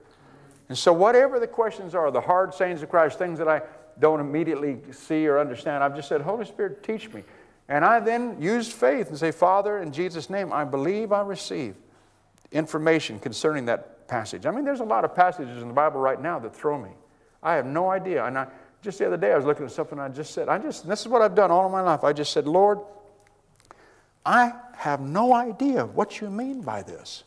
And 0.68 0.76
so, 0.76 0.92
whatever 0.92 1.40
the 1.40 1.46
questions 1.46 1.94
are, 1.94 2.10
the 2.10 2.20
hard 2.20 2.52
sayings 2.52 2.82
of 2.82 2.90
Christ, 2.90 3.16
things 3.18 3.38
that 3.38 3.48
I 3.48 3.62
don't 3.98 4.20
immediately 4.20 4.80
see 4.92 5.26
or 5.26 5.38
understand, 5.38 5.82
I've 5.82 5.96
just 5.96 6.10
said, 6.10 6.20
Holy 6.20 6.44
Spirit, 6.44 6.82
teach 6.82 7.10
me. 7.14 7.24
And 7.70 7.84
I 7.84 8.00
then 8.00 8.36
use 8.42 8.70
faith 8.70 9.08
and 9.08 9.16
say, 9.16 9.30
Father, 9.30 9.78
in 9.78 9.92
Jesus' 9.92 10.28
name, 10.28 10.52
I 10.52 10.64
believe 10.64 11.12
I 11.12 11.22
receive 11.22 11.76
information 12.50 13.20
concerning 13.20 13.64
that 13.66 14.08
passage. 14.08 14.44
I 14.44 14.50
mean, 14.50 14.64
there's 14.64 14.80
a 14.80 14.84
lot 14.84 15.04
of 15.04 15.14
passages 15.14 15.62
in 15.62 15.68
the 15.68 15.74
Bible 15.74 16.00
right 16.00 16.20
now 16.20 16.40
that 16.40 16.54
throw 16.54 16.76
me. 16.76 16.90
I 17.44 17.54
have 17.54 17.66
no 17.66 17.88
idea. 17.88 18.24
And 18.24 18.36
I, 18.36 18.48
just 18.82 18.98
the 18.98 19.06
other 19.06 19.16
day, 19.16 19.32
I 19.32 19.36
was 19.36 19.46
looking 19.46 19.64
at 19.64 19.70
something 19.70 20.00
I 20.00 20.08
just 20.08 20.34
said, 20.34 20.48
I 20.48 20.58
just, 20.58 20.86
this 20.88 21.00
is 21.02 21.08
what 21.08 21.22
I've 21.22 21.36
done 21.36 21.52
all 21.52 21.64
of 21.64 21.70
my 21.70 21.80
life. 21.80 22.02
I 22.02 22.12
just 22.12 22.32
said, 22.32 22.48
Lord, 22.48 22.80
I 24.26 24.52
have 24.74 25.00
no 25.00 25.32
idea 25.32 25.86
what 25.86 26.20
you 26.20 26.28
mean 26.28 26.62
by 26.62 26.82
this. 26.82 27.22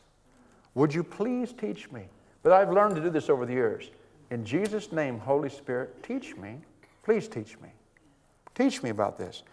Would 0.75 0.93
you 0.93 1.05
please 1.05 1.53
teach 1.53 1.89
me? 1.89 2.03
But 2.43 2.51
I've 2.51 2.69
learned 2.69 2.95
to 2.97 3.01
do 3.01 3.09
this 3.09 3.29
over 3.29 3.45
the 3.45 3.53
years. 3.53 3.91
In 4.29 4.43
Jesus' 4.43 4.91
name, 4.91 5.19
Holy 5.19 5.49
Spirit, 5.49 6.03
teach 6.03 6.35
me. 6.35 6.57
Please 7.03 7.29
teach 7.29 7.57
me. 7.61 7.69
Teach 8.55 8.83
me 8.83 8.89
about 8.89 9.17
this. 9.17 9.43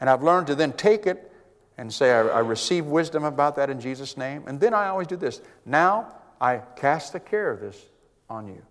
And 0.00 0.08
I've 0.08 0.22
learned 0.22 0.46
to 0.48 0.54
then 0.54 0.72
take 0.72 1.06
it 1.06 1.30
and 1.76 1.92
say, 1.92 2.12
I, 2.12 2.20
I 2.20 2.38
receive 2.40 2.86
wisdom 2.86 3.24
about 3.24 3.56
that 3.56 3.70
in 3.70 3.80
Jesus' 3.80 4.16
name. 4.16 4.44
And 4.46 4.58
then 4.58 4.74
I 4.74 4.88
always 4.88 5.06
do 5.06 5.16
this. 5.16 5.40
Now 5.64 6.14
I 6.40 6.62
cast 6.76 7.12
the 7.12 7.20
care 7.20 7.50
of 7.50 7.60
this 7.60 7.86
on 8.28 8.48
you. 8.48 8.62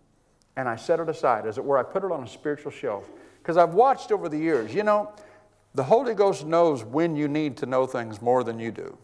And 0.56 0.68
I 0.68 0.76
set 0.76 1.00
it 1.00 1.08
aside, 1.08 1.46
as 1.46 1.58
it 1.58 1.64
were. 1.64 1.78
I 1.78 1.84
put 1.84 2.04
it 2.04 2.12
on 2.12 2.24
a 2.24 2.28
spiritual 2.28 2.72
shelf. 2.72 3.10
Because 3.42 3.58
I've 3.58 3.74
watched 3.74 4.12
over 4.12 4.28
the 4.28 4.38
years, 4.38 4.74
you 4.74 4.84
know, 4.84 5.12
the 5.74 5.84
Holy 5.84 6.14
Ghost 6.14 6.46
knows 6.46 6.84
when 6.84 7.16
you 7.16 7.28
need 7.28 7.58
to 7.58 7.66
know 7.66 7.86
things 7.86 8.22
more 8.22 8.44
than 8.44 8.60
you 8.60 8.72
do. 8.72 8.98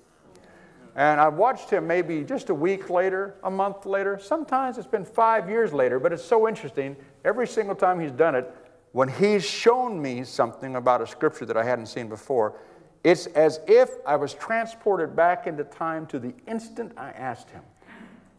And 0.96 1.20
I've 1.20 1.36
watched 1.36 1.70
him 1.70 1.86
maybe 1.86 2.24
just 2.24 2.50
a 2.50 2.54
week 2.54 2.90
later, 2.90 3.36
a 3.44 3.52
month 3.52 3.86
later. 3.86 4.18
Sometimes 4.18 4.78
it's 4.78 4.88
been 4.88 5.06
five 5.06 5.50
years 5.50 5.74
later, 5.74 6.00
but 6.00 6.14
it's 6.14 6.24
so 6.24 6.48
interesting. 6.48 6.96
Every 7.26 7.48
single 7.48 7.76
time 7.76 8.00
he's 8.00 8.12
done 8.12 8.34
it, 8.34 8.54
when 8.96 9.10
he's 9.10 9.44
shown 9.44 10.02
me 10.02 10.24
something 10.24 10.78
about 10.78 11.02
a 11.02 11.06
scripture 11.06 11.46
that 11.46 11.58
I 11.58 11.66
hadn't 11.66 11.88
seen 11.88 12.08
before, 12.08 12.58
it's 13.04 13.26
as 13.26 13.60
if 13.68 13.90
I 14.08 14.16
was 14.16 14.34
transported 14.34 15.18
back 15.18 15.48
into 15.48 15.66
time 15.66 16.06
to 16.06 16.18
the 16.18 16.34
instant 16.48 16.94
I 16.96 17.10
asked 17.10 17.50
him. 17.50 17.62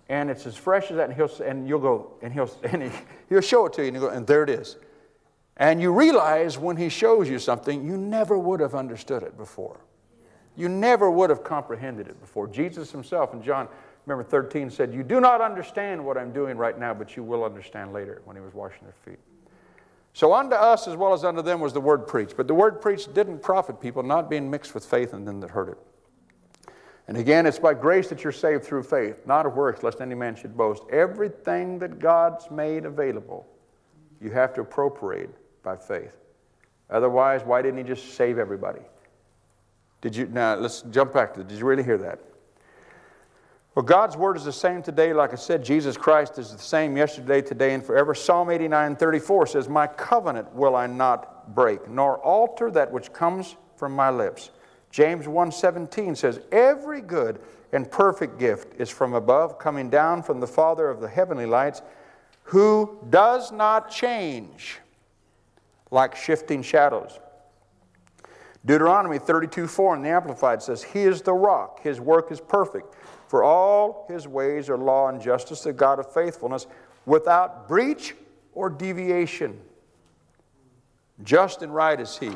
And 0.09 0.30
it's 0.30 0.46
as 0.46 0.57
fresh 0.57 0.90
as 0.90 0.96
that, 0.96 1.11
and, 1.11 1.14
he'll, 1.14 1.30
and 1.46 1.68
you'll 1.68 1.80
go, 1.80 2.14
and, 2.22 2.32
he'll, 2.32 2.50
and 2.62 2.84
he, 2.84 2.90
he'll 3.28 3.42
show 3.42 3.66
it 3.66 3.74
to 3.74 3.82
you, 3.82 3.88
and 3.88 3.96
you 3.96 4.00
go, 4.00 4.09
and 4.09 4.26
there 4.26 4.44
it 4.44 4.48
is. 4.48 4.78
And 5.59 5.78
you 5.78 5.92
realize 5.92 6.57
when 6.57 6.78
he 6.78 6.88
shows 6.88 7.28
you 7.28 7.38
something, 7.38 7.84
you 7.84 7.98
never 7.98 8.38
would 8.38 8.61
have 8.61 8.74
understood 8.74 9.22
it 9.22 9.36
before. 9.36 9.82
You 10.57 10.70
never 10.70 11.11
would 11.11 11.28
have 11.28 11.44
comprehended 11.44 12.09
it 12.09 12.18
before. 12.18 12.46
Jesus 12.46 12.90
himself 12.90 13.34
in 13.34 13.42
John, 13.42 13.68
remember 14.07 14.26
13, 14.26 14.70
said, 14.70 14.94
You 14.94 15.02
do 15.02 15.20
not 15.20 15.42
understand 15.42 16.02
what 16.02 16.16
I'm 16.16 16.32
doing 16.32 16.57
right 16.57 16.78
now, 16.78 16.94
but 16.94 17.14
you 17.14 17.24
will 17.24 17.44
understand 17.44 17.92
later 17.92 18.22
when 18.24 18.36
he 18.36 18.40
was 18.40 18.54
washing 18.54 18.84
their 18.84 18.94
feet. 19.04 19.20
So 20.16 20.32
unto 20.32 20.56
us 20.56 20.88
as 20.88 20.96
well 20.96 21.12
as 21.12 21.24
unto 21.24 21.42
them 21.42 21.60
was 21.60 21.74
the 21.74 21.80
word 21.82 22.06
preached. 22.06 22.38
But 22.38 22.48
the 22.48 22.54
word 22.54 22.80
preached 22.80 23.12
didn't 23.12 23.42
profit 23.42 23.78
people, 23.82 24.02
not 24.02 24.30
being 24.30 24.50
mixed 24.50 24.72
with 24.72 24.86
faith 24.86 25.12
in 25.12 25.26
them 25.26 25.40
that 25.40 25.50
heard 25.50 25.68
it. 25.68 25.78
And 27.06 27.18
again, 27.18 27.44
it's 27.44 27.58
by 27.58 27.74
grace 27.74 28.08
that 28.08 28.24
you're 28.24 28.32
saved 28.32 28.64
through 28.64 28.84
faith, 28.84 29.26
not 29.26 29.44
of 29.44 29.52
works, 29.52 29.82
lest 29.82 30.00
any 30.00 30.14
man 30.14 30.34
should 30.34 30.56
boast. 30.56 30.84
Everything 30.90 31.78
that 31.80 31.98
God's 31.98 32.50
made 32.50 32.86
available, 32.86 33.46
you 34.18 34.30
have 34.30 34.54
to 34.54 34.62
appropriate 34.62 35.28
by 35.62 35.76
faith. 35.76 36.16
Otherwise, 36.88 37.42
why 37.44 37.60
didn't 37.60 37.76
He 37.76 37.84
just 37.84 38.14
save 38.14 38.38
everybody? 38.38 38.80
Did 40.00 40.16
you, 40.16 40.28
now 40.28 40.54
let's 40.54 40.80
jump 40.80 41.12
back 41.12 41.34
to, 41.34 41.44
did 41.44 41.58
you 41.58 41.66
really 41.66 41.84
hear 41.84 41.98
that? 41.98 42.20
Well, 43.76 43.84
God's 43.84 44.16
word 44.16 44.38
is 44.38 44.44
the 44.44 44.54
same 44.54 44.82
today. 44.82 45.12
Like 45.12 45.34
I 45.34 45.36
said, 45.36 45.62
Jesus 45.62 45.98
Christ 45.98 46.38
is 46.38 46.50
the 46.50 46.58
same 46.58 46.96
yesterday, 46.96 47.42
today, 47.42 47.74
and 47.74 47.84
forever. 47.84 48.14
Psalm 48.14 48.48
89 48.48 48.96
34 48.96 49.46
says, 49.48 49.68
My 49.68 49.86
covenant 49.86 50.50
will 50.54 50.74
I 50.74 50.86
not 50.86 51.54
break, 51.54 51.86
nor 51.86 52.16
alter 52.20 52.70
that 52.70 52.90
which 52.90 53.12
comes 53.12 53.56
from 53.76 53.92
my 53.92 54.08
lips. 54.08 54.48
James 54.90 55.28
1 55.28 55.52
17 55.52 56.16
says, 56.16 56.40
Every 56.52 57.02
good 57.02 57.38
and 57.74 57.90
perfect 57.90 58.38
gift 58.38 58.80
is 58.80 58.88
from 58.88 59.12
above, 59.12 59.58
coming 59.58 59.90
down 59.90 60.22
from 60.22 60.40
the 60.40 60.46
Father 60.46 60.88
of 60.88 61.02
the 61.02 61.08
heavenly 61.08 61.44
lights, 61.44 61.82
who 62.44 62.96
does 63.10 63.52
not 63.52 63.90
change 63.90 64.78
like 65.90 66.16
shifting 66.16 66.62
shadows. 66.62 67.20
Deuteronomy 68.64 69.18
32 69.18 69.66
4 69.66 69.96
in 69.96 70.02
the 70.02 70.08
Amplified 70.08 70.62
says, 70.62 70.82
He 70.82 71.02
is 71.02 71.20
the 71.20 71.34
rock, 71.34 71.82
His 71.82 72.00
work 72.00 72.32
is 72.32 72.40
perfect. 72.40 72.95
For 73.28 73.42
all 73.42 74.06
His 74.08 74.28
ways 74.28 74.68
are 74.68 74.78
law 74.78 75.08
and 75.08 75.20
justice, 75.20 75.62
the 75.62 75.72
God 75.72 75.98
of 75.98 76.12
faithfulness, 76.12 76.66
without 77.04 77.68
breach 77.68 78.14
or 78.54 78.70
deviation. 78.70 79.60
Just 81.22 81.62
and 81.62 81.74
right 81.74 82.00
is 82.00 82.18
He. 82.18 82.32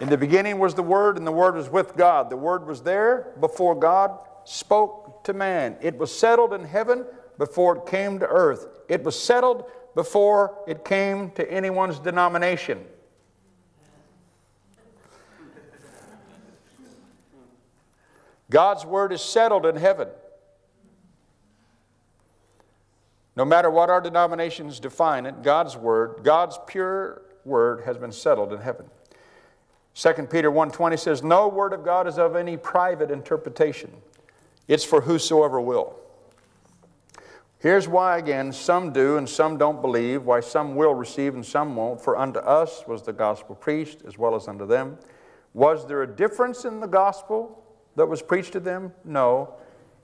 In 0.00 0.08
the 0.08 0.18
beginning 0.18 0.58
was 0.58 0.74
the 0.74 0.82
Word, 0.82 1.18
and 1.18 1.26
the 1.26 1.32
Word 1.32 1.54
was 1.54 1.68
with 1.68 1.96
God. 1.96 2.30
The 2.30 2.36
Word 2.36 2.66
was 2.66 2.82
there 2.82 3.32
before 3.40 3.74
God 3.74 4.18
spoke 4.44 5.24
to 5.24 5.32
man. 5.32 5.76
It 5.80 5.96
was 5.96 6.16
settled 6.16 6.52
in 6.52 6.64
heaven 6.64 7.04
before 7.38 7.76
it 7.76 7.86
came 7.86 8.18
to 8.18 8.26
earth. 8.26 8.66
It 8.88 9.02
was 9.02 9.20
settled 9.20 9.64
before 9.94 10.58
it 10.66 10.84
came 10.84 11.30
to 11.32 11.50
anyone's 11.50 11.98
denomination. 11.98 12.84
God's 18.50 18.84
word 18.84 19.12
is 19.12 19.22
settled 19.22 19.66
in 19.66 19.76
heaven. 19.76 20.08
No 23.36 23.44
matter 23.44 23.68
what 23.68 23.90
our 23.90 24.00
denominations 24.00 24.78
define 24.78 25.26
it, 25.26 25.42
God's 25.42 25.76
word, 25.76 26.20
God's 26.22 26.58
pure 26.66 27.22
word 27.44 27.82
has 27.84 27.98
been 27.98 28.12
settled 28.12 28.52
in 28.52 28.60
heaven. 28.60 28.90
2 29.94 30.30
Peter 30.30 30.50
1:20 30.50 30.96
says, 30.96 31.22
"No 31.22 31.48
word 31.48 31.72
of 31.72 31.84
God 31.84 32.06
is 32.06 32.18
of 32.18 32.36
any 32.36 32.56
private 32.56 33.10
interpretation. 33.10 34.02
It's 34.68 34.84
for 34.84 35.02
whosoever 35.02 35.60
will." 35.60 35.94
Here's 37.58 37.88
why 37.88 38.18
again 38.18 38.52
some 38.52 38.92
do 38.92 39.16
and 39.16 39.28
some 39.28 39.56
don't 39.56 39.80
believe, 39.80 40.26
why 40.26 40.40
some 40.40 40.76
will 40.76 40.94
receive 40.94 41.34
and 41.34 41.46
some 41.46 41.74
won't. 41.74 42.00
For 42.00 42.16
unto 42.16 42.38
us 42.40 42.86
was 42.86 43.02
the 43.02 43.12
gospel 43.12 43.54
preached 43.54 44.04
as 44.04 44.18
well 44.18 44.34
as 44.34 44.46
unto 44.46 44.66
them. 44.66 44.98
Was 45.54 45.86
there 45.86 46.02
a 46.02 46.06
difference 46.06 46.64
in 46.64 46.80
the 46.80 46.86
gospel? 46.86 47.63
That 47.96 48.06
was 48.06 48.22
preached 48.22 48.52
to 48.52 48.60
them? 48.60 48.92
No. 49.04 49.54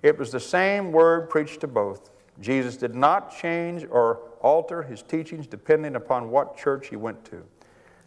It 0.02 0.18
was 0.18 0.30
the 0.30 0.40
same 0.40 0.92
word 0.92 1.28
preached 1.28 1.60
to 1.60 1.66
both. 1.66 2.10
Jesus 2.40 2.76
did 2.76 2.94
not 2.94 3.36
change 3.36 3.86
or 3.90 4.20
alter 4.40 4.82
his 4.82 5.02
teachings 5.02 5.46
depending 5.46 5.96
upon 5.96 6.30
what 6.30 6.56
church 6.56 6.88
he 6.88 6.96
went 6.96 7.24
to. 7.26 7.44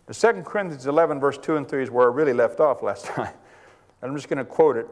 The 0.07 0.13
2 0.13 0.41
Corinthians 0.41 0.87
11, 0.87 1.19
verse 1.19 1.37
2 1.37 1.55
and 1.55 1.67
3 1.67 1.83
is 1.83 1.91
where 1.91 2.09
I 2.09 2.13
really 2.13 2.33
left 2.33 2.59
off 2.59 2.81
last 2.81 3.05
time. 3.05 3.33
And 4.01 4.11
I'm 4.11 4.15
just 4.15 4.27
going 4.27 4.39
to 4.39 4.45
quote 4.45 4.75
it. 4.75 4.87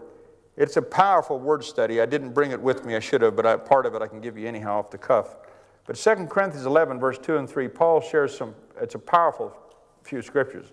It's 0.57 0.77
a 0.77 0.81
powerful 0.81 1.39
word 1.39 1.63
study. 1.63 2.01
I 2.01 2.05
didn't 2.05 2.33
bring 2.33 2.51
it 2.51 2.61
with 2.61 2.85
me. 2.85 2.95
I 2.95 2.99
should 2.99 3.21
have, 3.21 3.35
but 3.35 3.45
I, 3.45 3.57
part 3.57 3.85
of 3.85 3.95
it 3.95 4.01
I 4.01 4.07
can 4.07 4.21
give 4.21 4.37
you 4.37 4.47
anyhow 4.47 4.79
off 4.79 4.91
the 4.91 4.97
cuff. 4.97 5.37
But 5.85 5.95
2 5.95 6.27
Corinthians 6.27 6.65
11, 6.65 6.99
verse 6.99 7.17
2 7.17 7.37
and 7.37 7.49
3, 7.49 7.67
Paul 7.69 7.99
shares 7.99 8.37
some, 8.37 8.53
it's 8.79 8.95
a 8.95 8.99
powerful 8.99 9.55
few 10.03 10.21
scriptures. 10.21 10.67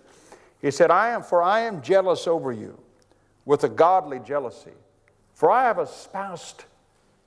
He 0.61 0.69
said, 0.69 0.91
I 0.91 1.09
am, 1.09 1.23
for 1.23 1.41
I 1.41 1.61
am 1.61 1.81
jealous 1.81 2.27
over 2.27 2.51
you 2.51 2.77
with 3.49 3.63
a 3.63 3.67
godly 3.67 4.19
jealousy. 4.19 4.75
For 5.33 5.49
I 5.49 5.63
have 5.63 5.79
espoused 5.79 6.65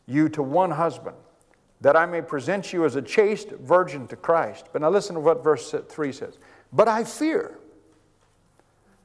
you 0.06 0.28
to 0.28 0.40
one 0.40 0.70
husband, 0.70 1.16
that 1.80 1.96
I 1.96 2.06
may 2.06 2.22
present 2.22 2.72
you 2.72 2.84
as 2.84 2.94
a 2.94 3.02
chaste 3.02 3.48
virgin 3.48 4.06
to 4.06 4.14
Christ. 4.14 4.66
But 4.72 4.82
now 4.82 4.90
listen 4.90 5.16
to 5.16 5.20
what 5.20 5.42
verse 5.42 5.74
3 5.88 6.12
says. 6.12 6.38
But 6.72 6.86
I 6.86 7.02
fear, 7.02 7.58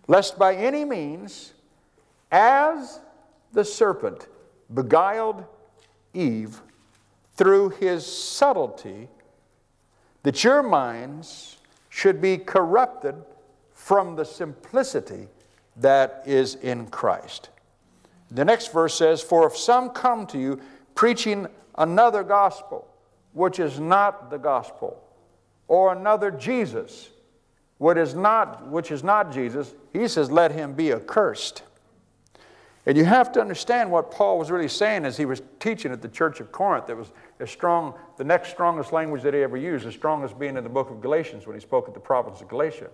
lest 0.08 0.38
by 0.38 0.54
any 0.54 0.86
means, 0.86 1.54
as 2.32 3.00
the 3.52 3.66
serpent 3.66 4.28
beguiled 4.72 5.44
Eve 6.14 6.62
through 7.34 7.70
his 7.70 8.06
subtlety 8.06 9.08
that 10.22 10.44
your 10.44 10.62
minds 10.62 11.58
should 11.90 12.22
be 12.22 12.38
corrupted 12.38 13.16
from 13.74 14.16
the 14.16 14.24
simplicity 14.24 15.30
that 15.80 16.24
is 16.26 16.56
in 16.56 16.88
Christ. 16.88 17.50
The 18.32 18.46
next 18.46 18.74
verse 18.74 18.96
says, 18.96 19.22
For 19.22 19.48
if 19.48 19.56
some 19.56 19.90
come 19.90 20.28
to 20.28 20.38
you 20.38 20.60
preaching 20.96 21.48
another 21.76 22.24
gospel, 22.24 22.88
which 23.34 23.60
is 23.60 23.80
not 23.80 24.30
the 24.30 24.38
gospel, 24.38 25.02
or 25.68 25.94
another 25.94 26.32
Jesus, 26.32 27.10
what 27.78 27.98
is 27.98 28.16
not, 28.16 28.68
which 28.68 28.92
is 28.92 29.04
not 29.04 29.32
Jesus, 29.32 29.74
he 29.94 30.08
says, 30.08 30.32
let 30.32 30.52
him 30.52 30.74
be 30.74 30.92
accursed. 30.92 31.64
And 32.86 32.98
you 32.98 33.04
have 33.04 33.34
to 33.34 33.42
understand 33.42 33.92
what 33.92 34.12
Paul 34.12 34.40
was 34.40 34.50
really 34.50 34.70
saying 34.70 35.04
as 35.04 35.18
he 35.18 35.26
was 35.26 35.42
teaching 35.60 35.92
at 35.92 36.02
the 36.02 36.08
church 36.08 36.40
of 36.40 36.54
Corinth. 36.54 36.88
That 36.88 36.96
was 36.96 37.12
a 37.40 37.46
strong, 37.46 37.94
the 38.16 38.24
next 38.24 38.50
strongest 38.50 38.94
language 38.94 39.22
that 39.24 39.34
he 39.34 39.42
ever 39.42 39.58
used, 39.58 39.86
the 39.86 39.92
strongest 39.92 40.40
being 40.40 40.56
in 40.56 40.64
the 40.64 40.70
book 40.70 40.90
of 40.90 41.02
Galatians 41.02 41.46
when 41.46 41.56
he 41.56 41.60
spoke 41.60 41.88
at 41.90 41.94
the 41.94 42.00
province 42.00 42.40
of 42.40 42.48
Galatia. 42.48 42.90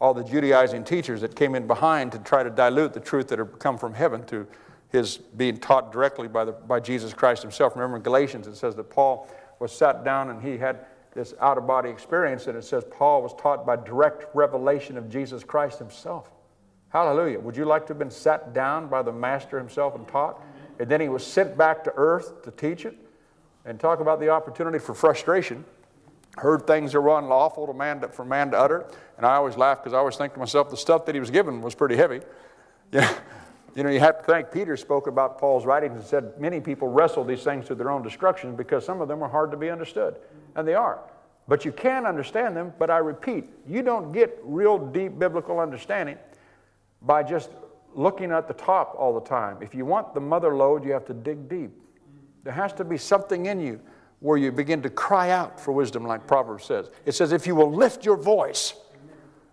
All 0.00 0.14
the 0.14 0.24
Judaizing 0.24 0.84
teachers 0.84 1.20
that 1.20 1.36
came 1.36 1.54
in 1.54 1.66
behind 1.66 2.12
to 2.12 2.18
try 2.18 2.42
to 2.42 2.50
dilute 2.50 2.94
the 2.94 3.00
truth 3.00 3.28
that 3.28 3.38
had 3.38 3.58
come 3.58 3.76
from 3.78 3.94
heaven 3.94 4.24
to 4.26 4.46
his 4.88 5.18
being 5.18 5.58
taught 5.58 5.92
directly 5.92 6.26
by, 6.26 6.44
the, 6.44 6.52
by 6.52 6.80
Jesus 6.80 7.12
Christ 7.12 7.42
himself. 7.42 7.76
Remember 7.76 7.96
in 7.96 8.02
Galatians 8.02 8.46
it 8.46 8.56
says 8.56 8.74
that 8.76 8.90
Paul 8.90 9.28
was 9.60 9.72
sat 9.72 10.04
down 10.04 10.30
and 10.30 10.42
he 10.42 10.58
had 10.58 10.86
this 11.14 11.34
out 11.40 11.58
of 11.58 11.66
body 11.66 11.90
experience, 11.90 12.46
and 12.46 12.56
it 12.56 12.64
says 12.64 12.84
Paul 12.90 13.22
was 13.22 13.34
taught 13.34 13.66
by 13.66 13.76
direct 13.76 14.34
revelation 14.34 14.96
of 14.96 15.10
Jesus 15.10 15.42
Christ 15.42 15.78
himself. 15.78 16.30
Hallelujah. 16.90 17.40
Would 17.40 17.56
you 17.56 17.64
like 17.64 17.86
to 17.86 17.90
have 17.90 17.98
been 17.98 18.10
sat 18.10 18.52
down 18.52 18.88
by 18.88 19.02
the 19.02 19.12
Master 19.12 19.58
himself 19.58 19.94
and 19.94 20.06
taught? 20.06 20.40
And 20.78 20.88
then 20.88 21.00
he 21.00 21.08
was 21.08 21.26
sent 21.26 21.58
back 21.58 21.84
to 21.84 21.92
earth 21.96 22.42
to 22.44 22.50
teach 22.50 22.84
it? 22.84 22.96
And 23.64 23.78
talk 23.78 24.00
about 24.00 24.20
the 24.20 24.30
opportunity 24.30 24.78
for 24.78 24.94
frustration. 24.94 25.64
Heard 26.36 26.66
things 26.66 26.92
that 26.92 27.00
were 27.00 27.18
unlawful 27.18 27.66
to 27.66 27.74
man 27.74 28.00
to, 28.00 28.08
for 28.08 28.24
man 28.24 28.50
to 28.52 28.58
utter. 28.58 28.86
And 29.16 29.26
I 29.26 29.34
always 29.34 29.56
laugh 29.56 29.78
because 29.78 29.92
I 29.92 29.98
always 29.98 30.16
think 30.16 30.32
to 30.34 30.38
myself, 30.38 30.70
the 30.70 30.76
stuff 30.76 31.04
that 31.06 31.14
he 31.14 31.20
was 31.20 31.30
given 31.30 31.60
was 31.60 31.74
pretty 31.74 31.96
heavy. 31.96 32.20
Yeah. 32.92 33.12
You 33.76 33.84
know, 33.84 33.90
you 33.90 34.00
have 34.00 34.18
to 34.18 34.24
think 34.24 34.50
Peter 34.50 34.76
spoke 34.76 35.06
about 35.06 35.38
Paul's 35.38 35.64
writings 35.64 35.94
and 35.96 36.04
said 36.04 36.32
many 36.40 36.60
people 36.60 36.88
wrestle 36.88 37.22
these 37.22 37.44
things 37.44 37.68
to 37.68 37.76
their 37.76 37.88
own 37.88 38.02
destruction 38.02 38.56
because 38.56 38.84
some 38.84 39.00
of 39.00 39.06
them 39.06 39.22
are 39.22 39.28
hard 39.28 39.52
to 39.52 39.56
be 39.56 39.70
understood. 39.70 40.16
And 40.56 40.66
they 40.66 40.74
are. 40.74 40.98
But 41.46 41.64
you 41.64 41.70
can 41.70 42.04
understand 42.04 42.56
them, 42.56 42.72
but 42.80 42.90
I 42.90 42.98
repeat, 42.98 43.48
you 43.68 43.82
don't 43.82 44.10
get 44.10 44.38
real 44.42 44.76
deep 44.76 45.20
biblical 45.20 45.60
understanding 45.60 46.18
by 47.02 47.22
just 47.22 47.50
looking 47.94 48.32
at 48.32 48.48
the 48.48 48.54
top 48.54 48.94
all 48.98 49.14
the 49.14 49.26
time. 49.26 49.58
If 49.60 49.74
you 49.74 49.84
want 49.84 50.14
the 50.14 50.20
mother 50.20 50.54
lode, 50.56 50.84
you 50.84 50.92
have 50.92 51.06
to 51.06 51.14
dig 51.14 51.48
deep. 51.48 51.70
There 52.42 52.52
has 52.52 52.72
to 52.74 52.84
be 52.84 52.96
something 52.96 53.46
in 53.46 53.60
you 53.60 53.80
where 54.20 54.38
you 54.38 54.52
begin 54.52 54.82
to 54.82 54.90
cry 54.90 55.30
out 55.30 55.58
for 55.58 55.72
wisdom, 55.72 56.06
like 56.06 56.26
Proverbs 56.26 56.64
says. 56.64 56.90
It 57.04 57.12
says, 57.12 57.32
if 57.32 57.46
you 57.46 57.54
will 57.54 57.72
lift 57.72 58.04
your 58.04 58.16
voice 58.16 58.74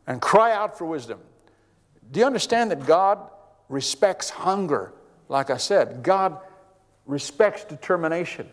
and 0.06 0.22
cry 0.22 0.54
out 0.54 0.78
for 0.78 0.86
wisdom. 0.86 1.20
Do 2.12 2.20
you 2.20 2.26
understand 2.26 2.72
that 2.72 2.86
God 2.86 3.20
respects 3.70 4.30
hunger. 4.30 4.94
Like 5.30 5.50
I 5.50 5.58
said, 5.58 6.04
God 6.04 6.40
respects 7.06 7.64
determination. 7.66 8.48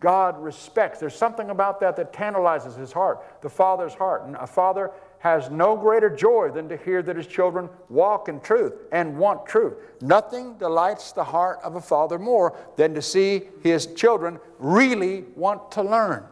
God 0.00 0.40
respects. 0.40 1.00
There's 1.00 1.14
something 1.14 1.50
about 1.50 1.80
that 1.80 1.96
that 1.96 2.12
tantalizes 2.12 2.74
his 2.76 2.92
heart, 2.92 3.42
the 3.42 3.48
Father's 3.48 3.94
heart. 3.94 4.24
And 4.26 4.36
a 4.36 4.46
father 4.46 4.92
has 5.18 5.50
no 5.50 5.76
greater 5.76 6.08
joy 6.08 6.50
than 6.50 6.68
to 6.68 6.76
hear 6.76 7.02
that 7.02 7.16
his 7.16 7.26
children 7.26 7.68
walk 7.88 8.28
in 8.28 8.40
truth 8.40 8.74
and 8.92 9.18
want 9.18 9.46
truth. 9.46 9.74
Nothing 10.00 10.56
delights 10.58 11.12
the 11.12 11.24
heart 11.24 11.58
of 11.64 11.74
a 11.74 11.80
father 11.80 12.18
more 12.18 12.56
than 12.76 12.94
to 12.94 13.02
see 13.02 13.42
his 13.62 13.86
children 13.94 14.38
really 14.58 15.24
want 15.34 15.72
to 15.72 15.82
learn. 15.82 16.24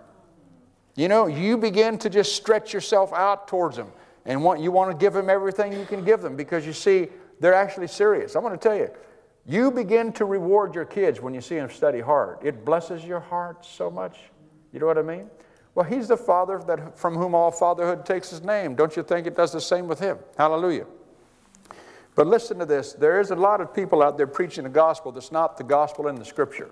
You 0.95 1.09
know, 1.09 1.26
you 1.26 1.59
begin 1.59 1.99
to 1.99 2.11
just 2.11 2.37
stretch 2.37 2.72
yourself 2.72 3.12
out 3.12 3.49
towards 3.49 3.76
them 3.76 3.91
and 4.24 4.43
want, 4.43 4.61
you 4.61 4.70
want 4.70 4.91
to 4.91 4.97
give 4.97 5.12
them 5.12 5.28
everything 5.28 5.72
you 5.72 5.84
can 5.84 6.05
give 6.05 6.22
them 6.22 6.37
because 6.37 6.64
you 6.64 6.72
see 6.72 7.09
they're 7.41 7.55
actually 7.55 7.89
serious. 7.89 8.37
I 8.37 8.39
want 8.39 8.61
to 8.61 8.68
tell 8.68 8.76
you, 8.76 8.91
you 9.47 9.70
begin 9.70 10.12
to 10.14 10.24
reward 10.24 10.74
your 10.74 10.84
kids 10.84 11.20
when 11.20 11.34
you 11.34 11.41
see 11.41 11.57
them 11.57 11.70
study 11.70 12.01
hard. 12.01 12.39
It 12.43 12.64
blesses 12.64 13.05
your 13.05 13.20
heart 13.20 13.64
so 13.64 13.91
much. 13.91 14.18
You 14.72 14.80
know 14.80 14.87
what 14.87 14.99
I 14.99 15.03
mean? 15.03 15.30
Well, 15.76 15.84
he's 15.84 16.08
the 16.08 16.16
father 16.16 16.58
that, 16.66 16.98
from 16.98 17.14
whom 17.16 17.34
all 17.34 17.50
fatherhood 17.50 18.06
takes 18.06 18.30
his 18.30 18.42
name. 18.42 18.74
Don't 18.74 18.96
you 18.96 19.02
think 19.02 19.26
it 19.26 19.36
does 19.36 19.52
the 19.52 19.60
same 19.60 19.86
with 19.86 20.00
him? 20.00 20.18
Hallelujah. 20.38 20.86
But 22.14 22.26
listen 22.26 22.58
to 22.60 22.64
this 22.64 22.94
there 22.94 23.20
is 23.20 23.30
a 23.30 23.36
lot 23.36 23.60
of 23.60 23.74
people 23.74 24.02
out 24.02 24.16
there 24.16 24.26
preaching 24.26 24.64
the 24.64 24.70
gospel 24.70 25.12
that's 25.12 25.30
not 25.30 25.58
the 25.58 25.64
gospel 25.64 26.08
in 26.08 26.16
the 26.16 26.24
scripture. 26.24 26.70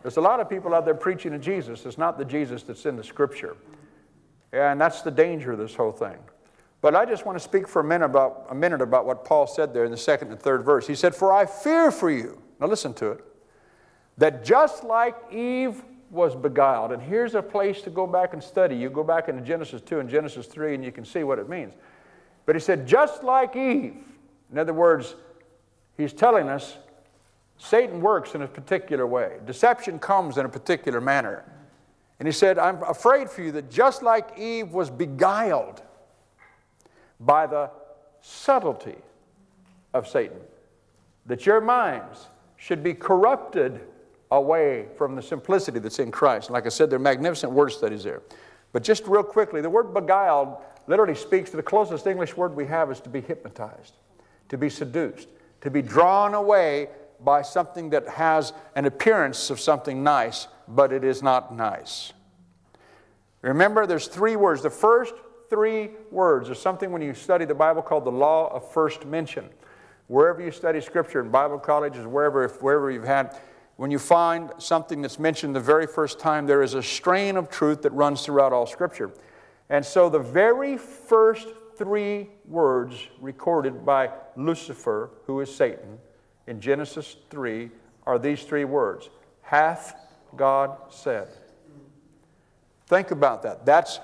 There's 0.00 0.16
a 0.16 0.22
lot 0.22 0.40
of 0.40 0.48
people 0.48 0.74
out 0.74 0.86
there 0.86 0.94
preaching 0.94 1.32
to 1.32 1.38
Jesus 1.38 1.82
that's 1.82 1.98
not 1.98 2.16
the 2.16 2.24
Jesus 2.24 2.62
that's 2.62 2.86
in 2.86 2.96
the 2.96 3.04
scripture. 3.04 3.58
And 4.54 4.80
that's 4.80 5.02
the 5.02 5.10
danger 5.10 5.52
of 5.52 5.58
this 5.58 5.74
whole 5.74 5.92
thing. 5.92 6.16
But 6.80 6.96
I 6.96 7.04
just 7.04 7.26
want 7.26 7.36
to 7.36 7.44
speak 7.44 7.68
for 7.68 7.80
a 7.80 7.84
minute 7.84 8.06
about, 8.06 8.46
a 8.48 8.54
minute 8.54 8.80
about 8.80 9.04
what 9.04 9.22
Paul 9.22 9.46
said 9.46 9.74
there 9.74 9.84
in 9.84 9.90
the 9.90 9.98
second 9.98 10.30
and 10.30 10.40
third 10.40 10.64
verse. 10.64 10.86
He 10.86 10.94
said, 10.94 11.14
For 11.14 11.30
I 11.30 11.44
fear 11.44 11.90
for 11.90 12.10
you. 12.10 12.40
Now 12.58 12.68
listen 12.68 12.94
to 12.94 13.10
it. 13.10 13.24
That 14.16 14.46
just 14.46 14.82
like 14.82 15.14
Eve 15.30 15.82
was 16.10 16.34
beguiled, 16.34 16.92
and 16.92 17.00
here's 17.00 17.34
a 17.34 17.42
place 17.42 17.82
to 17.82 17.90
go 17.90 18.06
back 18.06 18.32
and 18.32 18.42
study. 18.42 18.74
You 18.74 18.90
go 18.90 19.04
back 19.04 19.28
into 19.28 19.42
Genesis 19.42 19.80
2 19.82 20.00
and 20.00 20.08
Genesis 20.08 20.46
3, 20.46 20.74
and 20.74 20.84
you 20.84 20.92
can 20.92 21.04
see 21.04 21.22
what 21.22 21.38
it 21.38 21.48
means. 21.48 21.74
But 22.46 22.56
he 22.56 22.60
said, 22.60 22.86
just 22.86 23.22
like 23.22 23.54
Eve. 23.54 23.96
In 24.50 24.58
other 24.58 24.74
words, 24.74 25.14
he's 25.96 26.12
telling 26.12 26.48
us 26.48 26.76
Satan 27.58 28.00
works 28.00 28.34
in 28.34 28.42
a 28.42 28.48
particular 28.48 29.06
way, 29.06 29.36
deception 29.46 29.98
comes 29.98 30.38
in 30.38 30.46
a 30.46 30.48
particular 30.48 31.00
manner. 31.00 31.44
And 32.18 32.26
he 32.26 32.32
said, 32.32 32.58
I'm 32.58 32.82
afraid 32.82 33.30
for 33.30 33.42
you 33.42 33.52
that 33.52 33.70
just 33.70 34.02
like 34.02 34.38
Eve 34.38 34.72
was 34.72 34.90
beguiled, 34.90 35.82
by 37.20 37.46
the 37.46 37.70
subtlety 38.22 38.96
of 39.92 40.08
Satan. 40.08 40.38
That 41.26 41.46
your 41.46 41.60
minds 41.60 42.28
should 42.56 42.82
be 42.82 42.94
corrupted 42.94 43.80
away 44.30 44.86
from 44.96 45.16
the 45.16 45.22
simplicity 45.22 45.78
that's 45.78 45.98
in 45.98 46.10
Christ. 46.10 46.50
Like 46.50 46.66
I 46.66 46.68
said, 46.68 46.90
there 46.90 46.96
are 46.96 47.02
magnificent 47.02 47.52
word 47.52 47.70
studies 47.70 48.04
there. 48.04 48.22
But 48.72 48.82
just 48.82 49.06
real 49.06 49.22
quickly, 49.22 49.60
the 49.60 49.70
word 49.70 49.92
beguiled 49.92 50.56
literally 50.86 51.14
speaks 51.14 51.50
to 51.50 51.56
the 51.56 51.62
closest 51.62 52.06
English 52.06 52.36
word 52.36 52.54
we 52.54 52.66
have 52.66 52.90
is 52.90 53.00
to 53.00 53.08
be 53.08 53.20
hypnotized, 53.20 53.94
to 54.48 54.58
be 54.58 54.68
seduced, 54.68 55.28
to 55.60 55.70
be 55.70 55.82
drawn 55.82 56.34
away 56.34 56.88
by 57.22 57.42
something 57.42 57.90
that 57.90 58.08
has 58.08 58.52
an 58.76 58.86
appearance 58.86 59.50
of 59.50 59.60
something 59.60 60.02
nice, 60.02 60.48
but 60.68 60.92
it 60.92 61.04
is 61.04 61.22
not 61.22 61.54
nice. 61.54 62.12
Remember, 63.42 63.86
there's 63.86 64.06
three 64.06 64.36
words. 64.36 64.62
The 64.62 64.70
first 64.70 65.14
three 65.50 65.90
words. 66.10 66.46
There's 66.46 66.60
something 66.60 66.92
when 66.92 67.02
you 67.02 67.12
study 67.12 67.44
the 67.44 67.54
Bible 67.54 67.82
called 67.82 68.04
the 68.04 68.12
law 68.12 68.48
of 68.54 68.70
first 68.72 69.04
mention. 69.04 69.48
Wherever 70.06 70.40
you 70.40 70.50
study 70.50 70.80
Scripture, 70.80 71.20
in 71.20 71.30
Bible 71.30 71.58
colleges, 71.58 72.06
wherever, 72.06 72.48
wherever 72.48 72.90
you've 72.90 73.04
had, 73.04 73.36
when 73.80 73.90
you 73.90 73.98
find 73.98 74.50
something 74.58 75.00
that's 75.00 75.18
mentioned 75.18 75.56
the 75.56 75.58
very 75.58 75.86
first 75.86 76.18
time, 76.18 76.44
there 76.44 76.62
is 76.62 76.74
a 76.74 76.82
strain 76.82 77.38
of 77.38 77.48
truth 77.48 77.80
that 77.80 77.90
runs 77.92 78.22
throughout 78.22 78.52
all 78.52 78.66
Scripture. 78.66 79.10
And 79.70 79.82
so 79.82 80.10
the 80.10 80.18
very 80.18 80.76
first 80.76 81.48
three 81.78 82.28
words 82.44 83.08
recorded 83.22 83.86
by 83.86 84.10
Lucifer, 84.36 85.08
who 85.24 85.40
is 85.40 85.56
Satan, 85.56 85.98
in 86.46 86.60
Genesis 86.60 87.16
3 87.30 87.70
are 88.06 88.18
these 88.18 88.42
three 88.42 88.66
words 88.66 89.08
Hath 89.40 89.94
God 90.36 90.76
said. 90.90 91.28
Think 92.86 93.12
about 93.12 93.40
that. 93.44 93.64
That's 93.64 93.98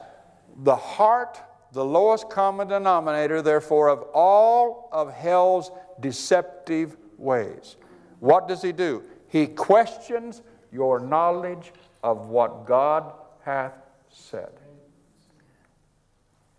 the 0.62 0.74
heart, 0.74 1.38
the 1.72 1.84
lowest 1.84 2.30
common 2.30 2.68
denominator, 2.68 3.42
therefore, 3.42 3.90
of 3.90 4.04
all 4.14 4.88
of 4.90 5.12
hell's 5.12 5.70
deceptive 6.00 6.96
ways. 7.18 7.76
What 8.20 8.48
does 8.48 8.62
he 8.62 8.72
do? 8.72 9.04
He 9.28 9.46
questions 9.46 10.42
your 10.72 11.00
knowledge 11.00 11.72
of 12.02 12.28
what 12.28 12.66
God 12.66 13.12
hath 13.44 13.74
said. 14.10 14.50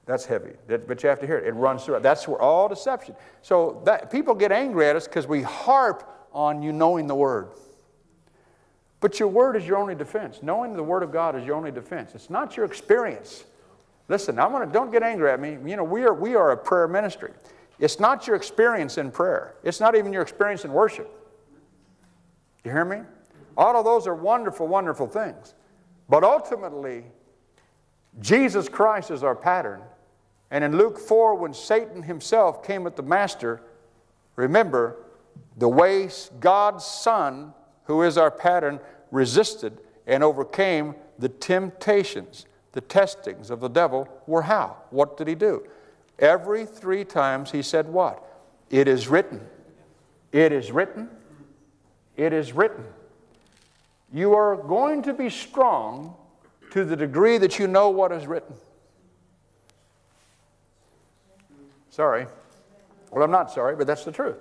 That's 0.05 0.25
heavy, 0.25 0.51
but 0.67 1.03
you 1.03 1.09
have 1.09 1.19
to 1.19 1.27
hear 1.27 1.37
it. 1.37 1.47
It 1.47 1.51
runs 1.51 1.83
through. 1.83 1.99
That's 1.99 2.27
where 2.29 2.41
all 2.41 2.69
deception. 2.69 3.13
So 3.41 3.81
that, 3.85 4.09
people 4.09 4.35
get 4.35 4.53
angry 4.53 4.87
at 4.87 4.95
us 4.95 5.05
because 5.05 5.27
we 5.27 5.41
harp 5.41 6.09
on 6.31 6.63
you 6.63 6.71
knowing 6.71 7.07
the 7.07 7.15
Word. 7.15 7.49
But 9.01 9.19
your 9.19 9.27
Word 9.27 9.57
is 9.57 9.67
your 9.67 9.77
only 9.77 9.95
defense. 9.95 10.39
Knowing 10.41 10.73
the 10.73 10.83
Word 10.83 11.03
of 11.03 11.11
God 11.11 11.35
is 11.35 11.45
your 11.45 11.55
only 11.55 11.71
defense. 11.71 12.11
It's 12.15 12.29
not 12.29 12.55
your 12.55 12.65
experience. 12.65 13.43
Listen, 14.07 14.39
I 14.39 14.47
want 14.47 14.65
to, 14.65 14.71
don't 14.71 14.91
get 14.91 15.03
angry 15.03 15.29
at 15.29 15.41
me. 15.41 15.57
You 15.69 15.75
know, 15.75 15.83
we 15.83 16.03
are, 16.03 16.13
we 16.13 16.35
are 16.35 16.51
a 16.51 16.57
prayer 16.57 16.87
ministry. 16.87 17.33
It's 17.77 17.99
not 17.99 18.27
your 18.27 18.37
experience 18.37 18.97
in 18.97 19.11
prayer. 19.11 19.55
It's 19.63 19.81
not 19.81 19.95
even 19.95 20.13
your 20.13 20.21
experience 20.21 20.63
in 20.63 20.71
worship. 20.71 21.11
You 22.67 22.73
hear 22.73 22.83
me? 22.83 22.97
All 23.55 23.77
of 23.77 23.85
those 23.85 24.07
are 24.07 24.13
wonderful, 24.13 24.67
wonderful 24.67 25.07
things. 25.07 25.53
But 26.09 26.25
ultimately, 26.25 27.05
Jesus 28.19 28.67
Christ 28.67 29.09
is 29.09 29.23
our 29.23 29.35
pattern. 29.35 29.81
And 30.51 30.65
in 30.65 30.77
Luke 30.77 30.99
4, 30.99 31.35
when 31.35 31.53
Satan 31.53 32.03
himself 32.03 32.61
came 32.61 32.85
at 32.85 32.97
the 32.97 33.03
Master, 33.03 33.61
remember, 34.35 34.97
the 35.55 35.69
way 35.69 36.09
God's 36.41 36.83
Son, 36.83 37.53
who 37.85 38.01
is 38.03 38.17
our 38.17 38.31
pattern, 38.31 38.81
resisted 39.11 39.79
and 40.05 40.21
overcame 40.21 40.93
the 41.17 41.29
temptations, 41.29 42.47
the 42.73 42.81
testings 42.81 43.49
of 43.49 43.61
the 43.61 43.69
devil 43.69 44.09
were 44.27 44.41
how? 44.41 44.75
What 44.89 45.15
did 45.15 45.29
he 45.29 45.35
do? 45.35 45.65
Every 46.19 46.65
three 46.65 47.05
times 47.05 47.49
he 47.51 47.61
said, 47.61 47.87
What? 47.87 48.21
It 48.69 48.89
is 48.89 49.07
written. 49.07 49.47
It 50.33 50.51
is 50.51 50.69
written. 50.73 51.09
It 52.17 52.33
is 52.33 52.51
written. 52.51 52.83
You 54.11 54.33
are 54.33 54.55
going 54.55 55.03
to 55.03 55.13
be 55.13 55.29
strong 55.29 56.15
to 56.71 56.83
the 56.83 56.95
degree 56.95 57.37
that 57.37 57.59
you 57.59 57.67
know 57.67 57.89
what 57.89 58.11
is 58.11 58.27
written. 58.27 58.55
Sorry. 61.89 62.27
Well, 63.11 63.23
I'm 63.23 63.31
not 63.31 63.51
sorry, 63.51 63.75
but 63.75 63.87
that's 63.87 64.03
the 64.03 64.11
truth. 64.11 64.37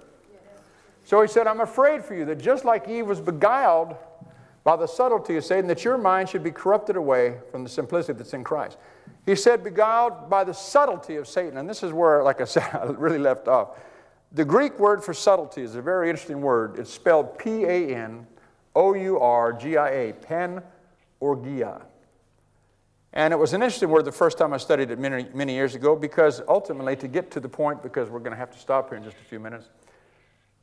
So 1.05 1.23
he 1.23 1.29
said, 1.29 1.47
I'm 1.47 1.61
afraid 1.61 2.05
for 2.05 2.15
you 2.15 2.25
that 2.25 2.41
just 2.41 2.65
like 2.65 2.89
Eve 2.89 3.07
was 3.07 3.21
beguiled 3.21 3.95
by 4.65 4.75
the 4.75 4.89
subtlety 4.89 5.37
of 5.37 5.45
Satan, 5.45 5.69
that 5.69 5.85
your 5.85 5.97
mind 5.97 6.29
should 6.29 6.43
be 6.43 6.51
corrupted 6.51 6.97
away 6.97 7.39
from 7.53 7.63
the 7.63 7.71
simplicity 7.71 8.19
that's 8.19 8.35
in 8.35 8.43
Christ. 8.43 8.77
He 9.25 9.37
said, 9.37 9.63
beguiled 9.63 10.29
by 10.29 10.43
the 10.43 10.53
subtlety 10.53 11.17
of 11.17 11.29
Satan. 11.29 11.57
And 11.59 11.69
this 11.69 11.85
is 11.85 11.93
where, 11.93 12.25
like 12.25 12.41
I 12.41 12.45
said, 12.45 12.65
I 12.73 12.87
really 12.87 13.19
left 13.19 13.47
off. 13.47 13.79
The 14.33 14.45
Greek 14.45 14.79
word 14.79 15.03
for 15.05 15.15
subtlety 15.15 15.63
is 15.63 15.77
a 15.77 15.83
very 15.83 16.11
interesting 16.11 16.41
word. 16.41 16.79
It's 16.79 16.93
spelled 16.93 17.39
P 17.39 17.65
A 17.65 17.95
N 17.95 18.27
O 18.75 18.95
U 18.95 19.19
R 19.19 19.53
G 19.53 19.77
I 19.77 19.91
A, 19.91 20.13
pen 20.13 20.63
or 21.21 21.37
gia. 21.37 21.83
And 23.13 23.33
it 23.33 23.37
was 23.37 23.55
an 23.55 23.63
interesting 23.63 23.89
word 23.89 24.05
the 24.05 24.13
first 24.13 24.37
time 24.37 24.53
I 24.53 24.59
studied 24.59 24.91
it 24.91 24.99
many, 24.99 25.27
many 25.33 25.55
years 25.55 25.75
ago 25.75 25.97
because 25.97 26.43
ultimately, 26.49 26.97
to 26.97 27.09
get 27.09 27.31
to 27.31 27.41
the 27.41 27.49
point, 27.49 27.83
because 27.83 28.11
we're 28.11 28.19
going 28.19 28.33
to 28.33 28.37
have 28.37 28.51
to 28.51 28.59
stop 28.59 28.91
here 28.91 28.99
in 28.99 29.05
just 29.05 29.17
a 29.17 29.25
few 29.25 29.41
minutes, 29.41 29.71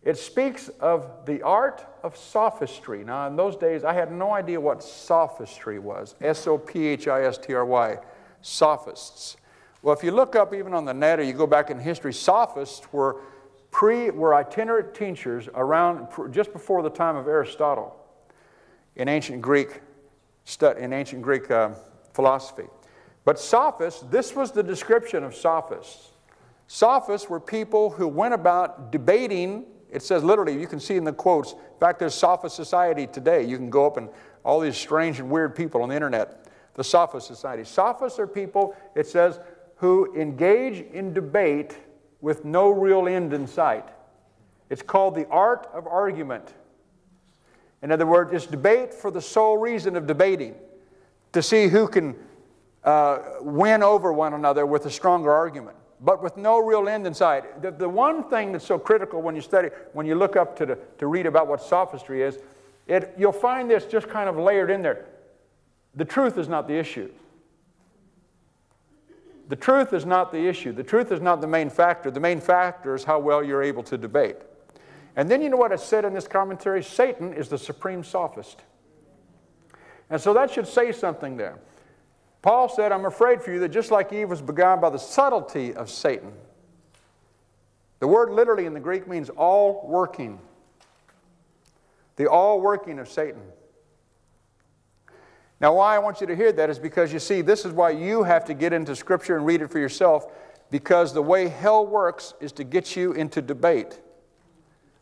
it 0.04 0.18
speaks 0.18 0.68
of 0.80 1.26
the 1.26 1.42
art 1.42 1.84
of 2.04 2.16
sophistry. 2.16 3.04
Now, 3.04 3.26
in 3.28 3.36
those 3.36 3.56
days, 3.56 3.84
I 3.84 3.94
had 3.94 4.12
no 4.12 4.34
idea 4.34 4.60
what 4.62 4.84
sophistry 4.84 5.80
was 5.80 6.16
S 6.22 6.46
O 6.46 6.58
P 6.58 6.86
H 6.88 7.08
I 7.08 7.24
S 7.24 7.38
T 7.38 7.54
R 7.54 7.66
Y, 7.66 7.98
sophists. 8.42 9.38
Well, 9.82 9.96
if 9.96 10.04
you 10.04 10.12
look 10.12 10.36
up 10.36 10.54
even 10.54 10.74
on 10.74 10.86
the 10.86 10.94
net 10.94 11.20
or 11.20 11.24
you 11.24 11.34
go 11.34 11.48
back 11.48 11.72
in 11.72 11.80
history, 11.80 12.14
sophists 12.14 12.94
were, 12.94 13.18
pre, 13.74 14.10
were 14.12 14.34
itinerant 14.34 14.94
teachers 14.94 15.50
around 15.54 16.08
just 16.32 16.54
before 16.54 16.82
the 16.82 16.90
time 16.90 17.18
of 17.18 17.28
Aristotle 17.28 17.94
in 18.96 19.10
ancient 19.10 19.42
Greek, 19.42 19.82
in 20.78 20.94
ancient 20.94 21.22
Greek 21.22 21.52
uh, 21.52 21.72
philosophy. 22.14 22.68
But 23.26 23.38
sophists, 23.38 24.02
this 24.04 24.36
was 24.36 24.52
the 24.52 24.64
description 24.64 25.26
of 25.26 25.36
sophists. 25.36 26.12
Sophists 26.68 27.30
were 27.30 27.40
people 27.40 27.90
who 27.90 28.08
went 28.08 28.34
about 28.34 28.92
debating 28.92 29.66
it 29.94 30.02
says 30.02 30.24
literally, 30.24 30.60
you 30.60 30.66
can 30.66 30.80
see 30.80 30.96
in 30.96 31.04
the 31.04 31.14
quotes, 31.14 31.52
in 31.52 31.80
fact, 31.80 32.00
there's 32.00 32.16
Sophist 32.16 32.56
Society 32.56 33.06
today. 33.06 33.44
You 33.44 33.58
can 33.58 33.70
go 33.70 33.86
up 33.86 33.98
and 33.98 34.10
all 34.44 34.60
these 34.60 34.76
strange 34.76 35.20
and 35.20 35.30
weird 35.30 35.56
people 35.56 35.84
on 35.84 35.90
the 35.90 35.96
internet, 35.96 36.48
the 36.74 36.84
Sophist 36.84 37.28
Society. 37.28 37.64
Sophists 37.64 38.18
are 38.18 38.26
people, 38.26 38.76
it 38.96 39.06
says, 39.06 39.40
who 39.76 40.12
engage 40.16 40.82
in 40.94 41.14
debate 41.14 41.78
with 42.24 42.46
no 42.46 42.70
real 42.70 43.08
end 43.08 43.34
in 43.34 43.46
sight. 43.46 43.86
It's 44.70 44.82
called 44.82 45.14
the 45.14 45.28
art 45.28 45.70
of 45.74 45.86
argument. 45.86 46.54
In 47.82 47.92
other 47.92 48.06
words, 48.06 48.32
it's 48.32 48.46
debate 48.46 48.94
for 48.94 49.12
the 49.12 49.22
sole 49.22 49.58
reason 49.58 49.98
of 49.98 50.08
debating, 50.08 50.56
to 51.34 51.44
see 51.44 51.68
who 51.68 51.86
can 51.86 52.16
uh, 52.86 53.20
win 53.42 53.84
over 53.84 54.14
one 54.14 54.34
another 54.34 54.66
with 54.66 54.86
a 54.86 54.90
stronger 54.90 55.32
argument 55.32 55.76
but 56.04 56.22
with 56.22 56.36
no 56.36 56.60
real 56.60 56.90
end 56.90 57.08
in 57.08 57.14
sight. 57.14 57.62
The, 57.62 57.72
the 57.72 57.88
one 57.88 58.26
thing 58.26 58.52
that's 58.52 58.66
so 58.66 58.78
critical 58.78 59.22
when 59.22 59.36
you 59.36 59.42
study, 59.42 59.70
when 59.94 60.06
you 60.06 60.16
look 60.16 60.36
up 60.36 60.54
to, 60.58 60.66
the, 60.66 60.78
to 60.98 61.08
read 61.08 61.26
about 61.26 61.48
what 61.48 61.62
sophistry 61.62 62.22
is, 62.22 62.40
it, 62.88 63.14
you'll 63.18 63.32
find 63.32 63.72
this 63.72 63.86
just 63.86 64.10
kind 64.10 64.28
of 64.28 64.38
layered 64.38 64.70
in 64.70 64.82
there. 64.82 65.06
The 65.96 66.04
truth 66.04 66.38
is 66.38 66.50
not 66.50 66.68
the 66.68 66.74
issue. 66.74 67.10
The 69.50 69.56
truth 69.56 69.94
is 69.94 70.06
not 70.06 70.32
the 70.32 70.48
issue. 70.48 70.72
The 70.72 70.84
truth 70.84 71.12
is 71.12 71.20
not 71.20 71.42
the 71.42 71.48
main 71.48 71.70
factor. 71.70 72.10
The 72.10 72.20
main 72.20 72.40
factor 72.40 72.96
is 72.96 73.04
how 73.04 73.20
well 73.20 73.44
you're 73.44 73.64
able 73.64 73.84
to 73.84 73.98
debate. 73.98 74.38
And 75.16 75.30
then 75.30 75.42
you 75.42 75.50
know 75.50 75.58
what 75.58 75.72
it 75.72 75.80
said 75.80 76.06
in 76.06 76.14
this 76.14 76.28
commentary? 76.28 76.82
Satan 76.84 77.34
is 77.34 77.50
the 77.50 77.58
supreme 77.58 78.04
sophist. 78.04 78.62
And 80.10 80.20
so 80.20 80.34
that 80.34 80.52
should 80.52 80.68
say 80.68 80.92
something 80.92 81.38
there. 81.38 81.60
Paul 82.42 82.68
said, 82.68 82.92
I'm 82.92 83.06
afraid 83.06 83.42
for 83.42 83.52
you 83.52 83.60
that 83.60 83.70
just 83.70 83.92
like 83.92 84.12
Eve 84.12 84.30
was 84.30 84.42
beguiled 84.42 84.82
by 84.82 84.90
the 84.90 85.00
subtlety 85.00 85.74
of 85.74 85.90
Satan, 85.90 86.34
the 88.00 88.08
word 88.08 88.30
literally 88.32 88.66
in 88.66 88.74
the 88.74 88.80
Greek 88.80 89.08
means 89.08 89.30
all 89.30 89.88
working. 89.88 90.40
The 92.18 92.30
all 92.30 92.60
working 92.60 93.00
of 93.00 93.08
Satan. 93.08 93.42
Now, 95.64 95.76
why 95.76 95.96
I 95.96 96.00
want 96.00 96.20
you 96.20 96.28
to 96.28 96.36
hear 96.36 96.52
that 96.52 96.70
is 96.70 96.78
because 96.78 97.14
you 97.14 97.20
see, 97.20 97.40
this 97.40 97.64
is 97.64 97.72
why 97.72 97.92
you 97.92 98.24
have 98.24 98.44
to 98.46 98.54
get 98.54 98.74
into 98.74 98.98
Scripture 98.98 99.38
and 99.38 99.46
read 99.46 99.62
it 99.62 99.72
for 99.72 99.80
yourself, 99.80 100.30
because 100.70 101.14
the 101.14 101.22
way 101.22 101.48
hell 101.48 101.88
works 101.88 102.34
is 102.42 102.52
to 102.52 102.66
get 102.66 102.98
you 102.98 103.14
into 103.14 103.42
debate, 103.42 104.02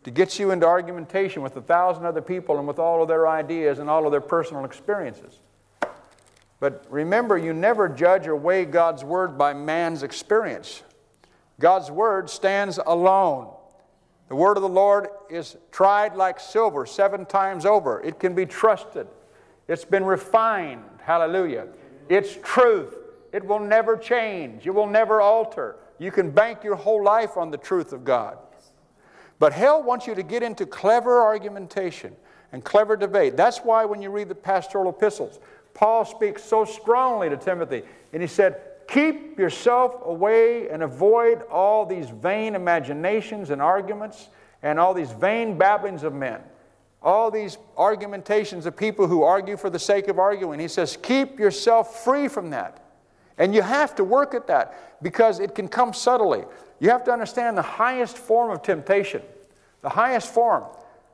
to 0.03 0.12
get 0.12 0.38
you 0.38 0.51
into 0.51 0.68
argumentation 0.68 1.41
with 1.41 1.57
a 1.57 1.62
thousand 1.62 2.05
other 2.05 2.22
people 2.22 2.59
and 2.59 2.68
with 2.68 2.78
all 2.78 3.01
of 3.01 3.07
their 3.07 3.28
ideas 3.28 3.80
and 3.80 3.89
all 3.89 4.05
of 4.05 4.12
their 4.12 4.22
personal 4.22 4.64
experiences. 4.64 5.39
But 6.59 6.86
remember, 6.91 7.39
you 7.39 7.53
never 7.53 7.89
judge 7.89 8.28
or 8.28 8.36
weigh 8.36 8.66
God's 8.66 9.03
word 9.03 9.39
by 9.39 9.55
man's 9.55 10.03
experience. 10.03 10.84
God's 11.59 11.89
word 11.89 12.30
stands 12.30 12.80
alone. 12.86 13.51
The 14.28 14.36
word 14.36 14.57
of 14.57 14.62
the 14.62 14.70
Lord 14.70 15.07
is 15.28 15.57
tried 15.72 16.16
like 16.16 16.39
silver 16.39 16.86
seven 16.86 17.26
times 17.26 17.66
over. 17.66 17.99
It 18.01 18.20
can 18.20 18.36
be 18.36 18.45
trusted. 18.45 19.07
It's 19.72 19.86
been 19.86 20.03
refined. 20.03 20.84
Hallelujah. 21.01 21.67
It's 22.09 22.38
truth. 22.43 22.93
It 23.32 23.45
will 23.45 23.59
never 23.59 23.95
change. 23.95 24.67
It 24.67 24.72
will 24.72 24.86
never 24.86 25.22
alter. 25.22 25.78
You 25.97 26.11
can 26.11 26.30
bank 26.30 26.61
your 26.61 26.76
whole 26.76 27.01
life 27.01 27.38
on 27.38 27.51
the 27.51 27.57
truth 27.57 27.93
of 27.93 28.03
God. 28.03 28.38
But 29.39 29.53
hell 29.53 29.82
wants 29.82 30.07
you 30.07 30.15
to 30.15 30.24
get 30.24 30.43
into 30.43 30.65
clever 30.65 31.22
argumentation 31.22 32.13
and 32.51 32.61
clever 32.65 32.97
debate. 32.97 33.38
That's 33.38 33.59
why 33.59 33.86
when 33.86 34.01
you 34.01 34.09
read 34.09 34.28
the 34.28 34.36
pastoral 34.36 34.89
epistles, 34.89 35.39
Paul 35.74 36.03
speaks 36.03 36.43
so 36.43 36.65
strongly 36.65 37.30
to 37.30 37.38
Timothy, 37.38 37.84
and 38.11 38.22
he 38.22 38.28
said, 38.28 38.61
Keep 38.89 39.39
yourself 39.39 39.95
away 40.03 40.67
and 40.67 40.84
avoid 40.84 41.43
all 41.43 41.86
these 41.86 42.09
vain 42.09 42.55
imaginations 42.55 43.51
and 43.51 43.61
arguments 43.61 44.28
and 44.63 44.78
all 44.78 44.93
these 44.93 45.13
vain 45.13 45.57
babblings 45.57 46.03
of 46.03 46.13
men. 46.13 46.41
All 47.02 47.32
these 47.32 47.58
argumentations 47.78 48.66
of 48.66 48.78
people 48.78 49.08
who 49.08 49.24
argue 49.24 49.58
for 49.58 49.70
the 49.70 49.80
sake 49.80 50.08
of 50.08 50.20
arguing. 50.20 50.60
He 50.60 50.68
says, 50.68 50.97
Keep 51.02 51.39
yourself 51.39 52.04
free 52.04 52.28
from 52.28 52.52
that. 52.52 52.86
And 53.38 53.56
you 53.56 53.64
have 53.64 53.95
to 53.95 54.04
work 54.04 54.36
at 54.36 54.47
that 54.47 55.02
because 55.02 55.39
it 55.39 55.56
can 55.56 55.68
come 55.68 55.93
subtly. 55.93 56.43
You 56.80 56.89
have 56.89 57.04
to 57.06 57.12
understand 57.12 57.58
the 57.58 57.64
highest 57.64 58.18
form 58.18 58.52
of 58.52 58.62
temptation, 58.62 59.22
the 59.82 59.89
highest 59.89 60.32
form. 60.34 60.66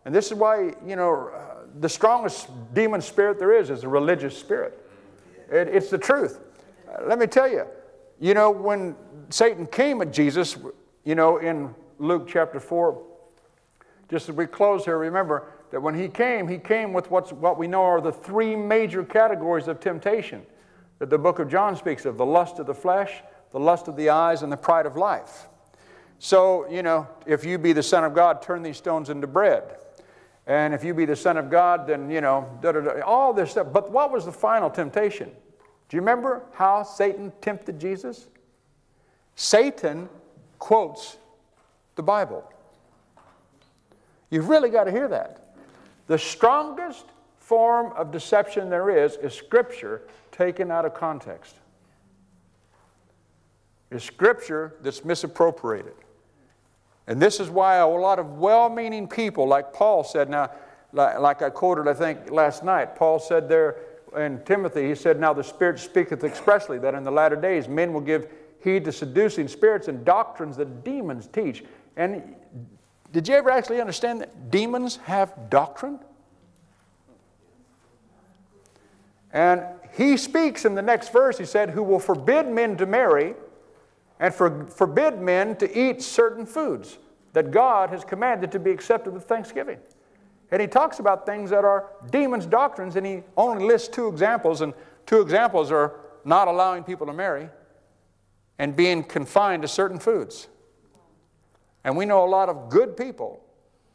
And 0.03 0.13
this 0.13 0.27
is 0.27 0.33
why, 0.33 0.73
you 0.85 0.95
know, 0.95 1.31
the 1.79 1.89
strongest 1.89 2.49
demon 2.73 3.01
spirit 3.01 3.39
there 3.39 3.53
is 3.53 3.69
is 3.69 3.83
a 3.83 3.87
religious 3.87 4.37
spirit. 4.37 4.77
It, 5.51 5.67
it's 5.67 5.89
the 5.89 5.97
truth. 5.97 6.39
Uh, 6.89 7.03
let 7.05 7.19
me 7.19 7.27
tell 7.27 7.49
you, 7.49 7.65
you 8.19 8.33
know, 8.33 8.49
when 8.51 8.95
Satan 9.29 9.65
came 9.65 10.01
at 10.01 10.11
Jesus, 10.11 10.57
you 11.03 11.15
know, 11.15 11.37
in 11.37 11.73
Luke 11.99 12.27
chapter 12.27 12.59
4, 12.59 13.01
just 14.09 14.29
as 14.29 14.35
we 14.35 14.47
close 14.47 14.85
here, 14.85 14.97
remember 14.97 15.51
that 15.71 15.81
when 15.81 15.95
he 15.95 16.07
came, 16.07 16.47
he 16.47 16.57
came 16.57 16.93
with 16.93 17.11
what's, 17.11 17.31
what 17.31 17.57
we 17.57 17.67
know 17.67 17.83
are 17.83 18.01
the 18.01 18.11
three 18.11 18.55
major 18.55 19.03
categories 19.03 19.67
of 19.67 19.79
temptation 19.79 20.45
that 20.99 21.09
the 21.09 21.17
book 21.17 21.39
of 21.39 21.49
John 21.49 21.75
speaks 21.75 22.05
of 22.05 22.17
the 22.17 22.25
lust 22.25 22.59
of 22.59 22.65
the 22.65 22.73
flesh, 22.73 23.21
the 23.51 23.59
lust 23.59 23.87
of 23.87 23.95
the 23.95 24.09
eyes, 24.09 24.43
and 24.43 24.51
the 24.51 24.57
pride 24.57 24.85
of 24.85 24.95
life. 24.95 25.47
So, 26.19 26.67
you 26.69 26.81
know, 26.81 27.07
if 27.25 27.45
you 27.45 27.57
be 27.57 27.73
the 27.73 27.83
Son 27.83 28.03
of 28.03 28.13
God, 28.15 28.41
turn 28.41 28.63
these 28.63 28.77
stones 28.77 29.09
into 29.09 29.27
bread. 29.27 29.77
And 30.47 30.73
if 30.73 30.83
you 30.83 30.93
be 30.93 31.05
the 31.05 31.15
Son 31.15 31.37
of 31.37 31.49
God, 31.49 31.85
then, 31.85 32.09
you 32.09 32.21
know, 32.21 32.49
da, 32.61 32.71
da, 32.71 32.79
da, 32.79 33.01
all 33.01 33.33
this 33.33 33.51
stuff. 33.51 33.67
But 33.71 33.91
what 33.91 34.11
was 34.11 34.25
the 34.25 34.31
final 34.31 34.69
temptation? 34.69 35.29
Do 35.89 35.97
you 35.97 36.01
remember 36.01 36.43
how 36.53 36.83
Satan 36.83 37.31
tempted 37.41 37.79
Jesus? 37.79 38.27
Satan 39.35 40.09
quotes 40.57 41.17
the 41.95 42.03
Bible. 42.03 42.43
You've 44.29 44.49
really 44.49 44.69
got 44.69 44.85
to 44.85 44.91
hear 44.91 45.07
that. 45.09 45.46
The 46.07 46.17
strongest 46.17 47.05
form 47.37 47.93
of 47.93 48.11
deception 48.11 48.69
there 48.69 48.89
is 48.89 49.15
is 49.17 49.33
Scripture 49.33 50.01
taken 50.31 50.71
out 50.71 50.85
of 50.85 50.93
context. 50.93 51.55
Is 53.91 54.03
Scripture 54.03 54.75
that's 54.81 55.05
misappropriated. 55.05 55.93
And 57.07 57.21
this 57.21 57.39
is 57.39 57.49
why 57.49 57.77
a 57.77 57.87
lot 57.87 58.19
of 58.19 58.37
well 58.37 58.69
meaning 58.69 59.07
people, 59.07 59.47
like 59.47 59.71
Paul 59.71 60.03
said, 60.03 60.29
now, 60.29 60.51
like, 60.91 61.19
like, 61.19 61.41
I 61.41 61.49
quoted, 61.49 61.87
I 61.87 61.93
think, 61.93 62.31
last 62.31 62.63
night, 62.63 62.95
Paul 62.95 63.19
said 63.19 63.47
there 63.47 63.77
in 64.15 64.41
Timothy, 64.43 64.87
he 64.87 64.95
said, 64.95 65.19
Now 65.19 65.33
the 65.33 65.43
Spirit 65.43 65.79
speaketh 65.79 66.23
expressly 66.23 66.79
that 66.79 66.95
in 66.95 67.03
the 67.03 67.11
latter 67.11 67.35
days 67.35 67.67
men 67.67 67.93
will 67.93 68.01
give 68.01 68.27
heed 68.63 68.85
to 68.85 68.91
seducing 68.91 69.47
spirits 69.47 69.87
and 69.87 70.03
doctrines 70.03 70.57
that 70.57 70.83
demons 70.83 71.27
teach. 71.27 71.63
And 71.95 72.35
did 73.11 73.27
you 73.27 73.35
ever 73.35 73.49
actually 73.49 73.79
understand 73.79 74.21
that 74.21 74.51
demons 74.51 74.97
have 74.97 75.49
doctrine? 75.49 75.99
And 79.31 79.63
he 79.95 80.17
speaks 80.17 80.65
in 80.65 80.75
the 80.75 80.81
next 80.81 81.11
verse, 81.11 81.37
he 81.37 81.45
said, 81.45 81.69
who 81.69 81.83
will 81.83 81.99
forbid 81.99 82.47
men 82.47 82.77
to 82.77 82.85
marry 82.85 83.35
and 84.19 84.33
for, 84.33 84.65
forbid 84.67 85.19
men 85.19 85.55
to 85.57 85.79
eat 85.79 86.01
certain 86.01 86.45
foods 86.45 86.97
that 87.33 87.51
God 87.51 87.89
has 87.89 88.03
commanded 88.03 88.51
to 88.53 88.59
be 88.59 88.71
accepted 88.71 89.13
with 89.13 89.25
thanksgiving. 89.25 89.77
And 90.51 90.61
he 90.61 90.67
talks 90.67 90.99
about 90.99 91.25
things 91.25 91.49
that 91.49 91.65
are 91.65 91.87
demons' 92.09 92.45
doctrines, 92.45 92.95
and 92.95 93.05
he 93.05 93.23
only 93.35 93.65
lists 93.65 93.89
two 93.89 94.07
examples, 94.07 94.61
and 94.61 94.73
two 95.05 95.21
examples 95.21 95.71
are 95.71 95.99
not 96.23 96.47
allowing 96.47 96.83
people 96.83 97.05
to 97.07 97.13
marry 97.13 97.49
and 98.57 98.75
being 98.75 99.03
confined 99.03 99.61
to 99.61 99.67
certain 99.67 99.99
foods. 99.99 100.47
And 101.87 101.95
we 101.95 102.03
know 102.03 102.25
a 102.25 102.27
lot 102.27 102.49
of 102.49 102.67
good 102.67 102.97
people 102.97 103.41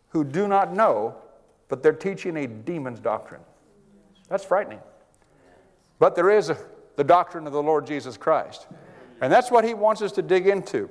who 0.08 0.24
do 0.24 0.48
not 0.48 0.72
know, 0.72 1.14
but 1.68 1.82
they're 1.82 1.92
teaching 1.92 2.38
a 2.38 2.46
demon's 2.46 2.98
doctrine. 2.98 3.42
That's 4.30 4.46
frightening. 4.46 4.80
But 5.98 6.16
there 6.16 6.30
is 6.30 6.48
a, 6.48 6.56
the 6.96 7.04
doctrine 7.04 7.46
of 7.46 7.52
the 7.52 7.62
Lord 7.62 7.86
Jesus 7.86 8.16
Christ. 8.16 8.66
And 9.20 9.30
that's 9.30 9.50
what 9.50 9.62
he 9.62 9.74
wants 9.74 10.00
us 10.00 10.10
to 10.12 10.22
dig 10.22 10.46
into. 10.46 10.88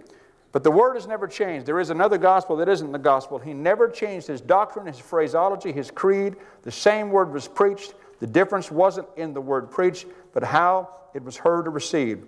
But 0.52 0.64
the 0.64 0.70
word 0.70 0.93
has 0.93 1.08
never 1.08 1.28
changed. 1.28 1.66
There 1.66 1.80
is 1.80 1.89
another 1.89 2.20
gospel 2.20 2.56
that 2.58 2.70
isn't 2.70 2.91
the 2.91 2.99
gospel. 2.99 3.39
He 3.39 3.56
never 3.56 3.89
changed 3.89 4.28
his 4.28 4.39
doctrine, 4.39 4.86
his 4.86 4.99
phraseology, 4.99 5.72
his 5.72 5.89
creed. 5.89 6.36
The 6.62 6.72
same 6.72 7.10
word 7.10 7.34
was 7.34 7.47
preached. 7.47 7.95
The 8.20 8.28
difference 8.28 8.70
wasn't 8.70 9.08
in 9.18 9.34
the 9.34 9.41
word 9.41 9.72
preached, 9.72 10.06
but 10.34 10.43
how 10.43 10.89
it 11.16 11.24
was 11.24 11.36
heard 11.36 11.68
or 11.68 11.72
received. 11.72 12.28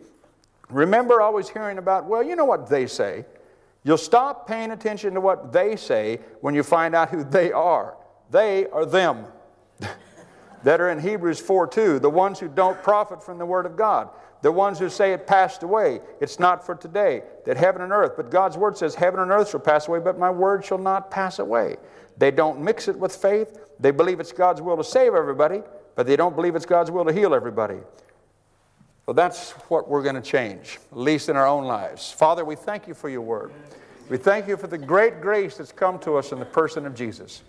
Remember 0.72 1.22
always 1.22 1.48
hearing 1.48 1.78
about, 1.78 2.06
well, 2.06 2.24
you 2.24 2.36
know 2.36 2.46
what 2.46 2.68
they 2.68 2.88
say. 2.88 3.26
You'll 3.84 3.98
stop 3.98 4.48
paying 4.48 4.72
attention 4.72 5.14
to 5.14 5.22
what 5.22 5.52
they 5.52 5.76
say 5.76 6.20
when 6.42 6.56
you 6.56 6.64
find 6.64 6.96
out 6.96 7.10
who 7.10 7.24
they 7.24 7.52
are. 7.52 7.98
They 8.32 8.68
are 8.68 8.86
them. 8.86 9.26
that 10.64 10.80
are 10.80 10.90
in 10.90 11.00
Hebrews 11.00 11.40
4 11.40 11.68
2, 11.68 12.00
the 12.00 12.10
ones 12.10 12.40
who 12.40 12.48
don't 12.48 12.82
profit 12.82 13.22
from 13.22 13.38
the 13.38 13.46
Word 13.46 13.66
of 13.66 13.76
God, 13.76 14.10
the 14.42 14.52
ones 14.52 14.80
who 14.80 14.90
say 14.90 15.14
it 15.14 15.28
passed 15.28 15.64
away, 15.64 16.00
it's 16.22 16.40
not 16.40 16.66
for 16.66 16.76
today, 16.76 17.24
that 17.46 17.58
heaven 17.58 17.82
and 17.82 17.92
earth, 17.92 18.14
but 18.16 18.32
God's 18.32 18.58
Word 18.58 18.78
says 18.78 18.96
heaven 18.96 19.20
and 19.20 19.32
earth 19.32 19.50
shall 19.50 19.60
pass 19.60 19.88
away, 19.88 20.00
but 20.00 20.18
my 20.18 20.30
Word 20.30 20.66
shall 20.66 20.78
not 20.78 21.12
pass 21.12 21.40
away. 21.40 21.78
They 22.18 22.32
don't 22.32 22.62
mix 22.62 22.88
it 22.88 22.98
with 22.98 23.16
faith. 23.16 23.58
They 23.80 23.92
believe 23.92 24.20
it's 24.20 24.32
God's 24.32 24.62
will 24.62 24.78
to 24.78 24.84
save 24.84 25.14
everybody, 25.14 25.62
but 25.96 26.08
they 26.08 26.16
don't 26.16 26.36
believe 26.36 26.56
it's 26.56 26.66
God's 26.66 26.92
will 26.92 27.06
to 27.06 27.14
heal 27.14 27.34
everybody. 27.34 27.80
Well, 29.06 29.14
that's 29.14 29.52
what 29.70 29.90
we're 29.90 30.04
going 30.04 30.16
to 30.16 30.22
change, 30.22 30.80
at 30.92 30.98
least 30.98 31.28
in 31.28 31.36
our 31.36 31.48
own 31.48 31.66
lives. 31.66 32.12
Father, 32.12 32.46
we 32.46 32.56
thank 32.56 32.88
you 32.88 32.94
for 32.94 33.10
your 33.10 33.22
Word. 33.22 33.52
We 34.10 34.18
thank 34.18 34.48
you 34.48 34.58
for 34.58 34.68
the 34.68 34.78
great 34.78 35.22
grace 35.22 35.58
that's 35.58 35.72
come 35.72 36.00
to 36.00 36.16
us 36.16 36.32
in 36.32 36.40
the 36.40 36.46
person 36.46 36.86
of 36.86 36.96
Jesus. 36.96 37.44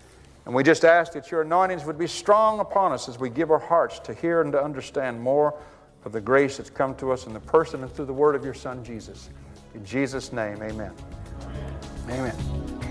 And 0.45 0.53
we 0.53 0.63
just 0.63 0.85
ask 0.85 1.13
that 1.13 1.31
your 1.31 1.41
anointings 1.41 1.85
would 1.85 1.97
be 1.97 2.07
strong 2.07 2.59
upon 2.59 2.91
us 2.91 3.09
as 3.09 3.19
we 3.19 3.29
give 3.29 3.51
our 3.51 3.59
hearts 3.59 3.99
to 3.99 4.13
hear 4.13 4.41
and 4.41 4.51
to 4.51 4.61
understand 4.61 5.19
more 5.19 5.57
of 6.03 6.11
the 6.11 6.21
grace 6.21 6.57
that's 6.57 6.69
come 6.69 6.93
to 6.95 7.11
us 7.11 7.25
in 7.25 7.33
the 7.33 7.39
person 7.39 7.81
and 7.81 7.91
through 7.91 8.05
the 8.05 8.13
word 8.13 8.35
of 8.35 8.45
your 8.45 8.53
Son, 8.53 8.83
Jesus. 8.83 9.29
In 9.73 9.83
Jesus' 9.83 10.31
name, 10.31 10.61
amen. 10.61 10.93
Amen. 12.07 12.33
amen. 12.35 12.84